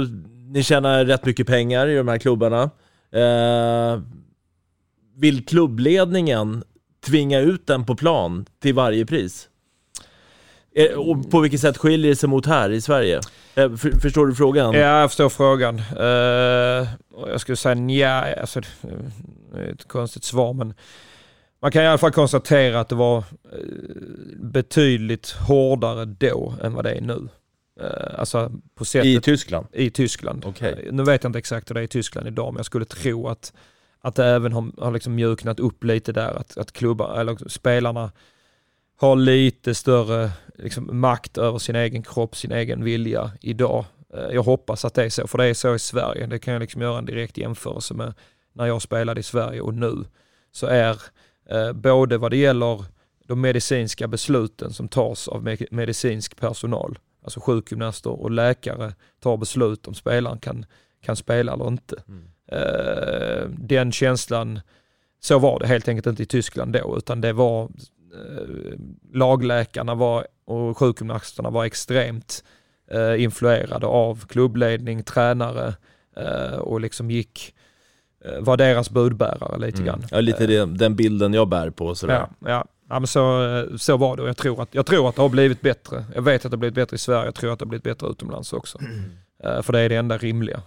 ni 0.53 0.63
tjänar 0.63 1.05
rätt 1.05 1.25
mycket 1.25 1.47
pengar 1.47 1.87
i 1.87 1.95
de 1.95 2.07
här 2.07 2.17
klubbarna. 2.17 2.63
Eh, 3.11 4.01
vill 5.15 5.45
klubbledningen 5.45 6.63
tvinga 7.05 7.39
ut 7.39 7.67
den 7.67 7.85
på 7.85 7.95
plan 7.95 8.45
till 8.61 8.73
varje 8.73 9.05
pris? 9.05 9.49
Eh, 10.75 10.97
och 10.97 11.31
på 11.31 11.39
vilket 11.39 11.59
sätt 11.59 11.77
skiljer 11.77 12.09
det 12.09 12.15
sig 12.15 12.29
mot 12.29 12.45
här 12.45 12.69
i 12.69 12.81
Sverige? 12.81 13.19
Eh, 13.55 13.75
för, 13.75 13.99
förstår 13.99 14.27
du 14.27 14.35
frågan? 14.35 14.73
Ja, 14.73 14.99
jag 14.99 15.09
förstår 15.09 15.29
frågan. 15.29 15.81
Uh, 15.99 16.87
jag 17.27 17.41
skulle 17.41 17.55
säga 17.55 17.75
nja, 17.75 18.35
alltså, 18.41 18.61
det 19.53 19.59
är 19.59 19.71
ett 19.73 19.87
konstigt 19.87 20.23
svar 20.23 20.53
men 20.53 20.73
man 21.61 21.71
kan 21.71 21.83
i 21.83 21.87
alla 21.87 21.97
fall 21.97 22.11
konstatera 22.11 22.79
att 22.79 22.89
det 22.89 22.95
var 22.95 23.23
betydligt 24.35 25.31
hårdare 25.31 26.05
då 26.05 26.53
än 26.61 26.73
vad 26.73 26.85
det 26.85 26.91
är 26.91 27.01
nu. 27.01 27.27
Alltså 28.17 28.51
på 28.75 28.85
sättet, 28.85 29.05
I 29.05 29.21
Tyskland? 29.21 29.67
I 29.71 29.89
Tyskland. 29.89 30.45
Okay. 30.45 30.75
Nu 30.91 31.03
vet 31.03 31.23
jag 31.23 31.29
inte 31.29 31.39
exakt 31.39 31.69
hur 31.69 31.73
det 31.73 31.81
är 31.81 31.83
i 31.83 31.87
Tyskland 31.87 32.27
idag 32.27 32.53
men 32.53 32.59
jag 32.59 32.65
skulle 32.65 32.85
tro 32.85 33.27
att, 33.27 33.53
att 34.01 34.15
det 34.15 34.25
även 34.25 34.53
har, 34.53 34.71
har 34.81 34.91
liksom 34.91 35.15
mjuknat 35.15 35.59
upp 35.59 35.83
lite 35.83 36.11
där. 36.11 36.39
Att, 36.39 36.57
att 36.57 36.71
klubbar, 36.71 37.19
eller 37.19 37.49
spelarna 37.49 38.11
har 39.03 39.15
lite 39.15 39.75
större 39.75 40.31
liksom, 40.55 40.99
makt 40.99 41.37
över 41.37 41.59
sin 41.59 41.75
egen 41.75 42.03
kropp, 42.03 42.35
sin 42.35 42.51
egen 42.51 42.83
vilja 42.83 43.31
idag. 43.41 43.85
Eh, 44.13 44.27
jag 44.31 44.43
hoppas 44.43 44.85
att 44.85 44.93
det 44.93 45.03
är 45.03 45.09
så, 45.09 45.27
för 45.27 45.37
det 45.37 45.45
är 45.45 45.53
så 45.53 45.75
i 45.75 45.79
Sverige. 45.79 46.27
Det 46.27 46.39
kan 46.39 46.53
jag 46.53 46.59
liksom 46.59 46.81
göra 46.81 46.97
en 46.97 47.05
direkt 47.05 47.37
jämförelse 47.37 47.93
med 47.93 48.13
när 48.53 48.65
jag 48.65 48.81
spelade 48.81 49.19
i 49.19 49.23
Sverige 49.23 49.61
och 49.61 49.73
nu. 49.73 50.05
Så 50.51 50.67
är 50.67 51.01
eh, 51.49 51.73
både 51.73 52.17
vad 52.17 52.31
det 52.31 52.37
gäller 52.37 52.85
de 53.27 53.41
medicinska 53.41 54.07
besluten 54.07 54.73
som 54.73 54.87
tas 54.87 55.27
av 55.27 55.43
me 55.43 55.57
medicinsk 55.71 56.39
personal, 56.39 56.99
alltså 57.23 57.39
sjukgymnaster 57.39 58.09
och 58.09 58.31
läkare 58.31 58.93
tar 59.19 59.37
beslut 59.37 59.87
om 59.87 59.93
spelaren 59.93 60.39
kan, 60.39 60.65
kan 61.01 61.15
spela 61.15 61.53
eller 61.53 61.67
inte. 61.67 62.03
Mm. 62.07 62.23
Eh, 62.47 63.49
den 63.49 63.91
känslan, 63.91 64.59
så 65.19 65.39
var 65.39 65.59
det 65.59 65.67
helt 65.67 65.87
enkelt 65.87 66.07
inte 66.07 66.23
i 66.23 66.25
Tyskland 66.25 66.73
då, 66.73 66.97
utan 66.97 67.21
det 67.21 67.33
var 67.33 67.69
lagläkarna 69.13 69.95
var, 69.95 70.27
och 70.45 70.77
sjukgymnasterna 70.77 71.49
var 71.49 71.65
extremt 71.65 72.43
eh, 72.91 73.23
influerade 73.23 73.85
av 73.85 74.25
klubbledning, 74.27 75.03
tränare 75.03 75.73
eh, 76.17 76.57
och 76.57 76.81
liksom 76.81 77.11
gick 77.11 77.55
eh, 78.25 78.41
var 78.41 78.57
deras 78.57 78.89
budbärare 78.89 79.57
lite 79.57 79.81
mm. 79.81 79.85
grann. 79.85 80.05
Ja, 80.11 80.19
lite 80.19 80.47
det, 80.47 80.65
den 80.65 80.95
bilden 80.95 81.33
jag 81.33 81.49
bär 81.49 81.69
på 81.69 81.95
sådär. 81.95 82.13
Ja, 82.13 82.29
ja. 82.49 82.65
ja 82.89 82.99
men 82.99 83.07
så, 83.07 83.43
eh, 83.43 83.75
så 83.75 83.97
var 83.97 84.15
det 84.15 84.21
och 84.21 84.29
jag 84.29 84.37
tror, 84.37 84.61
att, 84.61 84.75
jag 84.75 84.85
tror 84.85 85.09
att 85.09 85.15
det 85.15 85.21
har 85.21 85.29
blivit 85.29 85.61
bättre. 85.61 86.05
Jag 86.15 86.21
vet 86.21 86.45
att 86.45 86.51
det 86.51 86.55
har 86.55 86.59
blivit 86.59 86.75
bättre 86.75 86.95
i 86.95 86.97
Sverige, 86.97 87.25
jag 87.25 87.35
tror 87.35 87.53
att 87.53 87.59
det 87.59 87.65
har 87.65 87.69
blivit 87.69 87.83
bättre 87.83 88.07
utomlands 88.07 88.53
också. 88.53 88.79
Mm. 88.81 89.63
För 89.63 89.73
det 89.73 89.79
är 89.79 89.89
det 89.89 89.95
enda 89.95 90.17
rimliga. 90.17 90.61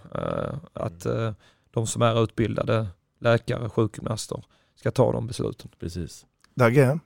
Att 0.73 1.05
uh, 1.05 1.31
de 1.73 1.87
som 1.87 2.01
är 2.01 2.23
utbildade 2.23 2.87
läkare, 3.19 3.69
sjukgymnaster 3.69 4.43
ska 4.75 4.91
ta 4.91 5.11
de 5.11 5.27
besluten. 5.27 5.71
Precis. 5.79 6.25
Dagge? 6.55 6.99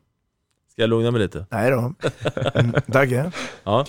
Ska 0.72 0.82
jag 0.82 0.90
lugna 0.90 1.12
mig 1.12 1.22
lite? 1.22 1.46
Nej 1.50 1.72
då. 1.72 1.94
Dagge, 2.88 3.32
ja? 3.64 3.86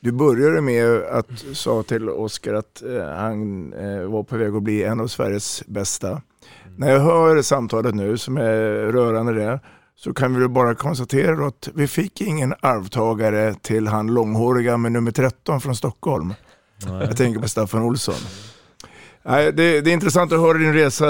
du 0.00 0.12
började 0.12 0.60
med 0.60 1.02
att 1.02 1.44
sa 1.52 1.82
till 1.82 2.08
Oskar 2.08 2.54
att 2.54 2.82
eh, 2.82 3.06
han 3.06 3.72
eh, 3.72 4.02
var 4.02 4.22
på 4.22 4.36
väg 4.36 4.54
att 4.54 4.62
bli 4.62 4.84
en 4.84 5.00
av 5.00 5.06
Sveriges 5.06 5.62
bästa. 5.66 6.08
Mm. 6.08 6.22
När 6.76 6.90
jag 6.90 7.00
hör 7.00 7.42
samtalet 7.42 7.94
nu 7.94 8.18
som 8.18 8.36
är 8.36 8.92
rörande 8.92 9.32
det 9.32 9.60
så 9.96 10.14
kan 10.14 10.40
vi 10.40 10.48
bara 10.48 10.74
konstatera 10.74 11.46
att 11.46 11.68
vi 11.74 11.86
fick 11.86 12.20
ingen 12.20 12.54
arvtagare 12.60 13.54
till 13.54 13.86
han 13.86 14.06
långhåriga 14.06 14.76
med 14.76 14.92
nummer 14.92 15.10
13 15.10 15.60
från 15.60 15.76
Stockholm. 15.76 16.34
Nej. 16.86 17.06
Jag 17.06 17.16
tänker 17.16 17.40
på 17.40 17.48
Staffan 17.48 17.82
Olsson. 17.82 18.14
Nej, 19.22 19.52
det, 19.52 19.80
det, 19.80 19.90
är 19.90 19.94
intressant 19.94 20.32
att 20.32 20.40
höra 20.40 20.58
din 20.58 20.74
resa, 20.74 21.06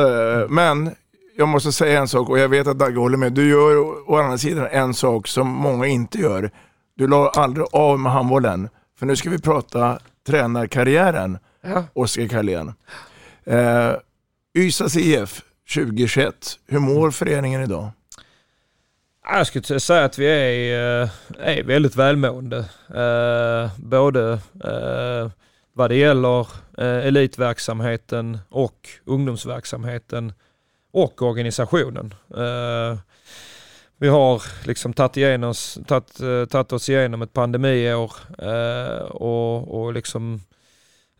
men 0.48 0.90
jag 1.36 1.48
måste 1.48 1.72
säga 1.72 2.00
en 2.00 2.08
sak 2.08 2.28
och 2.28 2.38
jag 2.38 2.48
vet 2.48 2.66
att 2.66 2.78
Dagge 2.78 2.98
håller 2.98 3.16
med. 3.16 3.32
Du 3.32 3.48
gör 3.48 3.76
å 4.10 4.16
andra 4.16 4.38
sidan 4.38 4.66
en 4.70 4.94
sak 4.94 5.28
som 5.28 5.48
många 5.48 5.86
inte 5.86 6.18
gör. 6.18 6.50
Du 6.96 7.06
la 7.06 7.30
aldrig 7.30 7.66
av 7.72 7.98
med 7.98 8.12
handbollen. 8.12 8.68
För 8.98 9.06
nu 9.06 9.16
ska 9.16 9.30
vi 9.30 9.38
prata 9.38 9.98
tränarkarriären, 10.26 11.38
ja. 11.62 11.84
Oskar 11.92 12.28
Carlén. 12.28 12.72
Eh, 13.44 13.92
Ystads 14.54 14.96
IF 14.96 15.42
2021, 15.74 16.34
hur 16.66 16.78
mår 16.78 17.10
föreningen 17.10 17.62
idag? 17.62 17.90
Jag 19.32 19.46
skulle 19.46 19.80
säga 19.80 20.04
att 20.04 20.18
vi 20.18 20.26
är, 20.26 21.02
eh, 21.02 21.08
är 21.38 21.62
väldigt 21.62 21.96
välmående. 21.96 22.58
Eh, 22.88 23.70
både 23.76 24.32
eh, 24.64 25.30
vad 25.72 25.90
det 25.90 25.96
gäller 25.96 26.46
elitverksamheten 26.78 28.38
och 28.48 28.88
ungdomsverksamheten 29.04 30.32
och 30.94 31.22
organisationen. 31.22 32.14
Uh, 32.36 32.98
vi 33.96 34.08
har 34.08 34.42
liksom 34.66 34.92
tagit, 34.92 35.16
igenom, 35.16 35.54
tagit, 35.86 36.20
uh, 36.20 36.46
tagit 36.46 36.72
oss 36.72 36.88
igenom 36.88 37.22
ett 37.22 37.32
pandemiår 37.32 38.12
uh, 38.42 39.02
och, 39.04 39.80
och 39.80 39.92
liksom 39.92 40.40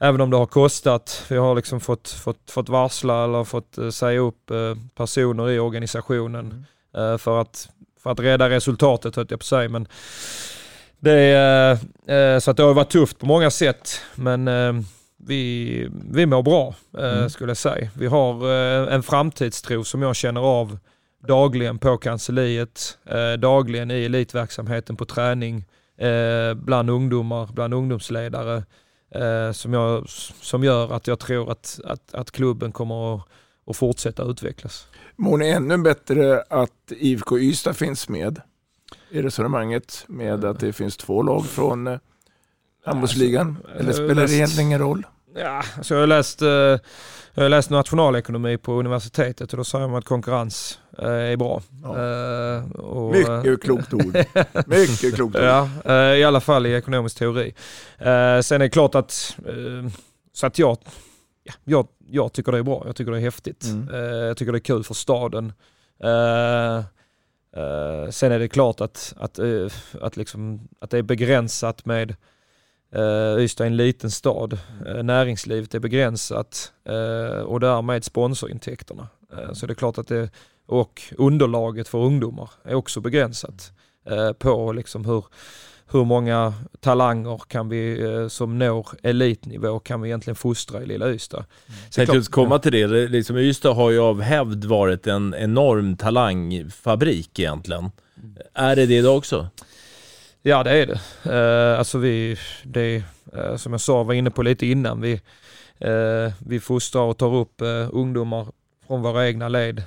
även 0.00 0.20
om 0.20 0.30
det 0.30 0.36
har 0.36 0.46
kostat, 0.46 1.24
vi 1.28 1.36
har 1.36 1.54
liksom 1.54 1.80
fått, 1.80 2.08
fått, 2.08 2.50
fått 2.50 2.68
varsla 2.68 3.24
eller 3.24 3.44
fått 3.44 3.78
säga 3.90 4.20
upp 4.20 4.50
personer 4.94 5.50
i 5.50 5.58
organisationen 5.58 6.64
mm. 6.94 7.18
för, 7.18 7.40
att, 7.40 7.68
för 8.02 8.10
att 8.10 8.20
rädda 8.20 8.50
resultatet 8.50 9.16
höll 9.16 9.26
jag 9.28 9.40
på 9.40 9.44
säga. 9.44 9.68
Men 9.68 9.88
det, 10.98 11.78
så 12.42 12.50
att 12.50 12.56
det 12.56 12.62
har 12.62 12.74
varit 12.74 12.90
tufft 12.90 13.18
på 13.18 13.26
många 13.26 13.50
sätt 13.50 14.00
men 14.14 14.48
vi, 15.26 15.88
vi 16.10 16.26
mår 16.26 16.42
bra 16.42 16.74
eh, 16.98 17.18
mm. 17.18 17.30
skulle 17.30 17.50
jag 17.50 17.56
säga. 17.56 17.90
Vi 17.94 18.06
har 18.06 18.50
eh, 18.50 18.94
en 18.94 19.02
framtidstro 19.02 19.84
som 19.84 20.02
jag 20.02 20.16
känner 20.16 20.40
av 20.40 20.78
dagligen 21.26 21.78
på 21.78 21.96
kansliet, 21.96 22.98
eh, 23.04 23.32
dagligen 23.32 23.90
i 23.90 24.04
elitverksamheten 24.04 24.96
på 24.96 25.04
träning, 25.04 25.64
bland 26.56 26.90
ungdomar, 26.90 27.50
bland 27.52 27.74
ungdomsledare 27.74 28.64
som, 29.52 29.72
jag, 29.72 30.08
som 30.40 30.64
gör 30.64 30.92
att 30.92 31.06
jag 31.06 31.18
tror 31.18 31.52
att, 31.52 31.80
att, 31.84 32.14
att 32.14 32.30
klubben 32.30 32.72
kommer 32.72 33.14
att, 33.14 33.22
att 33.66 33.76
fortsätta 33.76 34.22
utvecklas. 34.22 34.86
Mår 35.16 35.36
ni 35.36 35.48
ännu 35.48 35.78
bättre 35.78 36.42
att 36.50 36.70
IFK 36.88 37.38
Ystad 37.38 37.74
finns 37.74 38.08
med 38.08 38.40
i 39.10 39.22
resonemanget 39.22 40.04
med 40.08 40.44
att 40.44 40.60
det 40.60 40.72
finns 40.72 40.96
två 40.96 41.22
lag 41.22 41.46
från 41.46 41.98
handbollsligan? 42.84 43.56
Eller 43.78 43.92
spelar 43.92 44.26
det 44.26 44.34
egentligen 44.34 44.66
ingen 44.66 44.78
roll? 44.78 45.06
Ja, 45.36 45.62
alltså 45.76 45.94
jag 45.94 46.00
har 46.02 46.06
läst, 46.06 46.42
eh, 46.42 46.48
jag 47.34 47.42
har 47.42 47.48
läst 47.48 47.70
nationalekonomi 47.70 48.58
på 48.58 48.72
universitetet 48.72 49.52
och 49.52 49.56
då 49.56 49.64
säger 49.64 49.88
man 49.88 49.98
att 49.98 50.04
konkurrens 50.04 50.78
eh, 50.98 51.08
är 51.08 51.36
bra. 51.36 51.62
Ja. 51.82 51.88
Eh, 51.88 52.70
och, 52.70 53.12
Mycket 53.12 53.62
klokt 53.62 53.94
ord. 53.94 54.16
Mycket 54.66 55.14
klokt 55.14 55.36
ord. 55.36 55.42
Ja, 55.42 55.68
I 56.14 56.24
alla 56.24 56.40
fall 56.40 56.66
i 56.66 56.74
ekonomisk 56.74 57.18
teori. 57.18 57.54
Sen 58.42 58.54
är 58.54 58.58
det 58.58 58.68
klart 58.68 58.94
att, 58.94 59.36
så 60.32 60.46
att 60.46 60.58
jag, 60.58 60.78
ja, 61.44 61.52
jag, 61.64 61.88
jag 62.08 62.32
tycker 62.32 62.52
det 62.52 62.58
är 62.58 62.62
bra. 62.62 62.82
Jag 62.86 62.96
tycker 62.96 63.12
det 63.12 63.18
är 63.18 63.22
häftigt. 63.22 63.64
Mm. 63.64 63.94
Jag 64.26 64.36
tycker 64.36 64.52
det 64.52 64.58
är 64.58 64.60
kul 64.60 64.84
för 64.84 64.94
staden. 64.94 65.52
Sen 68.10 68.32
är 68.32 68.38
det 68.38 68.48
klart 68.48 68.80
att, 68.80 69.14
att, 69.16 69.38
att, 70.00 70.16
liksom, 70.16 70.68
att 70.80 70.90
det 70.90 70.98
är 70.98 71.02
begränsat 71.02 71.84
med 71.84 72.14
Uh, 72.96 73.44
Ystad 73.44 73.64
är 73.64 73.66
en 73.66 73.76
liten 73.76 74.10
stad, 74.10 74.58
uh, 74.86 75.02
näringslivet 75.02 75.74
är 75.74 75.78
begränsat 75.78 76.72
uh, 76.88 77.40
och 77.40 77.60
därmed 77.60 78.04
sponsorintäkterna. 78.04 79.08
Uh, 79.32 79.52
så 79.52 79.66
det 79.66 79.72
är 79.72 79.74
klart 79.74 79.98
att 79.98 80.08
det, 80.08 80.30
och 80.66 81.02
underlaget 81.18 81.88
för 81.88 81.98
ungdomar 81.98 82.50
är 82.64 82.74
också 82.74 83.00
begränsat 83.00 83.72
på 84.38 84.72
liksom 84.72 85.04
hur, 85.04 85.24
hur 85.92 86.04
många 86.04 86.54
talanger 86.80 87.40
kan 87.48 87.68
vi 87.68 88.26
som 88.30 88.58
når 88.58 88.86
elitnivå 89.02 89.78
kan 89.78 90.00
vi 90.00 90.08
egentligen 90.08 90.36
fostra 90.36 90.82
i 90.82 90.86
lilla 90.86 91.10
Ystad. 91.10 91.36
Mm. 91.66 91.80
Sen 91.90 92.06
klart, 92.06 92.28
komma 92.28 92.58
till 92.58 92.72
det, 92.72 93.08
liksom 93.08 93.36
Ystad 93.36 93.72
har 93.72 93.90
ju 93.90 93.98
av 94.00 94.20
hävd 94.20 94.64
varit 94.64 95.06
en 95.06 95.34
enorm 95.34 95.96
talangfabrik 95.96 97.38
egentligen. 97.38 97.90
Mm. 98.22 98.36
Är 98.54 98.76
det 98.76 98.86
det 98.86 98.94
idag 98.94 99.16
också? 99.16 99.48
Ja 100.46 100.62
det 100.62 100.70
är 100.70 100.86
det. 100.86 101.00
Uh, 101.30 101.78
alltså 101.78 101.98
vi, 101.98 102.36
det 102.62 103.02
uh, 103.36 103.56
som 103.56 103.72
jag 103.72 103.80
sa, 103.80 104.02
var 104.02 104.14
inne 104.14 104.30
på 104.30 104.42
lite 104.42 104.66
innan, 104.66 105.00
vi, 105.00 105.12
uh, 105.84 106.32
vi 106.38 106.60
fostrar 106.60 107.02
och 107.02 107.18
tar 107.18 107.34
upp 107.34 107.62
uh, 107.62 107.88
ungdomar 107.92 108.46
från 108.86 109.02
våra 109.02 109.26
egna 109.26 109.48
led 109.48 109.82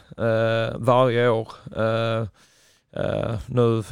varje 0.75 1.29
år. 1.29 1.47
nu, 3.45 3.83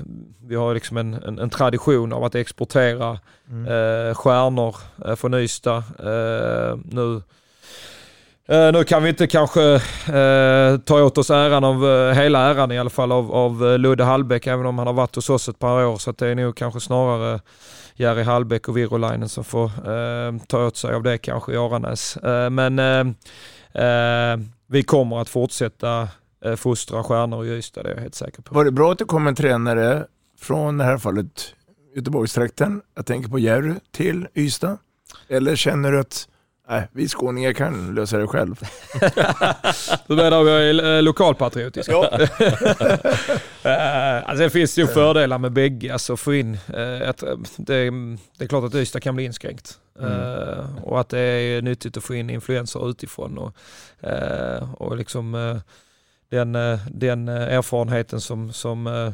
vi 0.48 0.56
har 0.56 0.74
liksom 0.74 0.98
en, 0.98 1.14
en, 1.14 1.40
en, 1.40 1.50
tradition 1.50 2.14
av 2.14 2.24
att 2.24 2.36
exportera 2.36 3.20
mm. 3.50 4.16
stjärnor 4.16 4.76
från 5.16 5.34
Ystad. 5.34 5.84
nu 6.84 7.22
Uh, 8.52 8.72
nu 8.72 8.84
kan 8.84 9.04
vi 9.04 9.10
inte 9.10 9.28
kanske 9.28 9.76
uh, 9.76 10.78
ta 10.78 11.04
åt 11.04 11.18
oss 11.18 11.30
äran 11.30 11.64
av, 11.64 11.84
uh, 11.84 12.14
hela 12.14 12.40
äran 12.40 12.72
i 12.72 12.80
alla 12.80 12.90
fall 12.90 13.12
av, 13.12 13.32
av 13.32 13.80
Ludde 13.80 14.04
Hallbäck, 14.04 14.48
även 14.48 14.66
om 14.66 14.78
han 14.78 14.88
har 14.88 14.94
varit 14.94 15.16
hos 15.16 15.30
oss 15.30 15.50
ett 15.50 15.60
par 15.60 15.86
år. 15.86 15.98
Så 15.98 16.12
det 16.12 16.28
är 16.28 16.36
nog 16.36 16.56
kanske 16.56 16.80
snarare 16.80 17.40
Jari 17.96 18.24
Hallbäck 18.24 18.68
och 18.68 18.78
Virolainen 18.78 19.30
som 19.30 19.44
får 19.44 19.72
ta 20.48 20.66
åt 20.66 20.78
sig 20.78 20.94
av 20.94 21.04
det 21.04 21.18
kanske 21.18 21.54
i 21.54 21.58
Aranäs. 21.58 22.18
men 22.52 23.16
vi 24.68 24.84
kommer 24.84 25.22
att 25.22 25.30
fortsätta 25.30 26.08
fostra 26.58 27.04
stjärnor 27.04 27.46
i 27.46 27.50
Ystad, 27.50 27.84
det 27.84 27.90
är 27.90 27.94
jag 27.94 28.02
helt 28.02 28.16
säker 28.16 28.42
på. 28.42 28.56
Var 28.56 28.66
det 28.66 28.72
bra 28.72 28.92
att 28.92 28.98
det 28.98 29.06
kom 29.06 29.28
en 29.28 29.36
tränare 29.36 30.06
från 30.40 30.78
det 30.78 30.84
här 30.84 30.98
fallet 30.98 31.54
Göteborgstrakten, 31.96 32.82
jag 32.96 33.06
tänker 33.06 33.30
på 33.30 33.40
Jerry, 33.40 33.74
till 33.92 34.28
Ystad? 34.36 34.78
Eller 35.28 35.56
känner 35.56 35.92
du 35.92 36.00
att 36.00 36.28
Nej, 36.68 36.88
vi 36.92 37.08
skåningar 37.08 37.54
kan 37.54 37.96
lösa 37.96 38.18
det 38.18 38.28
själv. 38.28 38.56
menar 40.08 40.40
om 40.40 40.48
jag 40.48 40.70
är 40.70 41.02
lokalpatriotisk? 41.02 41.90
Ja. 41.92 42.20
Eh, 43.66 44.30
alltså 44.30 44.44
det 44.44 44.50
finns 44.50 44.78
ju 44.78 44.88
fördelar 44.88 45.38
med 45.38 45.52
bägge. 45.52 45.94
Alltså 45.94 46.18
få 46.18 46.34
in, 46.34 46.58
ett, 47.04 47.24
eh, 47.24 47.38
det, 47.58 47.90
det, 48.38 48.44
är 48.44 48.48
klart 48.48 48.64
att 48.64 48.76
Ystad 48.76 49.00
kan 49.00 49.16
bli 49.16 49.26
inskränkt. 49.26 49.80
Mm. 50.00 50.78
Och 50.84 51.00
att 51.00 51.10
det 51.10 51.20
är 51.20 51.62
nyttigt 51.62 51.98
att 51.98 52.04
få 52.04 52.16
in 52.16 52.30
influenser 52.30 52.90
utifrån. 52.90 53.38
Och, 53.38 53.54
och 54.78 54.98
liksom 54.98 55.60
den, 56.32 56.54
den 56.92 57.28
erfarenheten 57.28 58.22
som, 58.22 58.54
som 58.54 59.14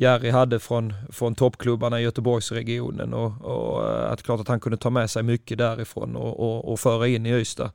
Jerry 0.00 0.30
hade 0.30 0.58
från, 0.58 0.94
från 1.12 1.34
toppklubbarna 1.34 2.00
i 2.00 2.02
Göteborgsregionen 2.02 3.14
och, 3.14 3.32
och 3.40 3.90
eh, 3.90 4.12
att 4.12 4.22
klart 4.22 4.40
att 4.40 4.48
han 4.48 4.60
kunde 4.60 4.76
ta 4.76 4.90
med 4.90 5.10
sig 5.10 5.22
mycket 5.22 5.58
därifrån 5.58 6.16
och, 6.16 6.40
och, 6.40 6.72
och 6.72 6.80
föra 6.80 7.06
in 7.08 7.26
i 7.26 7.30
Ystad. 7.30 7.70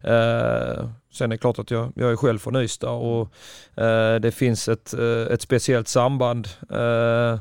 Eh, 0.00 0.88
sen 1.12 1.24
är 1.24 1.28
det 1.28 1.38
klart 1.38 1.58
att 1.58 1.70
jag, 1.70 1.92
jag 1.96 2.12
är 2.12 2.16
själv 2.16 2.38
från 2.38 2.56
Ystad 2.56 2.90
och 2.90 3.28
eh, 3.82 4.20
det 4.20 4.32
finns 4.32 4.68
ett, 4.68 4.94
eh, 4.94 5.32
ett 5.32 5.42
speciellt 5.42 5.88
samband 5.88 6.48
eh, 6.70 7.38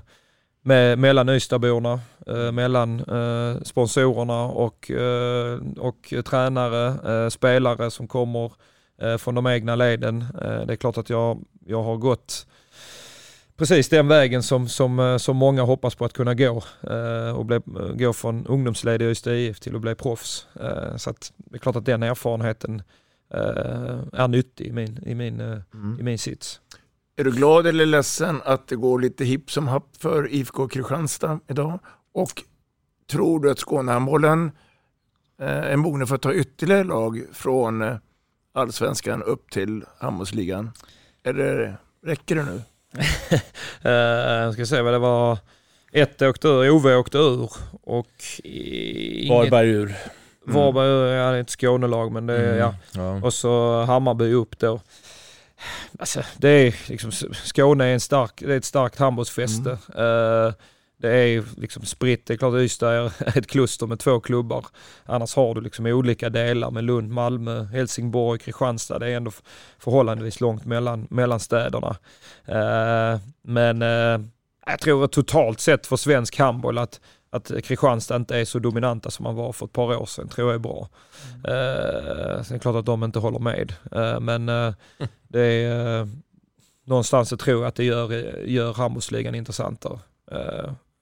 med, 0.61 0.99
mellan 0.99 1.29
Ystadborna, 1.29 1.99
eh, 2.27 2.51
mellan 2.51 2.99
eh, 2.99 3.61
sponsorerna 3.63 4.43
och, 4.43 4.91
eh, 4.91 5.59
och 5.77 6.13
tränare, 6.25 7.31
spelare 7.31 7.91
som 7.91 8.07
kommer 8.07 8.51
från 9.17 9.36
de 9.36 9.47
egna 9.47 9.75
leden. 9.75 10.25
det 10.67 10.73
är 10.73 10.75
klart 10.75 10.97
att 10.97 11.09
jag, 11.09 11.45
jag 11.65 11.84
har 11.84 11.97
gått 11.97 12.45
precis 13.58 13.89
den 13.89 14.08
vägen 14.08 14.43
som, 14.43 14.68
som, 14.68 14.99
eh, 14.99 15.18
som 15.18 15.38
många 15.38 15.62
hoppas 15.62 15.95
på 15.95 16.06
att 16.06 16.14
kunna 16.14 16.34
gå 16.34 16.64
eh, 16.82 17.38
och 17.38 17.45
bli, 17.45 17.60
gå 17.95 18.14
från 18.14 18.47
ungdomsled 18.47 19.01
i 19.01 19.06
Ystad 19.06 19.36
IF 19.36 19.60
till 19.60 19.76
att 19.76 19.82
bli 19.82 19.95
proffs. 19.95 20.47
Eh, 20.62 20.95
så 20.97 21.10
att 21.10 21.34
det 21.38 21.56
är 21.56 21.60
klart 21.60 21.76
att 21.76 21.86
den 21.86 22.04
erfarenheten 22.04 22.82
är 24.14 24.28
nyttig 24.28 24.68
i 24.68 24.72
min, 24.72 24.99
i 25.06 25.16
min, 25.16 25.39
mm. 25.39 25.97
i 25.99 26.04
min 26.04 26.18
sits. 26.18 26.62
Är 27.16 27.24
du 27.24 27.32
glad 27.32 27.68
eller 27.68 27.86
ledsen 27.86 28.41
att 28.45 28.68
det 28.68 28.76
går 28.76 28.99
lite 28.99 29.26
hipp 29.26 29.51
som 29.51 29.68
happ 29.68 29.88
för 29.97 30.34
IFK 30.34 30.68
Kristianstad 30.68 31.39
idag? 31.47 31.80
Och 32.14 32.43
tror 33.12 33.39
du 33.39 33.51
att 33.51 33.60
Skånehandbollen 33.60 34.51
är 35.38 35.76
mogen 35.76 36.08
för 36.08 36.16
att 36.16 36.22
ta 36.22 36.34
ytterligare 36.34 36.84
lag 36.84 37.24
från 37.32 37.99
allsvenskan 38.54 39.24
upp 39.24 39.51
till 39.51 39.86
handbollsligan? 39.97 40.72
Eller 41.24 41.78
räcker 42.06 42.36
det 42.36 42.43
nu? 42.43 42.62
Uh, 43.85 44.53
ska 44.53 44.65
se 44.65 44.81
vad 44.81 44.93
det 44.93 44.99
var. 44.99 45.37
Ett 45.91 46.21
åkte 46.21 46.47
ur, 46.47 46.69
Ove 46.69 46.95
åkte 46.95 47.17
ur 47.17 47.51
och... 47.83 48.07
Inget... 48.43 49.29
Varberg 49.29 49.69
ur. 49.69 49.95
Mm. 50.47 50.55
Varberg 50.55 50.87
ur, 50.87 51.05
ja 51.05 51.31
det 51.31 51.37
är 51.37 51.41
ett 51.41 51.49
Skånelag 51.49 52.11
men 52.11 52.27
det 52.27 52.37
är, 52.37 52.47
mm. 52.47 52.57
ja. 52.57 52.75
ja. 52.91 53.19
Och 53.23 53.33
så 53.33 53.83
Hammarby 53.83 54.33
upp 54.33 54.59
då. 54.59 54.81
Alltså 55.99 56.21
det 56.37 56.49
är 56.49 56.75
liksom, 56.89 57.11
Skåne 57.33 57.85
är, 57.85 57.93
en 57.93 57.99
stark, 57.99 58.31
det 58.35 58.53
är 58.53 58.57
ett 58.57 58.65
starkt 58.65 58.99
handbollsfäste. 58.99 59.77
Mm. 59.95 60.05
Uh, 60.05 60.53
det 61.04 61.18
är 61.18 61.43
liksom 61.58 61.86
spritt. 61.86 62.26
Det 62.26 62.34
är 62.34 62.38
klart 62.38 62.54
Ystad 62.54 62.91
är 62.91 63.12
ett 63.38 63.47
kluster 63.47 63.88
med 63.88 63.99
två 63.99 64.20
klubbar. 64.20 64.66
Annars 65.06 65.36
har 65.36 65.56
du 65.56 65.62
liksom 65.62 65.86
olika 65.86 66.30
delar 66.30 66.72
med 66.72 66.84
Lund, 66.84 67.12
Malmö, 67.12 67.64
Helsingborg, 67.64 68.39
Kristianstad. 68.39 68.99
Det 68.99 69.08
är 69.08 69.18
ändå 69.18 69.32
förhållandevis 69.80 70.41
långt 70.41 70.66
mellan, 70.66 71.08
mellan 71.10 71.39
städerna. 71.39 71.95
Eh, 72.45 73.20
men 73.41 73.82
eh, 73.82 74.28
jag 74.66 74.80
tror 74.80 75.08
totalt 75.08 75.60
sett 75.60 75.88
för 75.88 75.95
svensk 75.95 76.39
handboll 76.39 76.78
att 76.78 76.99
att 77.30 77.51
Kristianstad 77.64 78.16
inte 78.16 78.38
är 78.38 78.45
så 78.45 78.60
dominanta 78.60 79.12
som 79.12 79.24
man 79.24 79.36
var 79.36 79.54
för 79.54 79.66
ett 79.66 79.74
par 79.74 79.97
år 79.97 80.06
sedan 80.06 80.28
tror 80.28 80.47
jag 80.47 80.56
är 80.56 80.60
bra. 80.60 80.89
Mm. 81.45 81.51
Eh, 81.51 82.43
sen 82.43 82.54
är 82.54 82.54
det 82.54 82.60
klart 82.60 82.76
att 82.76 82.86
de 82.86 83.04
inte 83.04 83.20
håller 83.20 83.39
med. 83.39 83.74
Eh, 83.91 84.20
men 84.20 84.49
eh, 84.49 84.74
det 85.28 85.41
är 85.41 85.99
eh, 85.99 86.08
någonstans 86.86 87.30
så 87.30 87.38
tror 87.38 87.62
jag 87.62 87.68
att 87.68 87.76
det 87.76 87.84
gör, 87.84 88.12
gör 88.45 88.74
handbollsligan 88.74 89.36
intressantare. 89.36 89.99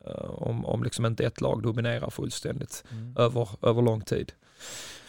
Eh, 0.06 0.12
Eh, 0.12 0.47
om, 0.47 0.66
om 0.66 0.84
liksom 0.84 1.06
inte 1.06 1.26
ett 1.26 1.41
lag 1.41 1.64
dominerar 1.64 2.10
fullständigt 2.10 2.84
mm. 2.91 3.16
över, 3.18 3.49
över 3.62 3.82
lång 3.82 4.02
tid. 4.02 4.32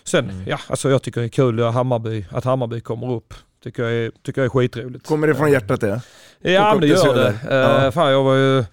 Sen, 0.05 0.30
mm. 0.30 0.45
ja, 0.49 0.59
alltså 0.66 0.90
jag 0.90 1.03
tycker 1.03 1.20
det 1.20 1.26
är 1.26 1.28
kul 1.28 1.62
att 1.62 1.74
Hammarby, 1.74 2.26
att 2.30 2.45
Hammarby 2.45 2.80
kommer 2.80 3.12
upp. 3.12 3.34
Tycker 3.62 3.82
jag 3.82 3.93
är, 3.93 4.12
tycker 4.22 4.40
jag 4.40 4.47
är 4.47 4.51
skitroligt. 4.51 5.07
Kommer 5.07 5.26
det 5.26 5.34
från 5.34 5.51
hjärtat 5.51 5.80
det? 5.80 6.01
Ja, 6.38 6.70
men 6.72 6.80
det 6.80 6.86
gör 6.86 7.14
det. 7.14 7.30
Uh, 7.30 7.90
fan, 7.90 8.11
jag 8.11 8.24
var 8.24 8.34
ju 8.34 8.64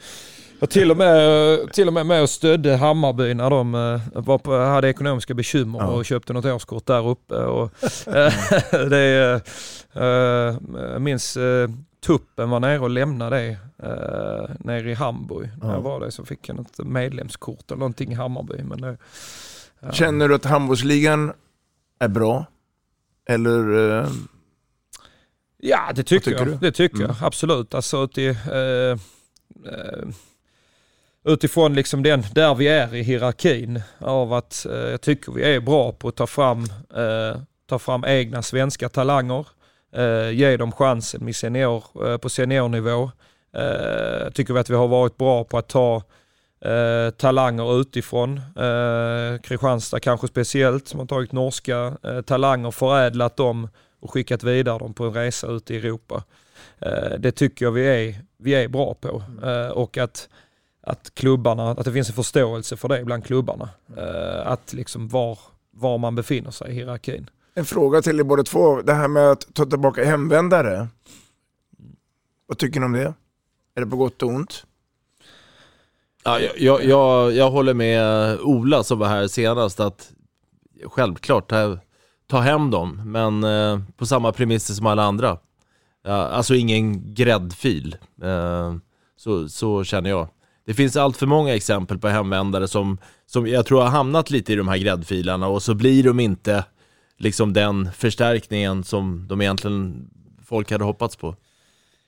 jag 0.60 0.70
till 0.70 0.92
och, 0.92 0.98
med, 0.98 1.74
till 1.74 1.88
och 1.88 1.94
med 1.94 2.06
med 2.06 2.22
och 2.22 2.30
stödde 2.30 2.76
Hammarby 2.76 3.34
när 3.34 3.50
de 3.50 3.76
uh, 3.76 4.02
var 4.14 4.38
på, 4.38 4.58
hade 4.58 4.90
ekonomiska 4.90 5.34
bekymmer 5.34 5.80
ja. 5.80 5.88
och 5.88 6.06
köpte 6.06 6.34
något 6.34 6.46
årskort 6.46 6.86
där 6.86 7.08
uppe. 7.08 7.36
Och, 7.36 7.72
uh, 8.08 8.32
det, 8.90 9.42
uh, 9.96 10.58
jag 10.92 11.02
minns 11.02 11.38
tuppen 12.02 12.50
var 12.50 12.60
nere 12.60 12.80
och 12.80 12.90
lämnade 12.90 13.38
det 13.38 13.58
eh, 13.88 14.56
nere 14.60 14.92
i 14.92 14.94
Hamburg. 14.94 15.50
Ja. 15.62 15.68
När 15.68 15.80
var 15.80 16.00
det 16.00 16.12
så 16.12 16.26
fick 16.26 16.50
jag 16.50 16.60
ett 16.60 16.78
medlemskort 16.78 17.72
eller 17.72 17.80
någonting 17.80 18.12
i 18.12 18.16
Hammarby. 18.16 18.64
Men 18.64 18.82
det, 18.82 18.98
ja. 19.80 19.92
Känner 19.92 20.28
du 20.28 20.36
att 20.36 20.46
handbollsligan 20.46 21.34
är 22.00 22.08
bra? 22.08 22.46
Eller? 23.26 24.00
Eh... 24.00 24.10
Ja, 25.58 25.92
det 25.96 26.04
tycker, 26.04 26.32
tycker 26.32 26.46
jag. 26.46 26.48
Du? 26.48 26.58
Det 26.58 26.72
tycker 26.72 26.98
mm. 26.98 27.08
jag 27.08 27.28
absolut. 27.28 27.74
Alltså, 27.74 28.08
till, 28.08 28.30
eh, 28.30 28.98
eh, 29.74 30.08
utifrån 31.24 31.74
liksom 31.74 32.04
den, 32.04 32.24
där 32.34 32.56
vi 32.56 32.68
är 32.68 32.96
i 32.96 33.02
hierarkin 33.02 33.82
av 33.98 34.34
att 34.34 34.66
eh, 34.66 34.74
jag 34.74 35.02
tycker 35.02 35.32
vi 35.32 35.44
är 35.44 35.60
bra 35.60 35.92
på 35.92 36.08
att 36.08 36.16
ta 36.16 36.28
fram, 36.28 36.64
eh, 36.96 37.42
ta 37.66 37.80
fram 37.80 38.06
egna 38.06 38.42
svenska 38.42 38.90
talanger 38.90 39.48
eh, 39.92 40.32
ge 40.32 40.58
dem 40.58 40.72
chansen 40.72 41.26
med 41.26 41.36
senior, 41.36 41.84
eh, 42.06 42.18
på 42.18 42.30
seniornivå. 42.30 43.12
Eh, 43.54 44.30
tycker 44.34 44.54
vi 44.54 44.60
att 44.60 44.70
vi 44.70 44.76
har 44.76 44.88
varit 44.88 45.18
bra 45.18 45.44
på 45.44 45.58
att 45.58 45.68
ta 45.68 46.04
eh, 46.62 47.10
talanger 47.10 47.82
utifrån. 47.82 48.38
Eh, 48.38 49.42
Kristianstad 49.42 50.00
kanske 50.00 50.28
speciellt 50.28 50.88
som 50.88 51.00
har 51.00 51.08
tagit 51.08 51.32
norska 51.32 51.98
eh, 52.04 52.22
talanger, 52.22 52.72
förädlat 52.72 53.38
dem 53.38 53.70
och 54.00 54.12
skickat 54.12 54.44
vidare 54.44 54.80
dem 54.80 54.94
på 54.94 55.04
en 55.04 55.14
resa 55.14 55.48
ut 55.48 55.72
i 55.72 55.78
Europa. 55.78 56.24
Eh, 56.80 57.20
det 57.20 57.32
tycker 57.32 57.66
jag 57.66 57.72
vi 57.72 57.86
är, 57.88 58.16
vi 58.38 58.54
är 58.54 58.68
bra 58.68 58.94
på 58.94 59.24
eh, 59.44 59.68
och 59.70 59.98
att 59.98 60.30
att 60.82 61.16
klubbarna, 61.16 61.72
att 61.72 61.86
det 61.86 61.92
finns 61.92 62.10
en 62.10 62.16
förståelse 62.16 62.78
för 62.78 62.88
det 62.88 63.04
bland 63.04 63.26
klubbarna. 63.26 63.70
att 64.44 64.74
liksom 64.74 65.08
var, 65.08 65.40
var 65.72 65.98
man 65.98 66.16
befinner 66.16 66.52
sig 66.52 66.72
i 66.72 66.74
hierarkin. 66.74 67.30
En 67.60 67.66
fråga 67.66 68.02
till 68.02 68.20
er 68.20 68.24
båda 68.24 68.44
två. 68.44 68.82
Det 68.82 68.94
här 68.94 69.08
med 69.08 69.32
att 69.32 69.54
ta 69.54 69.66
tillbaka 69.66 70.04
hemvändare. 70.06 70.88
Vad 72.48 72.58
tycker 72.58 72.80
ni 72.80 72.86
om 72.86 72.92
det? 72.92 73.14
Är 73.76 73.82
det 73.82 73.86
på 73.86 73.96
gott 73.96 74.24
och 74.24 74.30
ont? 74.30 74.66
Ja, 76.24 76.40
jag, 76.58 76.84
jag, 76.84 77.34
jag 77.34 77.52
håller 77.52 77.74
med 77.74 78.38
Ola 78.40 78.84
som 78.84 79.00
var 79.00 79.08
här 79.08 79.28
senast 79.28 79.80
att 79.80 80.12
självklart 80.86 81.50
ta, 81.50 81.78
ta 82.28 82.40
hem 82.40 82.72
dem, 82.72 83.02
men 83.12 83.44
eh, 83.44 83.80
på 83.98 84.06
samma 84.06 84.32
premisser 84.32 84.74
som 84.74 84.86
alla 84.86 85.04
andra. 85.04 85.38
Ja, 86.04 86.14
alltså 86.14 86.56
ingen 86.56 87.14
gräddfil, 87.14 87.96
eh, 88.24 88.76
så, 89.18 89.50
så 89.50 89.84
känner 89.84 90.10
jag. 90.10 90.28
Det 90.66 90.74
finns 90.74 90.96
allt 90.96 91.18
för 91.18 91.28
många 91.28 91.56
exempel 91.56 91.98
på 91.98 92.08
hemvändare 92.08 92.68
som, 92.68 92.98
som 93.26 93.48
jag 93.48 93.66
tror 93.66 93.82
har 93.82 93.90
hamnat 93.90 94.30
lite 94.30 94.54
i 94.54 94.56
de 94.56 94.68
här 94.68 94.78
gräddfilarna 94.78 95.48
och 95.48 95.64
så 95.64 95.74
blir 95.74 96.04
de 96.04 96.20
inte 96.20 96.64
liksom 97.20 97.54
den 97.54 97.92
förstärkningen 97.92 98.84
som 98.84 99.26
de 99.28 99.42
egentligen 99.42 100.10
folk 100.46 100.72
hade 100.72 100.84
hoppats 100.84 101.16
på. 101.16 101.36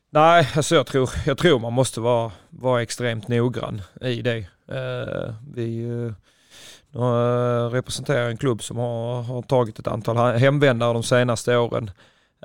Nej, 0.10 0.48
alltså 0.56 0.76
jag 0.76 0.88
tror, 0.88 1.10
jag 1.26 1.38
tror 1.38 1.60
man 1.60 1.74
måste 1.74 2.00
vara, 2.02 2.32
vara 2.50 2.82
extremt 2.82 3.28
noggrann 3.28 3.82
i 4.02 4.22
det. 4.22 4.38
Eh, 4.68 5.34
vi 5.54 5.84
eh, 6.94 7.70
representerar 7.72 8.30
en 8.30 8.38
klubb 8.38 8.64
som 8.64 8.78
har, 8.78 9.22
har 9.22 9.42
tagit 9.42 9.80
ett 9.80 9.88
antal 9.88 10.38
hemvändare 10.38 10.94
de 10.94 11.04
senaste 11.04 11.58
åren. 11.58 11.92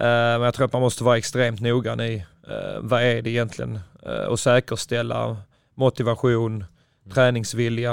Eh, 0.00 0.06
men 0.06 0.42
jag 0.42 0.54
tror 0.54 0.66
att 0.66 0.72
man 0.72 0.82
måste 0.82 1.04
vara 1.04 1.18
extremt 1.18 1.60
noggrann 1.60 2.00
i 2.00 2.26
eh, 2.48 2.80
vad 2.80 3.02
är 3.02 3.22
det 3.22 3.30
egentligen 3.30 3.80
eh, 4.02 4.24
och 4.24 4.40
säkerställa 4.40 5.36
motivation, 5.74 6.54
mm. 6.54 7.14
träningsvilja. 7.14 7.92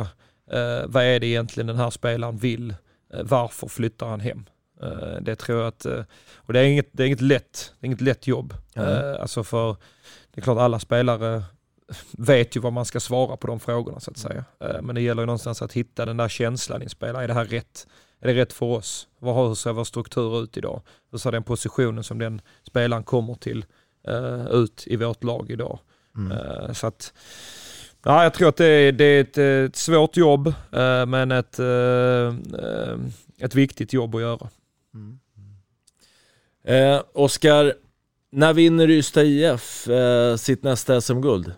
Eh, 0.51 0.85
vad 0.85 1.03
är 1.03 1.19
det 1.19 1.27
egentligen 1.27 1.67
den 1.67 1.77
här 1.77 1.89
spelaren 1.89 2.37
vill? 2.37 2.75
varför 3.23 3.67
flyttar 3.67 4.07
han 4.07 4.19
hem? 4.19 4.45
Det 5.21 5.35
tror 5.35 5.59
jag 5.59 5.67
att, 5.67 5.85
och 6.35 6.53
det 6.53 6.59
är 6.59 6.63
inget, 6.63 6.89
det 6.91 7.03
är 7.03 7.07
inget, 7.07 7.21
lätt, 7.21 7.73
det 7.79 7.85
är 7.85 7.87
inget 7.87 8.01
lätt 8.01 8.27
jobb. 8.27 8.53
Mm. 8.75 9.21
alltså 9.21 9.43
för 9.43 9.75
det 10.33 10.39
är 10.39 10.41
klart 10.41 10.57
alla 10.57 10.79
spelare 10.79 11.43
vet 12.11 12.55
ju 12.55 12.59
vad 12.59 12.73
man 12.73 12.85
ska 12.85 12.99
svara 12.99 13.37
på 13.37 13.47
de 13.47 13.59
frågorna 13.59 13.99
så 13.99 14.11
att 14.11 14.17
säga. 14.17 14.45
Men 14.81 14.95
det 14.95 15.01
gäller 15.01 15.21
ju 15.21 15.25
någonstans 15.25 15.61
att 15.61 15.73
hitta 15.73 16.05
den 16.05 16.17
där 16.17 16.29
känslan 16.29 16.81
i 16.81 16.89
spelare. 16.89 17.23
Är 17.23 17.27
det 17.27 17.33
här 17.33 17.45
rätt? 17.45 17.87
Är 18.19 18.27
det 18.27 18.33
rätt 18.33 18.53
för 18.53 18.65
oss? 18.65 19.07
Vad 19.19 19.35
har, 19.35 19.47
hur 19.47 19.55
ser 19.55 19.73
vår 19.73 19.83
struktur 19.83 20.43
ut 20.43 20.57
idag? 20.57 20.81
Hur 21.11 21.17
ser 21.17 21.31
den 21.31 21.43
positionen 21.43 22.03
som 22.03 22.19
den 22.19 22.41
spelaren 22.63 23.03
kommer 23.03 23.35
till 23.35 23.65
ut 24.51 24.83
i 24.87 24.95
vårt 24.95 25.23
lag 25.23 25.51
idag? 25.51 25.79
Mm. 26.15 26.75
Så 26.75 26.87
att, 26.87 27.13
ja, 28.03 28.23
jag 28.23 28.33
tror 28.33 28.49
att 28.49 28.57
det 28.57 28.65
är, 28.65 28.91
det 28.91 29.05
är 29.05 29.21
ett, 29.21 29.37
ett 29.37 29.75
svårt 29.75 30.17
jobb, 30.17 30.53
men 31.07 31.31
ett, 31.31 31.59
ett 33.39 33.55
viktigt 33.55 33.93
jobb 33.93 34.15
att 34.15 34.21
göra. 34.21 34.49
Mm. 34.93 35.19
Eh, 36.67 37.01
Oskar, 37.13 37.73
när 38.31 38.53
vinner 38.53 38.89
Ystad 38.89 39.23
IF 39.23 39.87
eh, 39.87 40.35
sitt 40.35 40.63
nästa 40.63 41.01
SM-guld? 41.01 41.51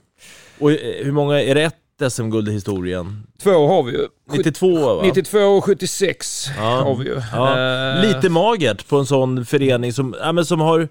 Och 0.59 0.71
hur 0.71 1.11
många, 1.11 1.41
är 1.41 1.55
det 1.55 1.63
ett 1.63 2.11
SM-guld 2.11 2.49
i 2.49 2.51
historien? 2.51 3.27
Två 3.43 3.67
har 3.67 3.83
vi 3.83 3.91
ju. 3.91 4.07
92 4.31 4.95
va? 4.95 5.01
92 5.03 5.39
och 5.39 5.63
76 5.65 6.47
ja. 6.57 6.63
har 6.63 6.95
vi 6.95 7.05
ju. 7.05 7.21
Ja. 7.33 7.95
Uh... 7.95 8.07
Lite 8.07 8.29
magert 8.29 8.87
på 8.87 8.97
en 8.97 9.05
sån 9.05 9.45
förening 9.45 9.93
som, 9.93 10.15
ja, 10.19 10.31
men 10.31 10.45
som 10.45 10.59
har 10.59 10.87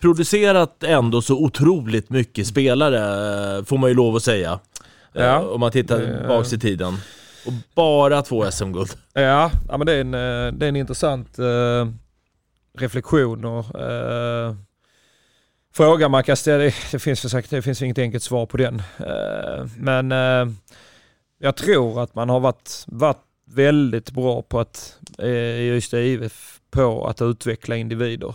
producerat 0.00 0.82
ändå 0.82 1.22
så 1.22 1.34
otroligt 1.34 2.10
mycket 2.10 2.46
spelare, 2.46 3.64
får 3.64 3.78
man 3.78 3.90
ju 3.90 3.96
lov 3.96 4.16
att 4.16 4.22
säga. 4.22 4.60
Ja. 5.12 5.38
Uh, 5.38 5.46
om 5.46 5.60
man 5.60 5.70
tittar 5.70 6.28
baks 6.28 6.52
i 6.52 6.58
tiden. 6.58 6.96
Och 7.46 7.52
bara 7.74 8.22
två 8.22 8.50
SM-guld. 8.50 8.90
Ja, 9.12 9.50
ja 9.68 9.76
men 9.78 9.86
det 9.86 9.92
är 9.92 10.00
en, 10.00 10.14
eh, 10.14 10.52
det 10.52 10.66
är 10.66 10.68
en 10.68 10.76
intressant 10.76 11.38
eh, 11.38 11.88
reflektion 12.78 13.44
och 13.44 13.80
eh, 13.80 14.54
fråga 15.74 16.08
man 16.08 16.24
kan 16.24 16.36
ställa. 16.36 16.64
Det 16.64 16.98
finns, 16.98 17.20
för 17.20 17.50
det 17.50 17.62
finns 17.62 17.82
inget 17.82 17.98
enkelt 17.98 18.22
svar 18.22 18.46
på 18.46 18.56
den. 18.56 18.82
Eh, 18.98 19.66
men 19.76 20.12
eh, 20.12 20.54
jag 21.38 21.56
tror 21.56 22.02
att 22.02 22.14
man 22.14 22.28
har 22.28 22.40
varit, 22.40 22.84
varit 22.86 23.22
väldigt 23.44 24.10
bra 24.10 24.42
på 24.42 24.60
att, 24.60 24.98
eh, 25.18 25.28
i 25.28 25.76
Ystad 25.76 26.00
IF, 26.00 26.60
på 26.70 27.06
att 27.06 27.22
utveckla 27.22 27.76
individer. 27.76 28.34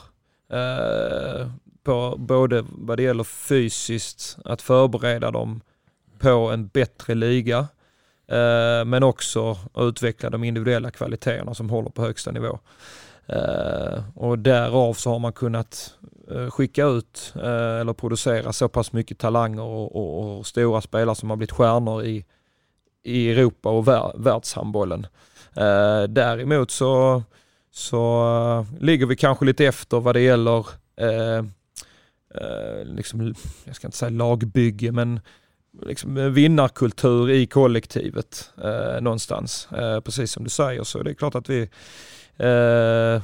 På 1.84 2.16
både 2.18 2.66
vad 2.68 2.97
det 2.97 3.03
gäller 3.03 3.24
fysiskt, 3.24 4.38
att 4.45 4.62
förbereda 4.62 5.32
dem 5.32 5.62
på 6.20 6.30
en 6.30 6.68
bättre 6.68 7.16
liga, 7.16 7.68
Eh, 8.28 8.86
men 8.86 9.04
också 9.04 9.52
att 9.52 9.84
utveckla 9.84 10.30
de 10.30 10.44
individuella 10.44 10.92
kvaliteterna 10.92 11.54
som 11.54 11.70
håller 11.70 11.90
på 11.90 12.02
högsta 12.02 12.32
nivå. 12.32 12.60
Eh, 13.28 14.04
och 14.16 14.40
därav 14.40 14.94
så 14.94 15.10
har 15.10 15.20
man 15.20 15.34
kunnat 15.34 15.94
eh, 16.32 16.50
skicka 16.50 16.86
ut 16.86 17.34
eller 17.36 17.94
producera 17.94 18.54
så 18.54 18.68
pass 18.68 18.94
mycket 18.94 19.18
talanger 19.18 19.64
och, 19.64 19.96
och, 19.96 20.38
och, 20.38 20.46
stora 20.46 20.82
spelare 20.82 21.16
som 21.16 21.30
har 21.30 21.38
blivit 21.38 21.52
stjärnor 21.52 22.04
i, 22.04 22.26
i 23.04 23.32
Europa 23.32 23.70
och 23.70 23.88
vär, 23.88 24.12
världshandbollen. 24.16 25.08
Däremot 26.10 26.72
så, 26.72 27.24
så 27.72 28.66
ligger 28.80 29.06
vi 29.06 29.16
kanske 29.16 29.46
lite 29.46 29.66
efter 29.66 30.00
vad 30.00 30.16
det 30.16 30.22
gäller 30.22 30.66
eh, 32.36 32.84
liksom, 32.86 33.36
jag 33.64 33.76
ska 33.76 33.88
inte 33.88 33.98
säga 33.98 34.10
lagbygge, 34.10 34.92
men 34.92 35.20
liksom 35.82 36.34
vinnarkultur 36.34 37.30
i 37.30 37.46
kollektivet 37.46 38.52
eh, 38.64 39.02
någonstans. 39.02 39.68
Eh, 39.72 40.00
precis 40.00 40.32
som 40.32 40.44
du 40.44 40.50
säger 40.50 40.84
så 40.84 41.04
det 41.04 41.10
är 41.10 41.14
klart 41.14 41.36
att 41.36 41.50
vi 41.50 41.70
Eh, 42.38 43.22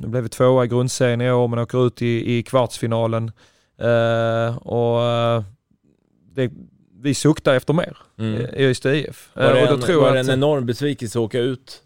nu 0.00 0.08
blev 0.08 0.22
vi 0.22 0.28
tvåa 0.28 0.64
i 0.64 0.68
grundserien 0.68 1.20
i 1.20 1.30
år 1.30 1.48
men 1.48 1.58
åker 1.58 1.86
ut 1.86 2.02
i, 2.02 2.38
i 2.38 2.42
kvartsfinalen. 2.42 3.30
Eh, 3.78 4.56
och 4.56 5.02
eh, 5.02 5.42
det, 6.34 6.50
vi 7.00 7.14
suktar 7.14 7.54
efter 7.54 7.74
mer 7.74 7.96
mm. 8.18 8.40
i 8.40 8.64
Ystad 8.64 8.94
IF. 8.94 9.30
Var 9.34 9.54
det, 9.54 9.60
en, 9.60 9.80
tror 9.80 10.00
var 10.00 10.12
det 10.12 10.20
en 10.20 10.30
enorm 10.30 10.66
besvikelse 10.66 11.18
att 11.18 11.22
åka 11.22 11.38
ut? 11.38 11.82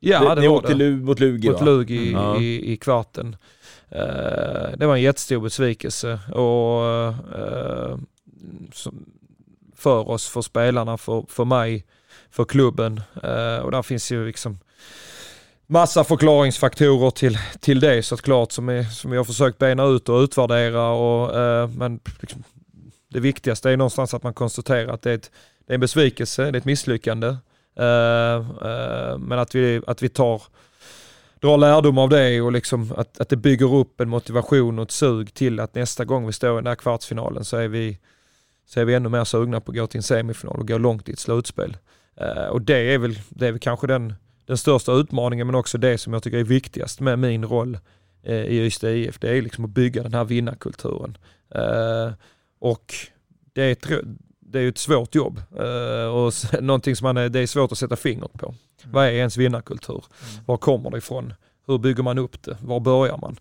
Ja, 0.00 0.34
det, 0.34 0.40
Ni 0.40 0.48
var 0.48 0.56
åkte 0.56 0.74
det. 0.74 0.90
mot 0.90 1.20
Lugi 1.20 1.50
Mot 1.50 1.64
Lugi 1.64 1.94
i, 1.94 2.12
mm. 2.12 2.42
i, 2.42 2.72
i, 2.72 2.76
kvarten. 2.76 3.36
Uh, 3.92 4.76
det 4.76 4.86
var 4.86 4.96
en 4.96 5.02
jättestor 5.02 5.40
besvikelse 5.40 6.20
och 6.32 6.82
uh, 6.82 7.98
för 9.86 10.08
oss, 10.08 10.28
för 10.28 10.42
spelarna, 10.42 10.96
för, 10.96 11.24
för 11.28 11.44
mig, 11.44 11.84
för 12.30 12.44
klubben. 12.44 13.00
Eh, 13.22 13.58
och 13.58 13.70
där 13.70 13.82
finns 13.82 14.12
ju 14.12 14.26
liksom 14.26 14.58
massa 15.66 16.04
förklaringsfaktorer 16.04 17.10
till, 17.10 17.38
till 17.60 17.80
det 17.80 18.02
såklart 18.02 18.52
som, 18.52 18.68
är, 18.68 18.82
som 18.82 19.12
jag 19.12 19.20
har 19.20 19.24
försökt 19.24 19.58
bena 19.58 19.84
ut 19.84 20.08
och 20.08 20.20
utvärdera. 20.20 20.88
Och, 20.88 21.36
eh, 21.38 21.68
men 21.68 22.00
liksom, 22.20 22.42
det 23.08 23.20
viktigaste 23.20 23.70
är 23.70 23.76
någonstans 23.76 24.14
att 24.14 24.22
man 24.22 24.34
konstaterar 24.34 24.88
att 24.88 25.02
det 25.02 25.10
är, 25.10 25.14
ett, 25.14 25.30
det 25.66 25.72
är 25.72 25.74
en 25.74 25.80
besvikelse, 25.80 26.42
det 26.42 26.48
är 26.48 26.56
ett 26.56 26.64
misslyckande. 26.64 27.26
Eh, 27.78 28.36
eh, 28.70 29.18
men 29.18 29.38
att 29.38 29.54
vi, 29.54 29.82
att 29.86 30.02
vi 30.02 30.08
tar, 30.08 30.42
drar 31.40 31.58
lärdom 31.58 31.98
av 31.98 32.08
det 32.08 32.40
och 32.40 32.52
liksom 32.52 32.92
att, 32.96 33.20
att 33.20 33.28
det 33.28 33.36
bygger 33.36 33.74
upp 33.74 34.00
en 34.00 34.08
motivation 34.08 34.78
och 34.78 34.84
ett 34.84 34.90
sug 34.90 35.34
till 35.34 35.60
att 35.60 35.74
nästa 35.74 36.04
gång 36.04 36.26
vi 36.26 36.32
står 36.32 36.52
i 36.52 36.56
den 36.56 36.66
här 36.66 36.74
kvartsfinalen 36.74 37.44
så 37.44 37.56
är 37.56 37.68
vi, 37.68 37.98
så 38.66 38.80
är 38.80 38.84
vi 38.84 38.94
ännu 38.94 39.08
mer 39.08 39.24
sugna 39.24 39.60
på 39.60 39.72
att 39.72 39.76
gå 39.76 39.86
till 39.86 39.98
en 39.98 40.02
semifinal 40.02 40.60
och 40.60 40.68
gå 40.68 40.78
långt 40.78 41.08
i 41.08 41.12
ett 41.12 41.18
slutspel. 41.18 41.76
Uh, 42.20 42.46
och 42.46 42.62
det 42.62 42.94
är 42.94 42.98
väl, 42.98 43.18
det 43.28 43.46
är 43.46 43.52
väl 43.52 43.60
kanske 43.60 43.86
den, 43.86 44.14
den 44.46 44.56
största 44.56 44.92
utmaningen 44.92 45.46
men 45.46 45.54
också 45.54 45.78
det 45.78 45.98
som 45.98 46.12
jag 46.12 46.22
tycker 46.22 46.38
är 46.38 46.44
viktigast 46.44 47.00
med 47.00 47.18
min 47.18 47.44
roll 47.44 47.78
eh, 48.22 48.44
i 48.44 48.66
Ystad 48.66 48.90
IF. 48.90 49.18
Det 49.18 49.30
är 49.30 49.42
liksom 49.42 49.64
att 49.64 49.70
bygga 49.70 50.02
den 50.02 50.14
här 50.14 50.24
vinnarkulturen. 50.24 51.18
Eh, 51.54 52.12
och 52.58 52.94
det 53.52 53.62
är, 53.62 53.72
ett, 53.72 53.86
det 54.40 54.60
är 54.60 54.68
ett 54.68 54.78
svårt 54.78 55.14
jobb 55.14 55.42
eh, 55.58 56.06
och 56.06 56.32
någonting 56.62 56.96
som 56.96 57.04
man 57.04 57.16
är, 57.16 57.28
det 57.28 57.40
är 57.40 57.46
svårt 57.46 57.72
att 57.72 57.78
sätta 57.78 57.96
fingret 57.96 58.32
på. 58.32 58.46
Mm. 58.46 58.92
Vad 58.92 59.06
är 59.06 59.12
ens 59.12 59.36
vinnarkultur? 59.36 60.04
Mm. 60.32 60.44
Var 60.46 60.56
kommer 60.56 60.90
det 60.90 60.98
ifrån? 60.98 61.34
Hur 61.66 61.78
bygger 61.78 62.02
man 62.02 62.18
upp 62.18 62.42
det? 62.42 62.56
Var 62.62 62.80
börjar 62.80 63.18
man? 63.18 63.36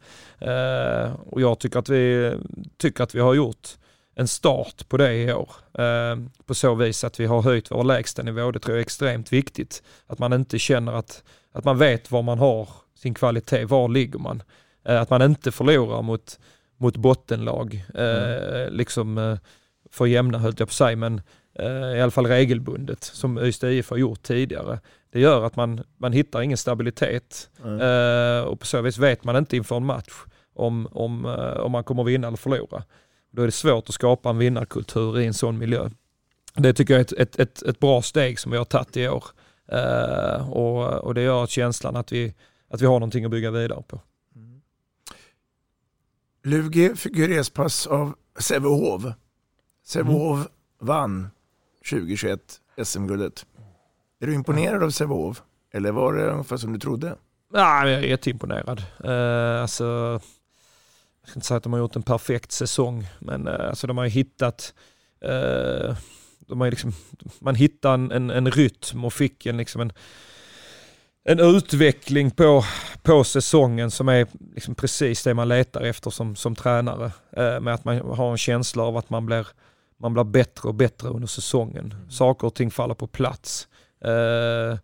och 1.25 1.41
jag 1.41 1.59
tycker 1.59 1.79
att 1.79 1.89
vi, 1.89 2.33
tycker 2.77 3.03
att 3.03 3.15
vi 3.15 3.19
har 3.19 3.33
gjort 3.33 3.67
en 4.15 4.27
start 4.27 4.89
på 4.89 4.97
det 4.97 5.13
i 5.13 5.33
år. 5.33 5.49
Eh, 5.73 6.17
på 6.45 6.53
så 6.53 6.75
vis 6.75 7.03
att 7.03 7.19
vi 7.19 7.25
har 7.25 7.41
höjt 7.41 7.71
vår 7.71 7.83
lägstanivå. 7.83 8.51
Det 8.51 8.59
tror 8.59 8.75
jag 8.75 8.79
är 8.79 8.85
extremt 8.85 9.33
viktigt. 9.33 9.83
Att 10.07 10.19
man 10.19 10.33
inte 10.33 10.59
känner 10.59 10.93
att, 10.93 11.23
att 11.51 11.63
man 11.63 11.77
vet 11.77 12.11
var 12.11 12.21
man 12.21 12.39
har 12.39 12.69
sin 12.95 13.13
kvalitet, 13.13 13.65
var 13.65 13.89
ligger 13.89 14.19
man? 14.19 14.43
Eh, 14.85 15.01
att 15.01 15.09
man 15.09 15.21
inte 15.21 15.51
förlorar 15.51 16.01
mot, 16.01 16.39
mot 16.77 16.97
bottenlag, 16.97 17.85
eh, 17.93 18.03
mm. 18.03 18.73
liksom 18.73 19.17
eh, 19.17 19.37
för 19.91 20.05
jämna 20.05 20.37
höll 20.37 20.53
jag 20.57 20.67
på 20.67 20.73
säga, 20.73 20.95
men 20.95 21.21
i 21.95 22.01
alla 22.01 22.11
fall 22.11 22.27
regelbundet 22.27 23.03
som 23.03 23.37
Ystad 23.37 23.71
IF 23.71 23.89
har 23.89 23.97
gjort 23.97 24.23
tidigare. 24.23 24.79
Det 25.11 25.19
gör 25.19 25.43
att 25.45 25.55
man, 25.55 25.83
man 25.97 26.13
hittar 26.13 26.41
ingen 26.41 26.57
stabilitet 26.57 27.49
mm. 27.63 28.45
och 28.47 28.59
på 28.59 28.65
så 28.65 28.81
vis 28.81 28.97
vet 28.97 29.23
man 29.23 29.35
inte 29.35 29.57
inför 29.57 29.77
en 29.77 29.85
match 29.85 30.11
om, 30.53 30.87
om, 30.91 31.25
om 31.59 31.71
man 31.71 31.83
kommer 31.83 32.03
vinna 32.03 32.27
eller 32.27 32.37
förlora. 32.37 32.83
Då 33.35 33.41
är 33.41 33.45
det 33.45 33.51
svårt 33.51 33.89
att 33.89 33.95
skapa 33.95 34.29
en 34.29 34.37
vinnarkultur 34.37 35.19
i 35.19 35.25
en 35.25 35.33
sån 35.33 35.57
miljö. 35.57 35.89
Det 36.53 36.73
tycker 36.73 36.93
jag 36.93 36.99
är 36.99 37.03
ett, 37.03 37.13
ett, 37.13 37.39
ett, 37.39 37.61
ett 37.61 37.79
bra 37.79 38.01
steg 38.01 38.39
som 38.39 38.51
vi 38.51 38.57
har 38.57 38.65
tagit 38.65 38.97
i 38.97 39.07
år. 39.07 39.23
Uh, 39.73 40.51
och, 40.51 40.93
och 40.93 41.13
det 41.13 41.21
gör 41.21 41.47
känslan 41.47 41.95
att 41.95 42.11
vi, 42.11 42.33
att 42.69 42.81
vi 42.81 42.85
har 42.85 42.93
någonting 42.93 43.25
att 43.25 43.31
bygga 43.31 43.51
vidare 43.51 43.83
på. 43.87 44.01
Mm. 44.35 44.61
Lugi 46.43 46.95
fick 46.95 47.15
ju 47.15 47.27
respass 47.27 47.87
av 47.87 48.15
Sävehof. 48.39 49.03
Sävehof 49.85 50.37
mm. 50.37 50.47
vann 50.79 51.29
2021 51.89 52.39
SM-guldet. 52.83 53.45
Är 54.19 54.27
du 54.27 54.33
imponerad 54.33 54.83
av 54.83 54.89
Sävehof? 54.89 55.41
Eller 55.73 55.91
var 55.91 56.13
det 56.13 56.29
ungefär 56.29 56.57
som 56.57 56.73
du 56.73 56.79
trodde? 56.79 57.15
Ja, 57.53 57.89
jag 57.89 57.99
är 57.99 58.07
jätteimponerad. 58.07 58.83
Uh, 59.05 59.61
alltså, 59.61 60.19
jag 61.25 61.29
ska 61.29 61.37
inte 61.37 61.47
säga 61.47 61.57
att 61.57 61.63
de 61.63 61.73
har 61.73 61.79
gjort 61.79 61.95
en 61.95 62.03
perfekt 62.03 62.51
säsong, 62.51 63.07
men 63.19 63.47
uh, 63.47 63.69
alltså 63.69 63.87
de 63.87 63.97
har 63.97 64.05
hittat 64.05 64.73
uh, 65.25 65.95
de 66.47 66.61
har 66.61 66.69
liksom, 66.69 66.93
man 67.39 67.55
hittade 67.55 67.93
en, 67.93 68.11
en, 68.11 68.29
en 68.29 68.51
rytm 68.51 69.05
och 69.05 69.13
fick 69.13 69.45
en, 69.45 69.57
liksom 69.57 69.81
en, 69.81 69.91
en 71.23 71.39
utveckling 71.39 72.31
på, 72.31 72.63
på 73.01 73.23
säsongen 73.23 73.91
som 73.91 74.09
är 74.09 74.27
liksom 74.55 74.75
precis 74.75 75.23
det 75.23 75.33
man 75.33 75.47
letar 75.47 75.81
efter 75.81 76.09
som, 76.09 76.35
som 76.35 76.55
tränare. 76.55 77.11
Eh, 77.31 77.59
med 77.59 77.73
att 77.73 77.85
man 77.85 77.97
har 77.97 78.31
en 78.31 78.37
känsla 78.37 78.83
av 78.83 78.97
att 78.97 79.09
man 79.09 79.25
blir, 79.25 79.47
man 79.97 80.13
blir 80.13 80.23
bättre 80.23 80.69
och 80.69 80.75
bättre 80.75 81.09
under 81.09 81.27
säsongen. 81.27 81.95
Saker 82.09 82.47
och 82.47 82.55
ting 82.55 82.71
faller 82.71 82.95
på 82.95 83.07
plats. 83.07 83.67
Eh, 84.05 84.77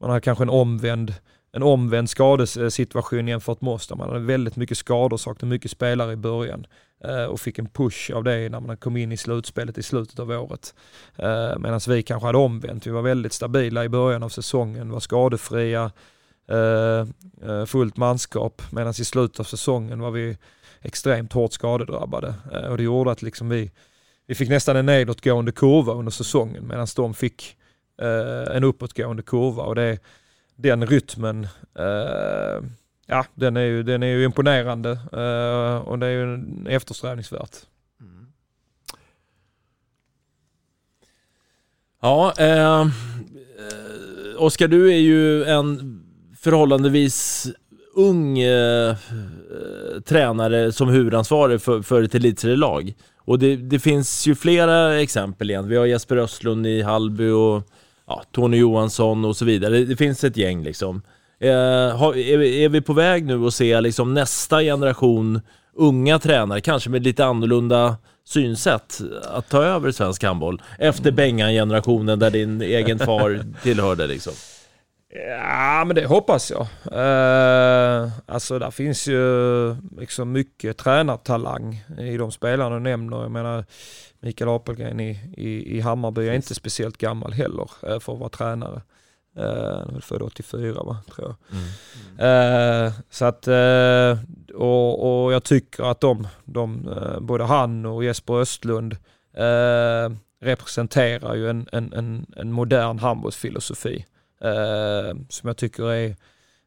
man 0.00 0.10
har 0.10 0.20
kanske 0.20 0.44
en 0.44 0.50
omvänd, 0.50 1.14
en 1.56 1.62
omvänd 1.62 2.10
skadesituation 2.10 3.28
jämfört 3.28 3.60
med 3.60 3.72
oss 3.72 3.86
där 3.86 3.96
man 3.96 4.08
hade 4.08 4.20
väldigt 4.20 4.56
mycket 4.56 4.78
skador, 4.78 5.16
saknade 5.16 5.50
mycket 5.50 5.70
spelare 5.70 6.12
i 6.12 6.16
början 6.16 6.66
eh, 7.04 7.24
och 7.24 7.40
fick 7.40 7.58
en 7.58 7.68
push 7.68 8.10
av 8.10 8.24
det 8.24 8.48
när 8.48 8.60
man 8.60 8.76
kom 8.76 8.96
in 8.96 9.12
i 9.12 9.16
slutspelet 9.16 9.78
i 9.78 9.82
slutet 9.82 10.18
av 10.18 10.30
året. 10.30 10.74
Eh, 11.16 11.58
medan 11.58 11.80
vi 11.88 12.02
kanske 12.02 12.26
hade 12.26 12.38
omvänt, 12.38 12.86
vi 12.86 12.90
var 12.90 13.02
väldigt 13.02 13.32
stabila 13.32 13.84
i 13.84 13.88
början 13.88 14.22
av 14.22 14.28
säsongen, 14.28 14.90
var 14.90 15.00
skadefria, 15.00 15.92
eh, 16.48 17.06
fullt 17.66 17.96
manskap 17.96 18.62
medan 18.70 18.90
i 18.90 19.04
slutet 19.04 19.40
av 19.40 19.44
säsongen 19.44 20.00
var 20.00 20.10
vi 20.10 20.38
extremt 20.82 21.32
hårt 21.32 21.52
skadedrabbade. 21.52 22.34
Och 22.70 22.76
det 22.76 22.82
gjorde 22.82 23.10
att 23.10 23.22
liksom 23.22 23.48
vi, 23.48 23.70
vi 24.26 24.34
fick 24.34 24.48
nästan 24.48 24.76
en 24.76 24.86
nedåtgående 24.86 25.52
kurva 25.52 25.92
under 25.92 26.12
säsongen 26.12 26.66
medan 26.66 26.86
de 26.96 27.14
fick 27.14 27.56
en 28.52 28.64
uppåtgående 28.64 29.22
kurva. 29.22 29.62
Och 29.62 29.74
det, 29.74 29.98
den 30.56 30.86
rytmen 30.86 31.44
eh, 31.78 32.64
ja, 33.06 33.24
den 33.34 33.56
är 33.56 33.64
ju, 33.64 33.82
den 33.82 34.02
är 34.02 34.06
ju 34.06 34.24
imponerande 34.24 34.90
eh, 34.90 35.88
och 35.88 35.98
det 35.98 36.06
är 36.06 36.10
ju 36.10 36.44
eftersträvningsvärt. 36.68 37.56
Ja, 42.02 42.34
eh, 42.38 42.86
Oskar 44.38 44.68
du 44.68 44.92
är 44.92 44.98
ju 44.98 45.44
en 45.44 46.02
förhållandevis 46.38 47.46
ung 47.94 48.38
eh, 48.38 48.90
eh, 48.90 50.00
tränare 50.04 50.72
som 50.72 50.88
huvudansvarig 50.88 51.60
för, 51.60 51.82
för 51.82 52.02
ett 52.02 52.14
elitserielag. 52.14 52.94
Och 53.18 53.38
det, 53.38 53.56
det, 53.56 53.78
finns 53.78 54.26
ju 54.26 54.34
flera 54.34 55.00
exempel 55.00 55.50
igen. 55.50 55.68
Vi 55.68 55.76
har 55.76 55.86
Jesper 55.86 56.16
Östlund 56.16 56.66
i 56.66 56.82
Hallby 56.82 57.28
och 57.28 57.62
ja, 58.06 58.22
Tony 58.32 58.56
Johansson 58.56 59.24
och 59.24 59.36
så 59.36 59.44
vidare. 59.44 59.78
Det, 59.84 59.96
finns 59.96 60.24
ett 60.24 60.36
gäng 60.36 60.62
liksom. 60.62 61.02
Eh, 61.40 61.50
är, 61.50 62.68
vi 62.68 62.80
på 62.80 62.92
väg 62.92 63.26
nu 63.26 63.46
att 63.46 63.54
se 63.54 63.80
liksom 63.80 64.14
nästa 64.14 64.60
generation 64.60 65.40
unga 65.74 66.18
tränare, 66.18 66.60
kanske 66.60 66.90
med 66.90 67.04
lite 67.04 67.24
annorlunda 67.24 67.96
synsätt, 68.24 69.00
att 69.24 69.48
ta 69.48 69.62
över 69.62 69.90
svensk 69.90 70.24
handboll? 70.24 70.62
Efter 70.78 71.10
Bengan-generationen 71.10 72.18
där 72.18 72.30
din 72.30 72.62
egen 72.62 72.98
far 72.98 73.40
tillhörde 73.62 74.06
liksom. 74.06 74.32
Ja, 75.28 75.84
men 75.86 75.96
det 75.96 76.06
hoppas 76.06 76.50
jag. 76.50 76.66
Uh, 76.92 78.10
alltså 78.26 78.58
där 78.58 78.70
finns 78.70 79.08
ju 79.08 79.76
liksom 79.98 80.32
mycket 80.32 80.76
tränartalang 80.76 81.84
i 81.98 82.16
de 82.16 82.32
spelarna 82.32 82.76
du 82.76 82.80
nämner. 82.80 83.22
Jag 83.22 83.30
menar, 83.30 83.64
Mikael 84.26 84.50
Apelgren 84.50 85.00
i, 85.00 85.20
i, 85.36 85.76
i 85.76 85.80
Hammarby 85.80 86.28
är 86.28 86.32
inte 86.32 86.54
speciellt 86.54 86.96
gammal 86.96 87.32
heller 87.32 87.70
uh, 87.88 87.98
för 87.98 88.12
att 88.12 88.18
vara 88.18 88.28
tränare. 88.28 88.82
Uh, 89.38 90.00
född 90.00 90.22
84 90.22 90.82
va, 90.82 90.96
tror 91.14 91.26
jag. 91.28 91.36
Mm. 92.18 92.86
Uh, 92.86 92.92
så 93.10 93.24
att, 93.24 93.48
uh, 93.48 94.18
och, 94.54 95.24
och 95.24 95.32
jag 95.32 95.44
tycker 95.44 95.90
att 95.90 96.00
de, 96.00 96.28
de 96.44 96.88
uh, 96.88 97.20
både 97.20 97.44
han 97.44 97.86
och 97.86 98.04
Jesper 98.04 98.34
Östlund 98.34 98.96
representerar 100.40 101.34
ju 101.34 101.50
en, 101.50 101.68
en, 101.72 101.92
en, 101.92 102.26
en 102.36 102.52
modern 102.52 102.98
handbollsfilosofi. 102.98 104.04
Eh, 104.40 105.16
som, 105.28 105.46
jag 105.46 105.56
tycker 105.56 105.92
är, 105.92 106.16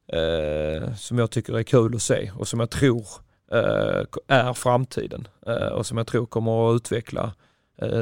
eh, 0.08 0.96
som 0.96 1.20
jag 1.20 1.32
tycker 1.32 1.60
är 1.60 1.64
kul 1.64 1.96
att 1.96 2.02
se 2.02 2.32
och 2.36 2.48
som 2.48 2.60
jag 2.60 2.70
tror 2.70 3.06
eh, 3.52 4.04
är 4.28 4.54
framtiden 4.54 5.28
och 5.72 5.86
som 5.86 5.98
jag 5.98 6.08
tror 6.08 6.26
kommer 6.26 6.70
att 6.70 6.76
utveckla 6.76 7.34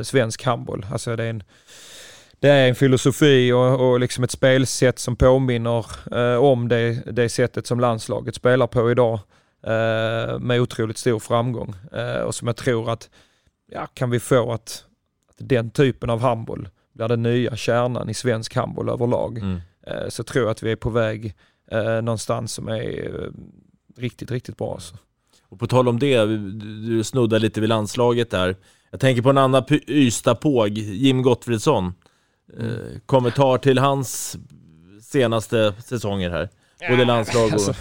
svensk 0.03 0.43
handboll. 0.43 0.85
Alltså 0.91 1.15
det 1.15 1.23
är 1.23 1.29
en, 1.29 1.43
det 2.39 2.49
är 2.49 2.69
en 2.69 2.75
filosofi 2.75 3.51
och, 3.51 3.89
och 3.89 3.99
liksom 3.99 4.23
ett 4.23 4.31
spelsätt 4.31 4.99
som 4.99 5.15
påminner 5.15 5.85
eh, 6.11 6.43
om 6.43 6.67
det, 6.67 7.03
det 7.11 7.29
sättet 7.29 7.67
som 7.67 7.79
landslaget 7.79 8.35
spelar 8.35 8.67
på 8.67 8.91
idag 8.91 9.19
eh, 9.63 10.39
med 10.39 10.61
otroligt 10.61 10.97
stor 10.97 11.19
framgång. 11.19 11.75
Eh, 11.91 12.21
och 12.21 12.35
som 12.35 12.47
jag 12.47 12.55
tror 12.55 12.91
att, 12.91 13.09
ja, 13.71 13.87
kan 13.93 14.09
vi 14.09 14.19
få 14.19 14.51
att, 14.51 14.85
att 15.29 15.35
den 15.37 15.69
typen 15.69 16.09
av 16.09 16.21
handboll 16.21 16.69
blir 16.93 17.07
den 17.07 17.23
nya 17.23 17.55
kärnan 17.55 18.09
i 18.09 18.13
svensk 18.13 18.55
handboll 18.55 18.89
överlag. 18.89 19.37
Mm. 19.37 19.59
Eh, 19.87 20.09
så 20.09 20.23
tror 20.23 20.45
jag 20.45 20.51
att 20.51 20.63
vi 20.63 20.71
är 20.71 20.75
på 20.75 20.89
väg 20.89 21.35
eh, 21.71 22.01
någonstans 22.01 22.53
som 22.53 22.67
är 22.67 23.21
eh, 23.23 23.29
riktigt, 23.97 24.31
riktigt 24.31 24.57
bra. 24.57 24.73
Alltså. 24.73 24.95
Och 25.49 25.59
på 25.59 25.67
tal 25.67 25.87
om 25.87 25.99
det, 25.99 26.25
du 26.87 27.03
snuddar 27.03 27.39
lite 27.39 27.61
vid 27.61 27.69
landslaget 27.69 28.29
där. 28.29 28.55
Jag 28.91 28.99
tänker 28.99 29.21
på 29.21 29.29
en 29.29 29.37
annan 29.37 29.63
Ystad-påg, 29.87 30.69
Jim 30.77 31.21
Gottfridsson. 31.21 31.93
Mm. 32.59 32.99
kommentar 33.05 33.57
till 33.57 33.77
hans 33.77 34.37
senaste 35.01 35.73
säsonger 35.85 36.29
här. 36.29 36.49
Både 36.89 37.05
landslag 37.05 37.45
och... 37.45 37.53
Alltså, 37.53 37.73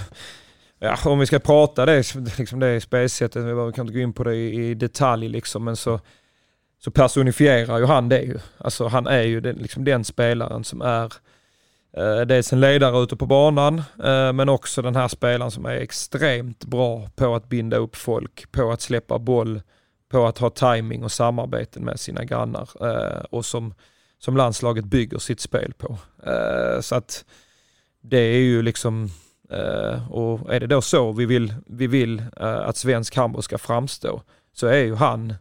ja, 0.79 0.97
om 1.05 1.19
vi 1.19 1.27
ska 1.27 1.39
prata 1.39 1.87
det, 1.87 2.15
liksom 2.39 2.61
det 2.61 2.81
spelsättet, 2.81 3.45
vi 3.45 3.73
kan 3.73 3.87
inte 3.87 3.93
gå 3.93 4.01
in 4.01 4.13
på 4.13 4.25
det 4.25 4.35
i, 4.35 4.71
i 4.71 4.75
detalj 4.75 5.29
liksom, 5.29 5.65
men 5.65 5.77
så 5.77 6.01
så 6.79 6.91
personifierar 6.91 7.79
ju 7.79 7.85
han 7.85 8.09
det 8.09 8.21
ju. 8.21 8.39
Alltså 8.59 8.87
han 8.87 9.07
är 9.07 9.23
ju 9.23 9.41
den, 9.41 9.57
liksom 9.57 9.85
den 9.85 10.05
spelaren 10.05 10.65
som 10.65 10.83
är 10.83 11.13
eh, 11.97 12.21
dels 12.21 12.53
en 12.53 12.61
ledare 12.61 13.03
ute 13.03 13.17
på 13.17 13.27
banan, 13.27 13.79
eh, 14.05 14.33
men 14.33 14.49
också 14.49 14.83
den 14.83 14.97
här 14.97 15.09
spelaren 15.09 15.51
som 15.51 15.67
är 15.67 15.77
extremt 15.77 16.65
bra 16.65 17.11
på 17.17 17.35
att 17.35 17.49
binda 17.49 17.77
upp 17.77 17.97
folk, 17.97 18.53
på 18.53 18.71
att 18.71 18.81
släppa 18.81 19.19
boll, 19.19 19.63
på 20.09 20.27
att 20.27 20.39
ha 20.39 20.51
timing 20.51 21.05
och 21.05 21.13
samarbeten 21.13 21.85
med 21.85 22.01
sina 22.01 22.25
grannar 22.25 22.69
eh, 22.81 23.25
och 23.31 23.45
som, 23.45 23.75
som 24.19 24.37
landslaget 24.37 24.85
bygger 24.85 25.19
sitt 25.19 25.41
spel 25.41 25.73
på. 25.79 25.99
Eh, 26.27 26.81
så 26.81 26.95
att 26.95 27.25
det 28.01 28.19
är 28.19 28.39
ju 28.39 28.63
liksom, 28.63 29.09
eh, 29.51 30.13
och 30.13 30.55
är 30.55 30.61
det 30.61 30.67
då 30.67 30.83
så 30.83 31.13
vi 31.13 31.27
vill, 31.27 31.55
vi 31.67 31.87
vill 31.87 32.23
att 32.37 32.77
svensk 32.77 33.17
handboll 33.17 33.43
ska 33.43 33.59
framstå, 33.59 34.23
så 34.53 34.67
är 34.67 34.85
ju 34.85 34.95
han 34.95 35.35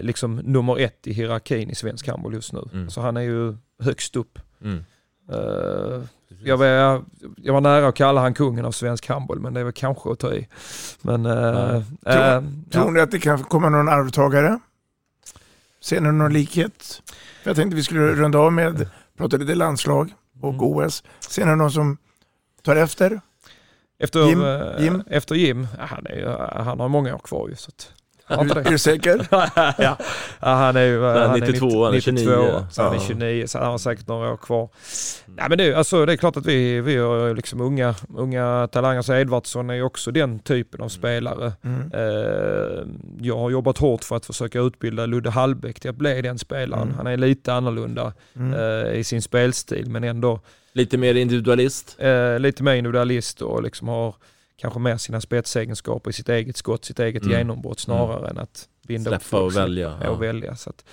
liksom 0.00 0.36
nummer 0.36 0.78
ett 0.78 1.06
i 1.06 1.12
hierarkin 1.12 1.70
i 1.70 1.74
svensk 1.74 2.08
handboll 2.08 2.34
just 2.34 2.52
nu. 2.52 2.68
Mm. 2.72 2.90
Så 2.90 3.00
han 3.00 3.16
är 3.16 3.20
ju 3.20 3.56
högst 3.82 4.16
upp. 4.16 4.38
Mm. 4.62 4.84
Jag, 6.42 6.56
var, 6.56 6.66
jag 7.36 7.52
var 7.52 7.60
nära 7.60 7.88
att 7.88 7.94
kalla 7.94 8.20
han 8.20 8.34
kungen 8.34 8.64
av 8.64 8.72
svensk 8.72 9.08
handboll, 9.08 9.40
men 9.40 9.54
det 9.54 9.64
väl 9.64 9.72
kanske 9.72 10.12
att 10.12 10.18
ta 10.18 10.34
i. 10.34 10.48
Men, 11.02 11.26
uh, 11.26 11.32
ja. 11.34 11.82
tror, 12.12 12.70
tror 12.70 12.84
ja. 12.84 12.90
ni 12.90 13.00
att 13.00 13.10
det 13.10 13.18
kan 13.18 13.44
komma 13.44 13.68
någon 13.68 13.88
arvtagare? 13.88 14.58
Ser 15.80 16.00
ni 16.00 16.12
någon 16.12 16.32
likhet? 16.32 17.02
För 17.42 17.50
jag 17.50 17.56
tänkte 17.56 17.76
vi 17.76 17.82
skulle 17.82 18.00
runda 18.00 18.38
av 18.38 18.52
med, 18.52 18.88
prata 19.16 19.36
lite 19.36 19.54
landslag 19.54 20.14
och 20.40 20.54
mm. 20.54 20.64
OS. 20.64 21.04
Ser 21.20 21.46
ni 21.46 21.56
någon 21.56 21.72
som 21.72 21.98
tar 22.62 22.76
efter? 22.76 23.20
Efter 23.98 24.28
Jim? 24.28 24.42
Jim? 24.78 25.02
Efter 25.10 25.34
Jim? 25.34 25.66
Han, 25.78 26.06
är, 26.06 26.62
han 26.62 26.80
har 26.80 26.88
många 26.88 27.14
år 27.14 27.18
kvar 27.18 27.48
ju. 27.48 27.56
Så 27.56 27.68
att, 27.68 27.92
är 28.28 28.70
du 28.70 28.78
säker? 28.78 29.26
ja. 29.78 29.96
han 30.40 30.76
är 30.76 30.82
ju 30.82 31.02
han 31.02 31.40
92, 31.40 31.86
är 31.86 31.92
90, 31.92 32.12
92 32.12 32.30
29. 32.30 32.66
Så 32.70 32.82
han 32.82 32.94
är 32.94 32.98
29, 32.98 33.46
så 33.46 33.58
han 33.58 33.70
har 33.70 33.78
säkert 33.78 34.08
några 34.08 34.32
år 34.32 34.36
kvar. 34.36 34.68
Nej, 35.26 35.46
men 35.48 35.58
det, 35.58 35.74
alltså, 35.74 36.06
det 36.06 36.12
är 36.12 36.16
klart 36.16 36.36
att 36.36 36.46
vi, 36.46 36.80
vi 36.80 36.96
har 36.96 37.34
liksom 37.34 37.60
unga, 37.60 37.94
unga 38.16 38.68
talanger. 38.72 39.02
Så 39.02 39.14
Edvardsson 39.14 39.70
är 39.70 39.74
ju 39.74 39.82
också 39.82 40.10
den 40.10 40.38
typen 40.38 40.80
av 40.80 40.88
spelare. 40.88 41.52
Mm. 41.64 41.90
Eh, 41.94 42.86
jag 43.20 43.38
har 43.38 43.50
jobbat 43.50 43.78
hårt 43.78 44.04
för 44.04 44.16
att 44.16 44.26
försöka 44.26 44.60
utbilda 44.60 45.06
Ludde 45.06 45.30
Hallbäck 45.30 45.80
till 45.80 45.90
att 45.90 45.96
bli 45.96 46.22
den 46.22 46.38
spelaren. 46.38 46.82
Mm. 46.82 46.96
Han 46.96 47.06
är 47.06 47.16
lite 47.16 47.52
annorlunda 47.52 48.12
mm. 48.36 48.54
eh, 48.54 48.92
i 48.92 49.04
sin 49.04 49.22
spelstil 49.22 49.90
men 49.90 50.04
ändå 50.04 50.40
Lite 50.72 50.98
mer 50.98 51.14
individualist? 51.14 51.96
Eh, 51.98 52.38
lite 52.38 52.62
mer 52.62 52.74
individualist 52.74 53.42
och 53.42 53.62
liksom 53.62 53.88
har 53.88 54.14
kanske 54.58 54.80
mer 54.80 54.96
sina 54.96 55.20
spetsegenskaper 55.20 56.10
i 56.10 56.12
sitt 56.12 56.28
eget 56.28 56.56
skott, 56.56 56.84
sitt 56.84 57.00
eget 57.00 57.22
mm. 57.22 57.38
genombrott 57.38 57.80
snarare 57.80 58.18
mm. 58.18 58.30
än 58.30 58.38
att 58.38 58.68
binda 58.86 59.10
Släppa 59.10 59.36
upp 59.38 59.44
och 59.44 59.56
välja. 59.56 59.98
Ja. 60.02 60.10
Och 60.10 60.22
välja 60.22 60.56
så 60.56 60.70
att, 60.70 60.84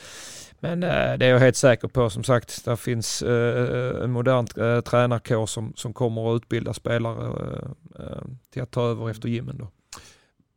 men 0.59 0.83
äh, 0.83 1.17
det 1.17 1.25
är 1.25 1.29
jag 1.29 1.39
helt 1.39 1.55
säker 1.55 1.87
på. 1.87 2.09
Som 2.09 2.23
sagt, 2.23 2.65
där 2.65 2.75
finns 2.75 3.21
äh, 3.21 4.03
en 4.03 4.11
modern 4.11 4.47
äh, 4.75 4.81
tränarkår 4.81 5.45
som, 5.45 5.73
som 5.75 5.93
kommer 5.93 6.35
att 6.35 6.41
utbilda 6.41 6.73
spelare 6.73 7.57
äh, 7.99 8.05
till 8.53 8.61
att 8.61 8.71
ta 8.71 8.83
över 8.83 9.09
efter 9.09 9.29
gymmen. 9.29 9.57
Då. 9.57 9.67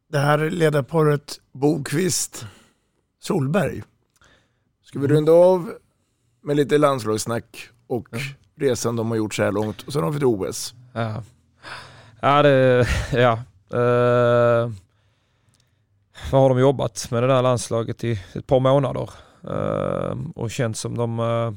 Det 0.09 0.19
här 0.19 0.51
ledarparet 0.51 1.41
Bokvist 1.53 2.47
Solberg. 3.21 3.83
Ska 4.83 4.99
vi 4.99 5.05
mm. 5.05 5.17
runda 5.17 5.33
av 5.33 5.73
med 6.43 6.57
lite 6.57 6.79
landslagssnack 6.79 7.69
och 7.87 8.13
mm. 8.13 8.25
resan 8.57 8.97
de 8.97 9.11
har 9.11 9.17
gjort 9.17 9.35
så 9.35 9.43
här 9.43 9.53
långt 9.53 9.83
och 9.83 9.93
sen 9.93 10.03
har 10.03 10.11
vi 10.11 10.19
till 10.19 10.27
OS. 10.27 10.75
Ja. 10.93 11.23
Ja, 12.21 12.43
det, 12.43 12.87
ja. 13.13 13.33
Uh, 13.75 14.73
vad 16.31 16.43
har 16.43 16.49
de 16.49 16.59
jobbat 16.59 17.11
med 17.11 17.23
det 17.23 17.27
där 17.27 17.43
landslaget 17.43 18.05
i 18.05 18.21
ett 18.35 18.47
par 18.47 18.61
månader. 18.61 19.11
Uh, 19.45 20.17
och 20.35 20.51
känns 20.51 20.81
som 20.81 20.97
de 20.97 21.19
uh, 21.21 21.53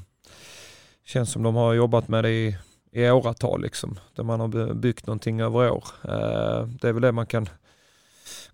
känns 1.05 1.32
som 1.32 1.43
de 1.43 1.55
har 1.55 1.74
jobbat 1.74 2.07
med 2.07 2.24
det 2.24 2.30
i, 2.30 2.57
i 2.91 3.09
åratal 3.09 3.62
liksom. 3.62 3.99
Där 4.16 4.24
man 4.24 4.39
har 4.39 4.74
byggt 4.74 5.07
någonting 5.07 5.41
över 5.41 5.72
år. 5.72 5.84
Uh, 6.05 6.68
det 6.82 6.88
är 6.88 6.93
väl 6.93 7.01
det 7.01 7.12
man 7.12 7.26
kan 7.26 7.49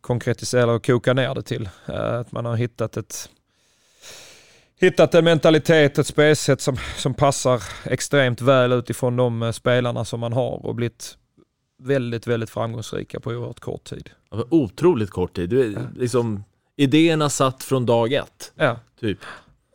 konkretisera 0.02 0.72
och 0.72 0.86
koka 0.86 1.14
ner 1.14 1.36
det 1.36 1.44
till. 1.44 1.70
Att 1.86 2.32
man 2.32 2.46
har 2.46 2.56
hittat 2.56 2.98
ett 2.98 3.30
hittat 4.80 5.16
en 5.16 5.24
mentalitet, 5.24 5.98
ett 5.98 6.08
spelsätt 6.08 6.62
som, 6.62 6.78
som 6.98 7.14
passar 7.14 7.64
extremt 7.86 8.42
väl 8.42 8.72
utifrån 8.72 9.16
de 9.16 9.54
spelarna 9.54 10.06
som 10.06 10.20
man 10.20 10.34
har 10.34 10.66
och 10.66 10.76
blivit 10.76 11.18
väldigt, 11.78 12.28
väldigt 12.28 12.50
framgångsrika 12.50 13.20
på 13.20 13.30
oerhört 13.30 13.60
kort 13.60 13.84
tid. 13.84 14.10
Otroligt 14.50 15.10
kort 15.10 15.34
tid. 15.34 15.50
Du, 15.50 15.72
ja. 15.72 15.80
liksom, 15.96 16.44
idéerna 16.76 17.30
satt 17.30 17.64
från 17.64 17.86
dag 17.86 18.14
ett. 18.14 18.52
Ja. 18.56 18.80
Typ. 19.00 19.20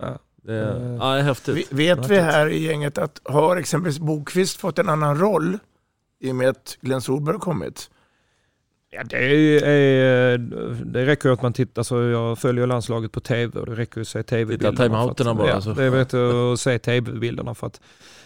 Ja. 0.00 0.18
Det, 0.44 0.52
uh, 0.52 0.96
ja, 1.00 1.12
det 1.12 1.18
är 1.18 1.22
häftigt. 1.22 1.72
Vet 1.72 2.10
vi 2.10 2.20
här 2.20 2.48
i 2.48 2.64
gänget 2.64 2.98
att 2.98 3.20
har 3.24 3.56
exempelvis 3.56 3.98
Bokvist 3.98 4.56
fått 4.60 4.78
en 4.78 4.88
annan 4.88 5.18
roll 5.18 5.58
i 6.20 6.30
och 6.30 6.36
med 6.36 6.48
att 6.48 6.78
Glenn 6.80 7.00
Solberg 7.00 7.34
har 7.34 7.40
kommit? 7.40 7.90
Ja, 8.94 9.02
det, 9.04 9.16
är, 9.64 10.38
det 10.84 11.06
räcker 11.06 11.28
ju 11.28 11.32
att 11.32 11.42
man 11.42 11.52
tittar, 11.52 11.82
så 11.82 12.00
jag 12.00 12.38
följer 12.38 12.66
landslaget 12.66 13.12
på 13.12 13.20
tv 13.20 13.60
och 13.60 13.66
det 13.66 13.74
räcker 13.74 13.96
ju 13.96 14.02
att 14.02 14.08
se 14.08 14.22
tv-bilderna. 14.22 14.70
Titta 14.70 14.82
timeouterna 14.82 15.34
bara. 15.34 15.48
Ja, 15.48 15.54
alltså. 15.54 15.74
det 15.74 15.90
räcker 15.90 16.52
att 16.52 16.60
se 16.60 16.78
tv-bilderna 16.78 17.54
för 17.54 17.66
att, 17.66 17.80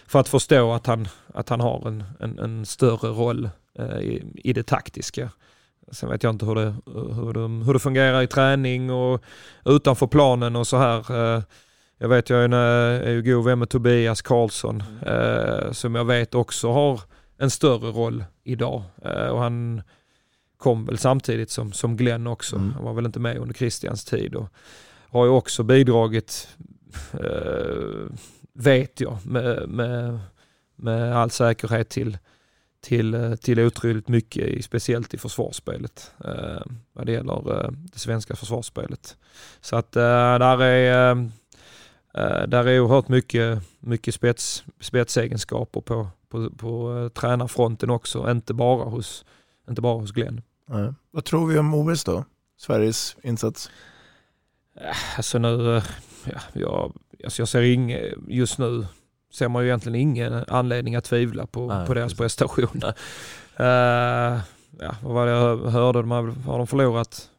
för 0.07 0.21
att 0.21 0.29
förstå 0.29 0.73
att 0.73 0.87
han, 0.87 1.09
att 1.35 1.49
han 1.49 1.61
har 1.61 1.89
en, 1.89 2.05
en, 2.21 2.39
en 2.39 2.67
större 2.67 3.09
roll 3.09 3.45
eh, 3.45 3.51
i, 4.01 4.23
i 4.35 4.53
det 4.53 4.63
taktiska. 4.63 5.31
Sen 5.93 6.11
vet 6.11 6.23
jag 6.23 6.31
inte 6.31 6.47
hur 6.47 6.55
det, 6.55 6.75
hur, 6.87 7.33
det, 7.33 7.65
hur 7.65 7.73
det 7.73 7.79
fungerar 7.79 8.23
i 8.23 8.27
träning 8.27 8.91
och 8.91 9.23
utanför 9.65 10.07
planen 10.07 10.57
och 10.57 10.67
så 10.67 10.77
här. 10.77 11.35
Eh, 11.37 11.43
jag 11.99 12.09
vet 12.09 12.31
jag 12.31 12.45
är, 12.45 12.53
är 12.53 13.11
ju 13.11 13.23
god 13.23 13.45
vän 13.45 13.59
med 13.59 13.69
Tobias 13.69 14.23
Karlsson 14.23 14.83
eh, 15.07 15.73
som 15.73 15.95
jag 15.95 16.05
vet 16.05 16.35
också 16.35 16.73
har 16.73 17.01
en 17.39 17.51
större 17.51 17.91
roll 17.91 18.25
idag. 18.45 18.83
Eh, 19.05 19.29
och 19.29 19.41
han 19.41 19.83
kom 20.57 20.85
väl 20.85 20.99
samtidigt 20.99 21.51
som, 21.51 21.73
som 21.73 21.97
Glenn 21.97 22.27
också. 22.27 22.57
Mm. 22.57 22.73
Han 22.73 22.85
var 22.85 22.93
väl 22.93 23.07
inte 23.07 23.21
med 23.21 23.39
under 23.39 23.55
Christians 23.55 24.05
tid 24.05 24.35
och 24.35 24.49
har 25.09 25.25
ju 25.25 25.31
också 25.31 25.63
bidragit, 25.63 26.49
eh, 27.13 28.11
vet 28.53 29.01
jag, 29.01 29.27
med, 29.27 29.69
med, 29.69 30.19
med 30.77 31.17
all 31.17 31.31
säkerhet 31.31 31.89
till, 31.89 32.19
till, 32.87 33.37
till 33.41 33.61
otroligt 33.61 34.09
mycket, 34.09 34.65
speciellt 34.65 35.15
i 35.15 35.19
försvarsspelet. 35.19 36.13
Eh, 36.25 36.63
vad 36.93 37.07
det 37.07 37.13
gäller 37.13 37.65
eh, 37.65 37.71
det 37.71 37.99
svenska 37.99 38.37
försvarsspelet. 38.37 39.17
Så 39.61 39.77
att 39.77 39.97
eh, 39.97 40.03
där 40.39 40.63
är 40.63 41.13
eh, 41.13 41.19
eh, 42.15 42.47
där 42.47 42.67
är 42.67 42.81
oerhört 42.81 43.09
mycket, 43.09 43.63
mycket 43.81 44.15
spets, 44.15 44.65
spetsegenskaper 44.81 45.81
på, 45.81 46.09
på, 46.29 46.51
på 46.51 46.91
uh, 46.91 47.09
tränarfronten 47.09 47.91
också, 47.91 48.31
inte 48.31 48.55
bara 48.55 48.85
hos, 48.85 49.25
inte 49.69 49.83
bara 49.83 50.01
hos 50.01 50.13
Glenn. 50.13 50.43
Nej. 50.69 50.93
Vad 51.11 51.25
tror 51.25 51.47
vi 51.47 51.59
om 51.59 51.75
OS 51.75 52.05
då? 52.05 52.25
Sveriges 52.59 53.17
insats? 53.23 53.71
Alltså 55.17 55.39
nu, 55.39 55.83
ja, 56.25 56.41
jag, 56.53 56.93
alltså 57.25 57.43
jag 57.43 57.49
ser 57.49 57.63
inget, 57.63 58.15
just 58.29 58.59
nu 58.59 58.87
ser 59.37 59.49
man 59.49 59.63
ju 59.63 59.69
egentligen 59.69 60.01
ingen 60.01 60.45
anledning 60.49 60.97
att 60.97 61.05
tvivla 61.05 61.47
på, 61.47 61.67
Nej, 61.67 61.87
på 61.87 61.95
deras 61.95 62.15
precis. 62.15 62.19
prestation. 62.19 62.83
uh, 63.61 63.67
ja, 64.81 64.97
vad 65.03 65.15
var 65.15 65.27
det 65.27 65.33
jag 65.33 65.57
hörde? 65.57 65.99
De 65.99 66.11
har, 66.11 66.23
har 66.47 66.59
de 66.59 66.67
förlorat 66.67 67.31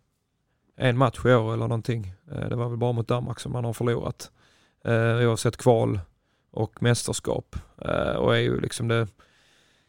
en 0.78 0.98
match 0.98 1.20
i 1.26 1.34
år 1.34 1.54
eller 1.54 1.68
någonting? 1.68 2.14
Uh, 2.32 2.50
det 2.50 2.56
var 2.56 2.70
väl 2.70 2.78
bara 2.78 2.92
mot 2.92 3.08
Danmark 3.08 3.40
som 3.40 3.52
man 3.52 3.66
har 3.66 3.74
förlorat. 3.74 4.32
Uh, 4.88 5.30
oavsett 5.30 5.58
kval 5.58 6.00
och 6.52 6.84
mästerskap. 6.84 7.56
Uh, 7.86 8.16
och 8.16 8.36
är 8.36 8.40
ju 8.40 8.62
liksom 8.62 8.88
det 8.88 9.08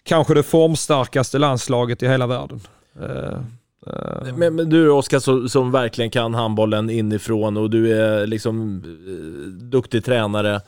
kanske 0.03 0.35
det 0.35 0.43
formstarkaste 0.43 1.39
landslaget 1.39 2.03
i 2.03 2.09
hela 2.09 2.27
världen. 2.27 2.61
Uh, 3.01 3.07
uh. 3.87 4.37
Men, 4.37 4.55
men, 4.55 4.71
du 4.71 4.91
Oskar 4.91 5.19
som, 5.19 5.49
som, 5.49 5.71
verkligen 5.71 6.11
kan 6.11 6.35
handbollen 6.35 6.91
inifrån 6.91 7.57
och 7.57 7.71
du 7.71 8.01
är 8.01 8.27
liksom 8.27 8.85
uh, 8.85 9.47
duktig 9.53 10.05
tränare. 10.05 10.61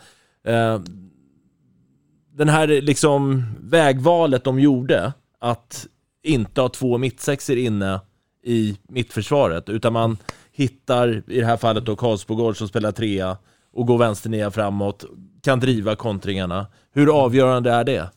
Den 2.40 2.48
här 2.48 2.66
liksom 2.66 3.44
vägvalet 3.60 4.44
de 4.44 4.60
gjorde, 4.60 5.12
att 5.40 5.86
inte 6.22 6.60
ha 6.60 6.68
två 6.68 6.98
mittsexer 6.98 7.56
inne 7.56 8.00
i 8.44 8.78
mittförsvaret, 8.88 9.68
utan 9.68 9.92
man 9.92 10.18
hittar, 10.52 11.22
i 11.26 11.40
det 11.40 11.46
här 11.46 11.56
fallet 11.56 11.84
då 11.84 11.96
Karlsbogård 11.96 12.56
som 12.56 12.68
spelar 12.68 12.92
trea 12.92 13.36
och 13.72 13.86
går 13.86 13.98
vänsternia 13.98 14.50
framåt, 14.50 15.04
kan 15.42 15.60
driva 15.60 15.96
kontringarna. 15.96 16.66
Hur 16.92 17.24
avgörande 17.24 17.70
är 17.70 17.84
det? 17.84 18.10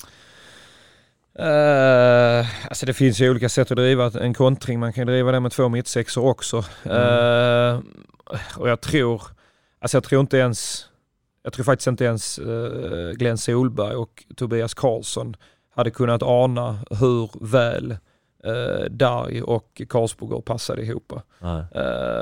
Uh, 1.39 2.47
alltså 2.67 2.85
det 2.85 2.93
finns 2.93 3.21
ju 3.21 3.29
olika 3.29 3.49
sätt 3.49 3.71
att 3.71 3.77
driva 3.77 4.11
en 4.21 4.33
kontring. 4.33 4.79
Man 4.79 4.93
kan 4.93 5.07
driva 5.07 5.31
den 5.31 5.43
med 5.43 5.51
två 5.51 5.69
mittsexor 5.69 6.25
också. 6.25 6.63
Mm. 6.83 6.97
Uh, 6.97 7.81
och 8.57 8.69
jag 8.69 8.81
tror, 8.81 9.21
alltså 9.81 9.97
jag 9.97 10.03
tror 10.03 10.21
inte 10.21 10.37
ens, 10.37 10.85
jag 11.43 11.53
tror 11.53 11.63
faktiskt 11.63 11.87
inte 11.87 12.05
ens 12.05 12.39
uh, 12.39 13.11
Glenn 13.11 13.37
Solberg 13.37 13.95
och 13.95 14.23
Tobias 14.35 14.73
Karlsson 14.73 15.35
hade 15.75 15.91
kunnat 15.91 16.23
ana 16.23 16.79
hur 16.89 17.45
väl 17.45 17.91
uh, 18.47 18.85
Darj 18.89 19.41
och 19.41 19.81
Karlsbogård 19.89 20.45
passade 20.45 20.81
ihop. 20.81 21.11
Uh, 21.11 21.21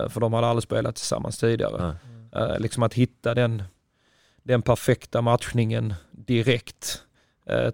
för 0.10 0.20
de 0.20 0.34
hade 0.34 0.48
aldrig 0.48 0.64
spelat 0.64 0.96
tillsammans 0.96 1.38
tidigare. 1.38 1.96
Uh, 2.36 2.60
liksom 2.60 2.84
att 2.84 2.94
hitta 2.94 3.34
den, 3.34 3.64
den 4.44 4.62
perfekta 4.62 5.22
matchningen 5.22 5.94
direkt 6.12 7.04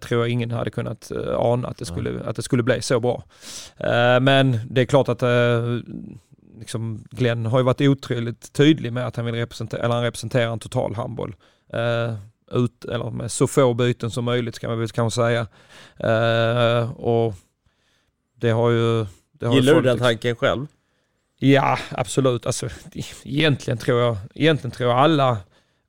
tror 0.01 0.21
jag 0.21 0.29
ingen 0.29 0.51
hade 0.51 0.69
kunnat 0.69 1.11
ana 1.35 1.67
att 1.67 1.77
det, 1.77 1.85
skulle, 1.85 2.23
att 2.23 2.35
det 2.35 2.41
skulle 2.41 2.63
bli 2.63 2.81
så 2.81 2.99
bra. 2.99 3.23
Men 4.21 4.59
det 4.69 4.81
är 4.81 4.85
klart 4.85 5.09
att 5.09 5.23
liksom 6.59 7.03
Glenn 7.11 7.45
har 7.45 7.59
ju 7.59 7.63
varit 7.63 7.81
otroligt 7.81 8.53
tydlig 8.53 8.93
med 8.93 9.07
att 9.07 9.15
han 9.15 9.25
vill 9.25 9.35
representera, 9.35 9.81
eller 9.81 9.95
han 9.95 10.03
representerar 10.03 10.51
en 10.51 10.59
total 10.59 10.95
handboll. 10.95 11.35
ut, 12.51 12.85
eller 12.85 13.09
med 13.09 13.31
så 13.31 13.47
få 13.47 13.73
byten 13.73 14.11
som 14.11 14.25
möjligt 14.25 14.59
kan 14.59 14.69
man 14.69 14.79
väl 14.79 14.89
kanske 14.89 15.21
säga. 15.21 15.47
och 16.95 17.33
det 18.35 18.49
har 18.49 18.69
ju... 18.69 19.05
Det 19.31 19.45
har 19.45 19.55
Gillar 19.55 19.73
du 19.73 19.81
den 19.81 19.97
tanken 19.97 20.35
själv? 20.35 20.67
Ja, 21.39 21.79
absolut. 21.89 22.45
Alltså, 22.45 22.69
egentligen 23.23 23.77
tror 23.77 23.99
jag, 23.99 24.17
egentligen 24.33 24.71
tror 24.71 24.89
jag 24.89 24.99
alla 24.99 25.37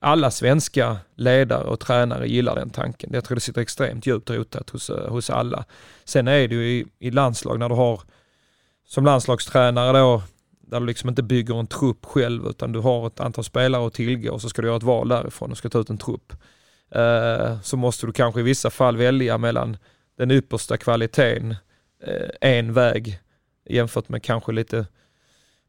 alla 0.00 0.30
svenska 0.30 0.96
ledare 1.14 1.64
och 1.64 1.80
tränare 1.80 2.28
gillar 2.28 2.54
den 2.54 2.70
tanken. 2.70 3.10
Jag 3.12 3.24
tror 3.24 3.34
det 3.34 3.40
sitter 3.40 3.60
extremt 3.60 4.06
djupt 4.06 4.30
rotat 4.30 4.70
hos, 4.70 4.90
eh, 4.90 5.08
hos 5.08 5.30
alla. 5.30 5.64
Sen 6.04 6.28
är 6.28 6.48
det 6.48 6.54
ju 6.54 6.68
i, 6.68 6.86
i 6.98 7.10
landslag 7.10 7.58
när 7.58 7.68
du 7.68 7.74
har, 7.74 8.00
som 8.86 9.04
landslagstränare 9.04 9.98
då, 9.98 10.22
där 10.70 10.80
du 10.80 10.86
liksom 10.86 11.08
inte 11.08 11.22
bygger 11.22 11.60
en 11.60 11.66
trupp 11.66 12.04
själv 12.06 12.46
utan 12.46 12.72
du 12.72 12.78
har 12.78 13.06
ett 13.06 13.20
antal 13.20 13.44
spelare 13.44 13.86
att 13.86 13.94
tillgå 13.94 14.32
och 14.32 14.42
så 14.42 14.48
ska 14.48 14.62
du 14.62 14.68
göra 14.68 14.76
ett 14.76 14.82
val 14.82 15.08
därifrån 15.08 15.50
och 15.50 15.58
ska 15.58 15.68
ta 15.68 15.78
ut 15.78 15.90
en 15.90 15.98
trupp. 15.98 16.32
Uh, 16.96 17.60
så 17.62 17.76
måste 17.76 18.06
du 18.06 18.12
kanske 18.12 18.40
i 18.40 18.42
vissa 18.42 18.70
fall 18.70 18.96
välja 18.96 19.38
mellan 19.38 19.76
den 20.18 20.30
yppersta 20.30 20.76
kvaliteten, 20.76 21.50
uh, 22.08 22.30
en 22.40 22.72
väg 22.72 23.18
jämfört 23.68 24.08
med 24.08 24.22
kanske 24.22 24.52
lite 24.52 24.86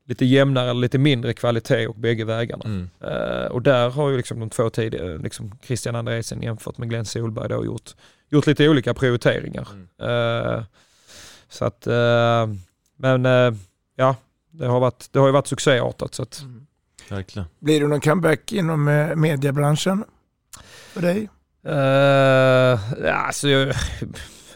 lite 0.09 0.25
jämnare 0.25 0.69
eller 0.69 0.81
lite 0.81 0.97
mindre 0.97 1.33
kvalitet 1.33 1.87
och 1.87 1.95
bägge 1.95 2.25
vägarna. 2.25 2.65
Mm. 2.65 2.89
Uh, 3.03 3.51
och 3.51 3.61
där 3.61 3.89
har 3.89 4.09
ju 4.09 4.17
liksom 4.17 4.39
de 4.39 4.49
två 4.49 4.69
tidigare, 4.69 5.17
liksom 5.17 5.59
Christian 5.63 5.95
Andresen 5.95 6.41
jämfört 6.41 6.77
med 6.77 6.89
Glenn 6.89 7.05
Solberg 7.05 7.49
då 7.49 7.65
gjort, 7.65 7.95
gjort 8.29 8.47
lite 8.47 8.69
olika 8.69 8.93
prioriteringar. 8.93 9.67
Mm. 9.71 10.09
Uh, 10.11 10.63
så 11.49 11.65
att, 11.65 11.87
uh, 11.87 12.55
men 12.97 13.25
ja, 13.95 14.15
det 14.59 14.67
har, 14.67 14.79
varit, 14.79 15.09
det 15.11 15.19
har 15.19 15.27
ju 15.27 15.33
varit 15.33 15.47
succéartat. 15.47 16.13
Så 16.13 16.23
att, 16.23 16.41
mm. 16.41 16.65
Verkligen. 17.09 17.47
Blir 17.59 17.79
det 17.79 17.87
någon 17.87 18.01
comeback 18.01 18.51
inom 18.51 18.83
mediebranschen 19.15 20.03
för 20.93 21.01
dig? 21.01 21.29
Uh, 21.65 23.27
alltså, 23.27 23.49
jag, 23.49 23.75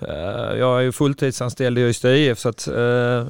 Eh, 0.08 0.58
jag 0.60 0.78
är 0.78 0.82
ju 0.82 0.92
fulltidsanställd 0.92 1.80
i 1.80 1.82
Ystad 1.82 2.16
IF 2.16 2.40
så 2.40 2.50
att 2.50 2.68
eh, 2.68 3.28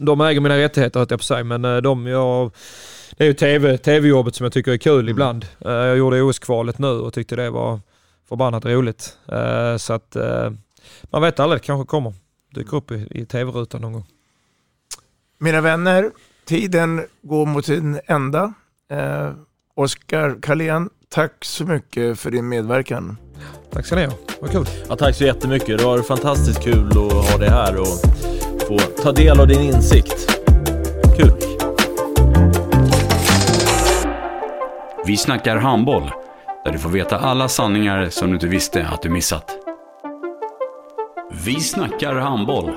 de 0.00 0.20
äger 0.20 0.40
mina 0.40 0.58
rättigheter 0.58 1.00
höll 1.00 1.06
jag 1.10 1.20
på 1.20 1.24
sig. 1.24 1.44
Men 1.44 1.64
eh, 1.64 1.76
de 1.76 2.06
jag, 2.06 2.50
det 3.16 3.24
är 3.24 3.28
ju 3.28 3.34
TV, 3.34 3.78
tv-jobbet 3.78 4.34
som 4.34 4.44
jag 4.44 4.52
tycker 4.52 4.72
är 4.72 4.76
kul 4.76 5.00
mm. 5.00 5.08
ibland. 5.08 5.46
Jag 5.58 5.96
gjorde 5.96 6.22
OS-kvalet 6.22 6.78
nu 6.78 6.88
och 6.88 7.14
tyckte 7.14 7.36
det 7.36 7.50
var 7.50 7.80
förbannat 8.28 8.64
roligt. 8.64 9.18
Så 9.78 9.92
att 9.92 10.16
man 11.02 11.22
vet 11.22 11.40
aldrig, 11.40 11.62
det 11.62 11.66
kanske 11.66 11.86
kommer. 11.86 12.14
Dyker 12.54 12.76
upp 12.76 12.90
i, 12.90 13.06
i 13.10 13.26
tv-rutan 13.26 13.80
någon 13.80 13.92
gång. 13.92 14.06
Mina 15.42 15.60
vänner, 15.60 16.10
tiden 16.44 17.06
går 17.22 17.46
mot 17.46 17.66
sin 17.66 18.00
ända. 18.06 18.52
Eh, 18.90 19.30
Oskar 19.74 20.36
Karlén, 20.42 20.88
tack 21.08 21.44
så 21.44 21.64
mycket 21.64 22.18
för 22.18 22.30
din 22.30 22.48
medverkan. 22.48 23.16
Tack 23.72 23.86
ska 23.86 23.96
ni 23.96 24.04
ha, 24.04 24.12
vad 24.40 24.50
kul. 24.50 24.66
Ja, 24.88 24.96
tack 24.96 25.14
så 25.14 25.24
jättemycket. 25.24 25.78
Det 25.78 25.84
var 25.84 25.98
fantastiskt 26.02 26.62
kul 26.62 26.88
att 26.88 27.30
ha 27.30 27.38
dig 27.38 27.48
här 27.48 27.80
och 27.80 27.86
få 28.68 28.78
ta 29.02 29.12
del 29.12 29.40
av 29.40 29.46
din 29.46 29.60
insikt. 29.60 30.40
Kul. 31.18 31.32
Vi 35.06 35.16
snackar 35.16 35.56
handboll, 35.56 36.10
där 36.64 36.72
du 36.72 36.78
får 36.78 36.90
veta 36.90 37.18
alla 37.18 37.48
sanningar 37.48 38.08
som 38.10 38.28
du 38.28 38.34
inte 38.34 38.46
visste 38.46 38.86
att 38.86 39.02
du 39.02 39.08
missat. 39.08 39.50
Vi 41.44 41.60
snackar 41.60 42.14
handboll. 42.14 42.76